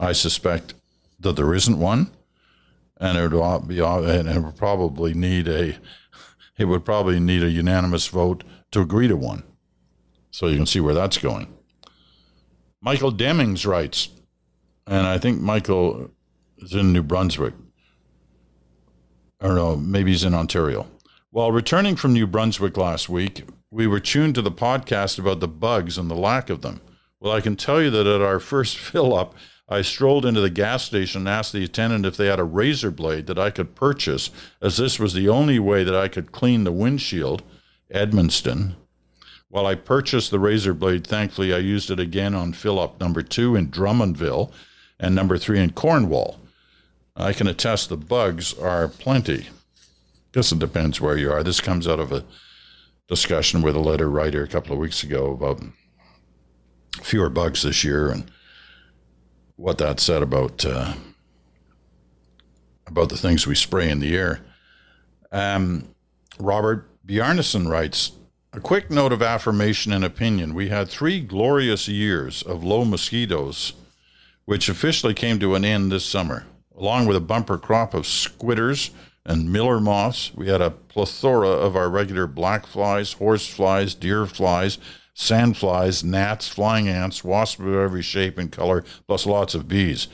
I 0.00 0.10
suspect 0.10 0.74
that 1.20 1.36
there 1.36 1.54
isn't 1.54 1.78
one, 1.78 2.10
and 2.96 3.16
it 3.16 3.32
would 3.32 3.68
be 3.68 3.78
and 3.78 4.28
it 4.28 4.42
would 4.42 4.56
probably 4.56 5.14
need 5.14 5.46
a 5.46 5.78
it 6.58 6.64
would 6.64 6.84
probably 6.84 7.20
need 7.20 7.44
a 7.44 7.50
unanimous 7.50 8.08
vote 8.08 8.42
to 8.72 8.80
agree 8.80 9.06
to 9.06 9.16
one. 9.16 9.44
So 10.36 10.48
you 10.48 10.56
can 10.58 10.66
see 10.66 10.80
where 10.80 10.92
that's 10.92 11.16
going. 11.16 11.48
Michael 12.82 13.10
Demings 13.10 13.66
writes, 13.66 14.10
and 14.86 15.06
I 15.06 15.16
think 15.16 15.40
Michael 15.40 16.10
is 16.58 16.74
in 16.74 16.92
New 16.92 17.02
Brunswick. 17.02 17.54
I 19.40 19.46
don't 19.46 19.56
know, 19.56 19.76
maybe 19.76 20.10
he's 20.10 20.24
in 20.24 20.34
Ontario. 20.34 20.88
While 21.30 21.52
returning 21.52 21.96
from 21.96 22.12
New 22.12 22.26
Brunswick 22.26 22.76
last 22.76 23.08
week, 23.08 23.44
we 23.70 23.86
were 23.86 23.98
tuned 23.98 24.34
to 24.34 24.42
the 24.42 24.52
podcast 24.52 25.18
about 25.18 25.40
the 25.40 25.48
bugs 25.48 25.96
and 25.96 26.10
the 26.10 26.14
lack 26.14 26.50
of 26.50 26.60
them. 26.60 26.82
Well, 27.18 27.32
I 27.32 27.40
can 27.40 27.56
tell 27.56 27.80
you 27.80 27.88
that 27.88 28.06
at 28.06 28.20
our 28.20 28.38
first 28.38 28.76
fill 28.78 29.16
up, 29.16 29.34
I 29.70 29.80
strolled 29.80 30.26
into 30.26 30.42
the 30.42 30.50
gas 30.50 30.84
station 30.84 31.22
and 31.22 31.30
asked 31.30 31.54
the 31.54 31.64
attendant 31.64 32.04
if 32.04 32.18
they 32.18 32.26
had 32.26 32.40
a 32.40 32.44
razor 32.44 32.90
blade 32.90 33.26
that 33.28 33.38
I 33.38 33.48
could 33.48 33.74
purchase, 33.74 34.28
as 34.60 34.76
this 34.76 34.98
was 34.98 35.14
the 35.14 35.30
only 35.30 35.58
way 35.58 35.82
that 35.82 35.96
I 35.96 36.08
could 36.08 36.30
clean 36.30 36.64
the 36.64 36.72
windshield, 36.72 37.42
Edmundston. 37.90 38.74
While 39.56 39.64
I 39.64 39.74
purchased 39.74 40.30
the 40.30 40.38
razor 40.38 40.74
blade, 40.74 41.06
thankfully 41.06 41.54
I 41.54 41.60
used 41.60 41.90
it 41.90 41.98
again 41.98 42.34
on 42.34 42.52
fill 42.52 42.78
up 42.78 43.00
number 43.00 43.22
two 43.22 43.56
in 43.56 43.70
Drummondville 43.70 44.52
and 45.00 45.14
number 45.14 45.38
three 45.38 45.58
in 45.60 45.70
Cornwall. 45.70 46.38
I 47.16 47.32
can 47.32 47.46
attest 47.46 47.88
the 47.88 47.96
bugs 47.96 48.52
are 48.52 48.86
plenty. 48.86 49.46
Guess 50.32 50.52
it 50.52 50.58
depends 50.58 51.00
where 51.00 51.16
you 51.16 51.32
are. 51.32 51.42
This 51.42 51.62
comes 51.62 51.88
out 51.88 51.98
of 51.98 52.12
a 52.12 52.26
discussion 53.08 53.62
with 53.62 53.74
a 53.74 53.80
letter 53.80 54.10
writer 54.10 54.42
a 54.42 54.46
couple 54.46 54.74
of 54.74 54.78
weeks 54.78 55.02
ago 55.02 55.32
about 55.32 55.62
fewer 57.00 57.30
bugs 57.30 57.62
this 57.62 57.82
year 57.82 58.10
and 58.10 58.30
what 59.56 59.78
that 59.78 60.00
said 60.00 60.22
about 60.22 60.66
uh, 60.66 60.92
about 62.86 63.08
the 63.08 63.16
things 63.16 63.46
we 63.46 63.54
spray 63.54 63.88
in 63.88 64.00
the 64.00 64.14
air. 64.14 64.40
Um, 65.32 65.94
Robert 66.38 66.90
Bjarnason 67.06 67.70
writes 67.70 68.12
a 68.56 68.60
quick 68.60 68.90
note 68.90 69.12
of 69.12 69.20
affirmation 69.20 69.92
and 69.92 70.02
opinion. 70.02 70.54
We 70.54 70.70
had 70.70 70.88
three 70.88 71.20
glorious 71.20 71.88
years 71.88 72.42
of 72.42 72.64
low 72.64 72.86
mosquitoes, 72.86 73.74
which 74.46 74.70
officially 74.70 75.12
came 75.12 75.38
to 75.40 75.54
an 75.54 75.64
end 75.64 75.92
this 75.92 76.06
summer, 76.06 76.46
along 76.74 77.04
with 77.04 77.18
a 77.18 77.20
bumper 77.20 77.58
crop 77.58 77.92
of 77.92 78.04
squitters 78.04 78.90
and 79.26 79.52
miller 79.52 79.78
moths. 79.78 80.32
We 80.34 80.48
had 80.48 80.62
a 80.62 80.70
plethora 80.70 81.50
of 81.50 81.76
our 81.76 81.90
regular 81.90 82.26
black 82.26 82.66
flies, 82.66 83.12
horse 83.12 83.46
flies, 83.46 83.94
deer 83.94 84.24
flies, 84.24 84.78
sand 85.12 85.58
flies, 85.58 86.02
gnats, 86.02 86.48
flying 86.48 86.88
ants, 86.88 87.22
wasps 87.22 87.60
of 87.60 87.74
every 87.74 88.02
shape 88.02 88.38
and 88.38 88.50
color, 88.50 88.84
plus 89.06 89.26
lots 89.26 89.54
of 89.54 89.68
bees. 89.68 90.08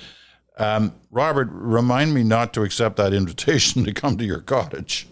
Um, 0.58 0.94
Robert, 1.12 1.48
remind 1.52 2.12
me 2.12 2.24
not 2.24 2.52
to 2.54 2.64
accept 2.64 2.96
that 2.96 3.14
invitation 3.14 3.84
to 3.84 3.94
come 3.94 4.16
to 4.16 4.24
your 4.24 4.40
cottage. 4.40 5.06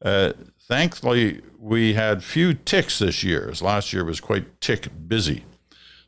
Uh, 0.00 0.32
thankfully, 0.62 1.42
we 1.60 1.92
had 1.92 2.24
few 2.24 2.54
ticks 2.54 2.98
this 2.98 3.22
year, 3.22 3.50
as 3.50 3.60
last 3.60 3.92
year 3.92 4.02
was 4.02 4.18
quite 4.18 4.60
tick 4.62 4.88
busy. 5.06 5.44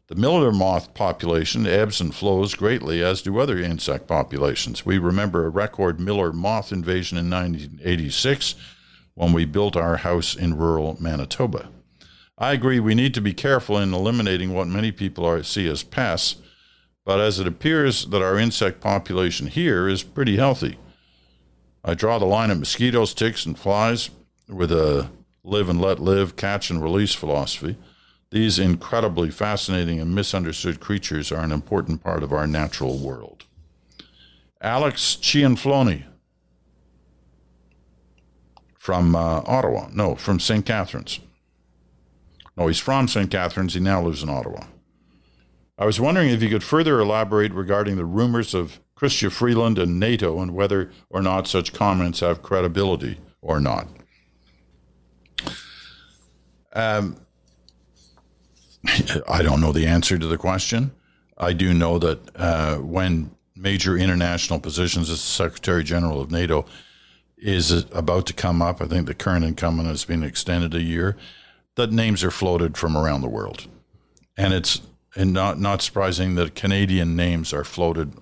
The 0.09 0.15
miller 0.15 0.51
moth 0.51 0.95
population 0.95 1.67
ebbs 1.67 2.01
and 2.01 2.15
flows 2.15 2.55
greatly, 2.55 3.03
as 3.03 3.21
do 3.21 3.39
other 3.39 3.59
insect 3.59 4.07
populations. 4.07 4.87
We 4.87 4.97
remember 4.97 5.45
a 5.45 5.51
record 5.51 6.01
miller 6.01 6.33
moth 6.33 6.73
invasion 6.73 7.19
in 7.19 7.29
1986 7.29 8.55
when 9.15 9.35
we 9.35 9.45
built 9.45 9.77
our 9.77 9.99
house 9.99 10.35
in 10.35 10.57
rural 10.57 10.97
Manitoba. 10.99 11.69
I 12.39 12.53
agree 12.53 12.81
we 12.81 12.95
need 12.95 13.13
to 13.15 13.21
be 13.21 13.35
careful 13.35 13.77
in 13.77 13.93
eliminating 13.93 14.55
what 14.55 14.69
many 14.69 14.91
people 14.91 15.27
are, 15.27 15.43
see 15.43 15.69
as 15.69 15.83
pests, 15.83 16.37
but 17.05 17.21
as 17.21 17.39
it 17.39 17.47
appears 17.47 18.07
that 18.07 18.23
our 18.23 18.39
insect 18.39 18.81
population 18.81 19.49
here 19.49 19.87
is 19.87 20.03
pretty 20.03 20.37
healthy. 20.37 20.79
I 21.85 21.93
draw 21.93 22.19
the 22.19 22.25
line 22.25 22.51
at 22.51 22.59
mosquitoes, 22.59 23.13
ticks, 23.13 23.45
and 23.45 23.59
flies 23.59 24.09
with 24.49 24.73
a 24.73 25.11
live 25.45 25.69
and 25.69 25.81
let 25.81 25.99
live, 25.99 26.37
catch 26.37 26.71
and 26.71 26.83
release 26.83 27.15
philosophy. 27.15 27.77
These 28.31 28.59
incredibly 28.59 29.31
fascinating 29.31 30.01
and 30.01 30.15
misunderstood 30.15 30.81
creatures 30.81 31.31
are 31.31 31.45
an 31.45 31.53
important 31.53 32.03
part 32.03 32.23
of 32.23 32.33
our 32.33 32.47
natural 32.47 32.99
world. 32.99 33.45
Alex 34.61 35.17
Cianfloni 35.21 36.05
from 38.79 39.15
uh, 39.15 39.43
Ottawa, 39.47 39.89
no, 39.93 40.15
from 40.15 40.41
St. 40.41 40.65
Catharines. 40.65 41.21
No, 42.57 42.67
he's 42.67 42.79
from 42.79 43.07
St. 43.09 43.31
Catharines. 43.31 43.75
He 43.75 43.81
now 43.81 44.03
lives 44.03 44.23
in 44.23 44.29
Ottawa. 44.29 44.65
I 45.79 45.85
was 45.85 46.01
wondering 46.01 46.29
if 46.29 46.43
you 46.43 46.49
could 46.49 46.63
further 46.63 47.01
elaborate 47.01 47.53
regarding 47.53 47.97
the 47.97 48.05
rumors 48.05 48.55
of 48.55 48.81
Chrystia 48.97 49.33
Freeland 49.33 49.79
and 49.79 49.99
NATO 49.99 50.41
and 50.41 50.55
whether 50.55 50.91
or 51.11 51.23
not 51.23 51.49
such 51.49 51.73
comments 51.73 52.21
have 52.21 52.43
credibility 52.43 53.19
or 53.41 53.59
not. 53.59 53.89
Um, 56.73 57.17
I 59.29 59.43
don't 59.43 59.61
know 59.61 59.73
the 59.73 59.87
answer 59.87 60.19
to 60.19 60.27
the 60.27 60.39
question. 60.39 60.93
I 61.39 61.53
do 61.53 61.73
know 61.73 61.99
that 61.99 62.37
uh, 62.37 62.77
when 62.77 63.31
major 63.57 63.97
international 63.97 64.61
positions 64.61 65.11
as 65.11 65.21
Secretary 65.21 65.85
General 65.85 66.21
of 66.21 66.31
NATO 66.31 66.67
is 67.37 67.71
about 67.93 68.27
to 68.27 68.33
come 68.33 68.63
up, 68.63 68.81
I 68.81 68.87
think 68.87 69.07
the 69.07 69.15
current 69.15 69.45
incumbent 69.45 69.89
has 69.89 70.05
been 70.05 70.23
extended 70.23 70.75
a 70.75 70.83
year 70.83 71.17
that 71.75 71.91
names 71.91 72.23
are 72.23 72.31
floated 72.31 72.77
from 72.77 72.97
around 72.97 73.23
the 73.23 73.29
world, 73.29 73.67
and 74.37 74.53
it's 74.53 74.81
and 75.17 75.33
not 75.33 75.59
not 75.59 75.83
surprising 75.83 76.35
that 76.37 76.55
Canadian 76.55 77.17
names 77.17 77.53
are 77.53 77.65
floated 77.65 78.15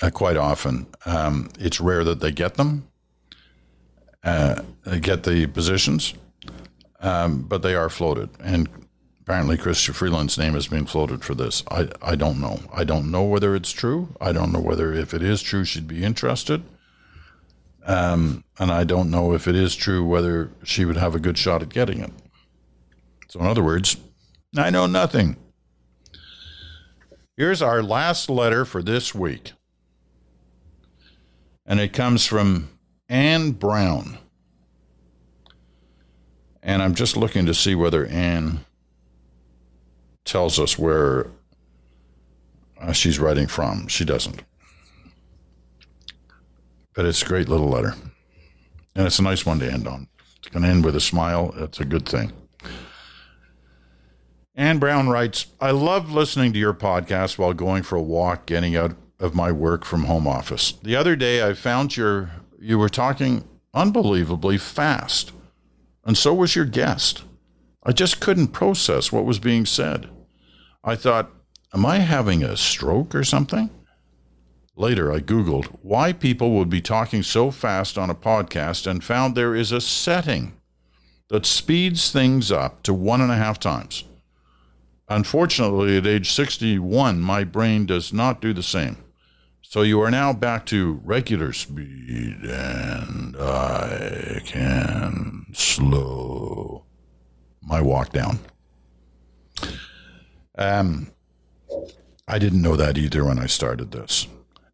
uh, 0.00 0.10
quite 0.10 0.36
often. 0.36 0.86
Um, 1.06 1.50
it's 1.58 1.80
rare 1.80 2.04
that 2.04 2.20
they 2.20 2.32
get 2.32 2.54
them, 2.54 2.88
uh, 4.24 4.62
get 5.00 5.24
the 5.24 5.46
positions, 5.46 6.14
um, 7.02 7.42
but 7.42 7.62
they 7.62 7.74
are 7.74 7.90
floated, 7.90 8.30
and 8.40 8.68
apparently 9.20 9.56
Chrystia 9.56 9.94
Freeland's 9.94 10.38
name 10.38 10.54
has 10.54 10.68
been 10.68 10.86
floated 10.86 11.22
for 11.24 11.34
this. 11.34 11.62
I 11.70 11.88
I 12.00 12.14
don't 12.14 12.40
know. 12.40 12.60
I 12.72 12.84
don't 12.84 13.10
know 13.10 13.24
whether 13.24 13.54
it's 13.54 13.72
true. 13.72 14.14
I 14.20 14.32
don't 14.32 14.52
know 14.52 14.60
whether 14.60 14.94
if 14.94 15.12
it 15.12 15.22
is 15.22 15.42
true 15.42 15.64
she'd 15.64 15.88
be 15.88 16.04
interested. 16.04 16.62
Um, 17.84 18.44
and 18.58 18.70
I 18.70 18.84
don't 18.84 19.10
know 19.10 19.32
if 19.32 19.48
it 19.48 19.56
is 19.56 19.74
true 19.74 20.04
whether 20.04 20.50
she 20.62 20.84
would 20.84 20.96
have 20.96 21.14
a 21.14 21.20
good 21.20 21.36
shot 21.36 21.62
at 21.62 21.68
getting 21.68 22.00
it. 22.00 22.12
So, 23.28 23.40
in 23.40 23.46
other 23.46 23.62
words, 23.62 23.96
I 24.56 24.70
know 24.70 24.86
nothing. 24.86 25.36
Here's 27.36 27.62
our 27.62 27.82
last 27.82 28.28
letter 28.30 28.64
for 28.64 28.82
this 28.82 29.14
week. 29.14 29.52
And 31.64 31.80
it 31.80 31.92
comes 31.92 32.26
from 32.26 32.68
Anne 33.08 33.52
Brown. 33.52 34.18
And 36.62 36.82
I'm 36.82 36.94
just 36.94 37.16
looking 37.16 37.46
to 37.46 37.54
see 37.54 37.74
whether 37.74 38.06
Anne 38.06 38.60
tells 40.24 40.58
us 40.58 40.78
where 40.78 41.26
uh, 42.80 42.92
she's 42.92 43.18
writing 43.18 43.46
from. 43.46 43.88
She 43.88 44.04
doesn't. 44.04 44.42
But 46.94 47.06
it's 47.06 47.22
a 47.22 47.26
great 47.26 47.48
little 47.48 47.68
letter. 47.68 47.94
And 48.94 49.06
it's 49.06 49.18
a 49.18 49.22
nice 49.22 49.44
one 49.46 49.58
to 49.60 49.70
end 49.70 49.88
on. 49.88 50.08
It's 50.38 50.48
going 50.48 50.62
to 50.62 50.68
end 50.68 50.84
with 50.84 50.94
a 50.94 51.00
smile. 51.00 51.52
That's 51.56 51.80
a 51.80 51.84
good 51.84 52.08
thing. 52.08 52.32
Anne 54.54 54.78
Brown 54.78 55.08
writes 55.08 55.46
I 55.60 55.70
love 55.70 56.12
listening 56.12 56.52
to 56.52 56.58
your 56.58 56.74
podcast 56.74 57.38
while 57.38 57.54
going 57.54 57.82
for 57.82 57.96
a 57.96 58.02
walk, 58.02 58.46
getting 58.46 58.76
out 58.76 58.94
of 59.18 59.34
my 59.34 59.50
work 59.50 59.84
from 59.84 60.04
home 60.04 60.26
office. 60.26 60.72
The 60.82 60.94
other 60.94 61.16
day, 61.16 61.46
I 61.46 61.54
found 61.54 61.96
your 61.96 62.30
you 62.60 62.78
were 62.78 62.90
talking 62.90 63.44
unbelievably 63.72 64.58
fast, 64.58 65.32
and 66.04 66.16
so 66.16 66.34
was 66.34 66.56
your 66.56 66.64
guest. 66.64 67.24
I 67.84 67.92
just 67.92 68.20
couldn't 68.20 68.48
process 68.48 69.10
what 69.12 69.24
was 69.24 69.38
being 69.38 69.66
said. 69.66 70.08
I 70.84 70.96
thought, 70.96 71.30
Am 71.74 71.86
I 71.86 72.00
having 72.00 72.42
a 72.42 72.54
stroke 72.54 73.14
or 73.14 73.24
something? 73.24 73.70
Later, 74.76 75.10
I 75.10 75.20
Googled 75.20 75.66
why 75.80 76.12
people 76.12 76.50
would 76.52 76.68
be 76.68 76.82
talking 76.82 77.22
so 77.22 77.50
fast 77.50 77.96
on 77.96 78.10
a 78.10 78.14
podcast 78.14 78.86
and 78.86 79.02
found 79.02 79.34
there 79.34 79.54
is 79.54 79.72
a 79.72 79.80
setting 79.80 80.52
that 81.28 81.46
speeds 81.46 82.10
things 82.10 82.52
up 82.52 82.82
to 82.82 82.92
one 82.92 83.22
and 83.22 83.32
a 83.32 83.36
half 83.36 83.58
times. 83.58 84.04
Unfortunately, 85.08 85.96
at 85.96 86.06
age 86.06 86.30
61, 86.30 87.20
my 87.20 87.42
brain 87.42 87.86
does 87.86 88.12
not 88.12 88.42
do 88.42 88.52
the 88.52 88.62
same. 88.62 89.01
So 89.72 89.80
you 89.80 90.02
are 90.02 90.10
now 90.10 90.34
back 90.34 90.66
to 90.66 91.00
regular 91.02 91.54
speed, 91.54 92.44
and 92.44 93.34
I 93.40 94.42
can 94.44 95.46
slow 95.54 96.84
my 97.62 97.80
walk 97.80 98.12
down. 98.12 98.40
Um, 100.58 101.10
I 102.28 102.38
didn't 102.38 102.60
know 102.60 102.76
that 102.76 102.98
either 102.98 103.24
when 103.24 103.38
I 103.38 103.46
started 103.46 103.92
this. 103.92 104.26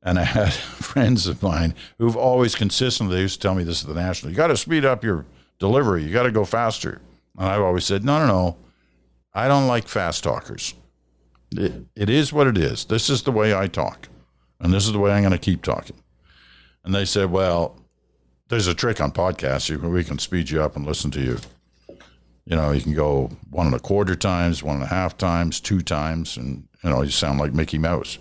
And 0.03 0.19
I 0.19 0.25
had 0.25 0.53
friends 0.53 1.29
of 1.29 1.45
mine 1.45 1.77
who've 1.99 2.17
always 2.17 2.57
consistently 2.57 3.21
used 3.21 3.41
to 3.41 3.47
tell 3.47 3.55
me 3.55 3.63
this 3.63 3.85
at 3.85 3.89
the 3.89 3.95
national. 3.95 4.33
You 4.33 4.37
got 4.37 4.49
to 4.49 4.57
speed 4.57 4.85
up 4.85 5.05
your 5.05 5.27
delivery. 5.61 6.03
You 6.03 6.13
got 6.13 6.25
to 6.25 6.33
go 6.33 6.45
faster. 6.45 7.01
And 7.39 7.47
I've 7.47 7.63
always 7.63 7.85
said, 7.85 8.03
no, 8.05 8.19
no, 8.19 8.27
no. 8.27 8.57
I 9.33 9.47
don't 9.47 9.69
like 9.69 9.87
fast 9.87 10.25
talkers. 10.25 10.75
It, 11.53 11.85
it 11.95 12.11
is 12.11 12.33
what 12.33 12.49
it 12.49 12.59
is. 12.59 12.87
This 12.87 13.09
is 13.09 13.23
the 13.23 13.31
way 13.31 13.55
I 13.55 13.69
talk, 13.69 14.09
and 14.61 14.73
this 14.73 14.87
is 14.87 14.93
the 14.93 14.99
way 14.99 15.13
I'm 15.13 15.23
going 15.23 15.33
to 15.33 15.39
keep 15.39 15.63
talking. 15.63 15.97
And 16.85 16.95
they 16.95 17.05
said, 17.05 17.31
well, 17.31 17.77
there's 18.49 18.67
a 18.67 18.75
trick 18.75 19.01
on 19.01 19.13
podcasts. 19.13 19.75
We 19.77 20.05
can 20.05 20.19
speed 20.19 20.51
you 20.51 20.63
up 20.63 20.77
and 20.77 20.87
listen 20.87 21.11
to 21.13 21.21
you. 21.21 21.39
You 22.47 22.57
know, 22.57 22.71
you 22.71 22.81
can 22.81 22.95
go 22.95 23.31
one 23.51 23.67
and 23.67 23.77
a 23.77 23.79
quarter 23.79 24.17
times, 24.17 24.63
one 24.63 24.77
and 24.77 24.85
a 24.85 24.89
half 24.89 25.19
times, 25.19 25.61
two 25.61 25.83
times, 25.83 26.37
and 26.39 26.67
you 26.83 26.91
know, 26.91 27.03
you 27.03 27.11
sound 27.11 27.39
like 27.39 27.53
Mickey 27.53 27.79
Mouse 27.79 28.19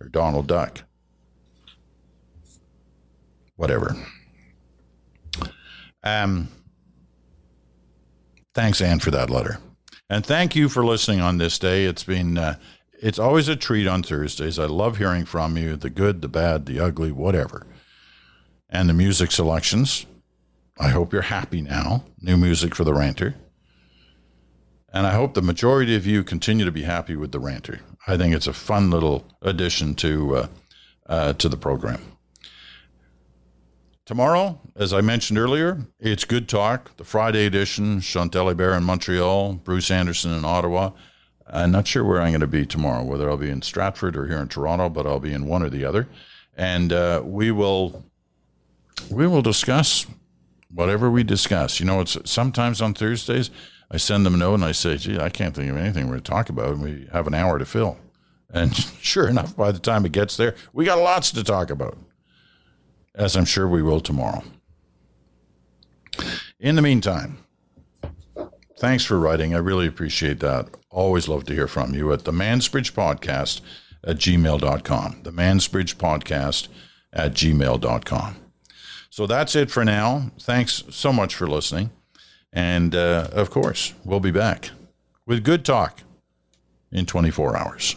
or 0.00 0.08
Donald 0.08 0.48
Duck. 0.48 0.82
Whatever. 3.54 3.96
Um, 6.02 6.48
thanks, 8.54 8.80
Anne, 8.80 8.98
for 8.98 9.12
that 9.12 9.30
letter. 9.30 9.58
And 10.10 10.26
thank 10.26 10.56
you 10.56 10.68
for 10.68 10.84
listening 10.84 11.20
on 11.20 11.38
this 11.38 11.58
day. 11.58 11.84
It's 11.84 12.04
been, 12.04 12.36
uh, 12.36 12.56
it's 13.00 13.18
always 13.18 13.48
a 13.48 13.56
treat 13.56 13.86
on 13.86 14.02
Thursdays. 14.02 14.58
I 14.58 14.66
love 14.66 14.98
hearing 14.98 15.24
from 15.24 15.56
you 15.56 15.76
the 15.76 15.90
good, 15.90 16.22
the 16.22 16.28
bad, 16.28 16.66
the 16.66 16.80
ugly, 16.80 17.12
whatever. 17.12 17.66
And 18.68 18.88
the 18.88 18.94
music 18.94 19.30
selections. 19.30 20.06
I 20.78 20.88
hope 20.88 21.12
you're 21.12 21.22
happy 21.22 21.62
now. 21.62 22.04
New 22.20 22.36
music 22.36 22.74
for 22.74 22.84
the 22.84 22.92
ranter. 22.94 23.34
And 24.92 25.06
I 25.06 25.12
hope 25.12 25.34
the 25.34 25.42
majority 25.42 25.94
of 25.94 26.06
you 26.06 26.24
continue 26.24 26.64
to 26.64 26.72
be 26.72 26.82
happy 26.82 27.16
with 27.16 27.32
the 27.32 27.38
ranter. 27.38 27.80
I 28.06 28.16
think 28.16 28.34
it's 28.34 28.46
a 28.46 28.52
fun 28.52 28.90
little 28.90 29.26
addition 29.42 29.94
to 29.96 30.36
uh, 30.36 30.46
uh, 31.08 31.32
to 31.34 31.48
the 31.48 31.56
program. 31.56 32.00
Tomorrow, 34.04 34.60
as 34.76 34.92
I 34.92 35.00
mentioned 35.00 35.38
earlier, 35.38 35.86
it's 35.98 36.24
Good 36.24 36.48
Talk, 36.48 36.96
the 36.96 37.04
Friday 37.04 37.44
edition. 37.44 38.00
Chantal 38.00 38.46
Hébert 38.46 38.76
in 38.76 38.84
Montreal, 38.84 39.54
Bruce 39.54 39.90
Anderson 39.90 40.32
in 40.32 40.44
Ottawa. 40.44 40.92
I'm 41.48 41.70
not 41.70 41.86
sure 41.86 42.04
where 42.04 42.20
I'm 42.20 42.30
going 42.30 42.40
to 42.40 42.46
be 42.46 42.66
tomorrow, 42.66 43.04
whether 43.04 43.30
I'll 43.30 43.36
be 43.36 43.50
in 43.50 43.62
Stratford 43.62 44.16
or 44.16 44.26
here 44.26 44.38
in 44.38 44.48
Toronto, 44.48 44.88
but 44.88 45.06
I'll 45.06 45.20
be 45.20 45.32
in 45.32 45.46
one 45.46 45.62
or 45.62 45.70
the 45.70 45.84
other. 45.84 46.08
And 46.56 46.92
uh, 46.92 47.22
we 47.24 47.50
will 47.50 48.04
we 49.10 49.26
will 49.26 49.42
discuss 49.42 50.06
whatever 50.70 51.10
we 51.10 51.22
discuss. 51.22 51.78
You 51.78 51.86
know, 51.86 52.00
it's 52.00 52.16
sometimes 52.24 52.80
on 52.80 52.94
Thursdays 52.94 53.50
I 53.90 53.98
send 53.98 54.26
them 54.26 54.34
a 54.34 54.38
note 54.38 54.54
and 54.54 54.64
I 54.64 54.72
say, 54.72 54.96
"Gee, 54.96 55.18
I 55.18 55.28
can't 55.28 55.54
think 55.54 55.70
of 55.70 55.76
anything 55.76 56.08
we're 56.08 56.16
to 56.16 56.22
talk 56.22 56.48
about." 56.48 56.70
And 56.70 56.82
we 56.82 57.08
have 57.12 57.26
an 57.26 57.34
hour 57.34 57.58
to 57.58 57.64
fill. 57.64 57.98
And 58.50 58.74
sure 59.00 59.28
enough, 59.28 59.56
by 59.56 59.70
the 59.70 59.78
time 59.78 60.04
it 60.06 60.12
gets 60.12 60.36
there, 60.36 60.54
we 60.72 60.84
got 60.84 60.98
lots 60.98 61.30
to 61.32 61.44
talk 61.44 61.70
about 61.70 61.98
as 63.14 63.36
I'm 63.36 63.44
sure 63.44 63.66
we 63.66 63.82
will 63.82 64.00
tomorrow. 64.00 64.42
In 66.60 66.76
the 66.76 66.82
meantime, 66.82 67.38
thanks 68.78 69.04
for 69.04 69.18
writing. 69.18 69.54
I 69.54 69.58
really 69.58 69.86
appreciate 69.86 70.40
that. 70.40 70.68
Always 70.96 71.28
love 71.28 71.44
to 71.44 71.52
hear 71.52 71.68
from 71.68 71.92
you 71.92 72.10
at 72.10 72.24
the 72.24 72.32
Mansbridge 72.32 72.92
Podcast 72.92 73.60
at 74.02 74.16
gmail.com. 74.16 75.20
The 75.24 75.30
Mansbridge 75.30 75.96
Podcast 75.96 76.68
at 77.12 77.34
gmail.com. 77.34 78.36
So 79.10 79.26
that's 79.26 79.54
it 79.54 79.70
for 79.70 79.84
now. 79.84 80.30
Thanks 80.40 80.84
so 80.88 81.12
much 81.12 81.34
for 81.34 81.46
listening. 81.46 81.90
And 82.50 82.94
uh, 82.94 83.28
of 83.32 83.50
course, 83.50 83.92
we'll 84.06 84.20
be 84.20 84.30
back 84.30 84.70
with 85.26 85.44
good 85.44 85.66
talk 85.66 86.00
in 86.90 87.04
24 87.04 87.58
hours. 87.58 87.96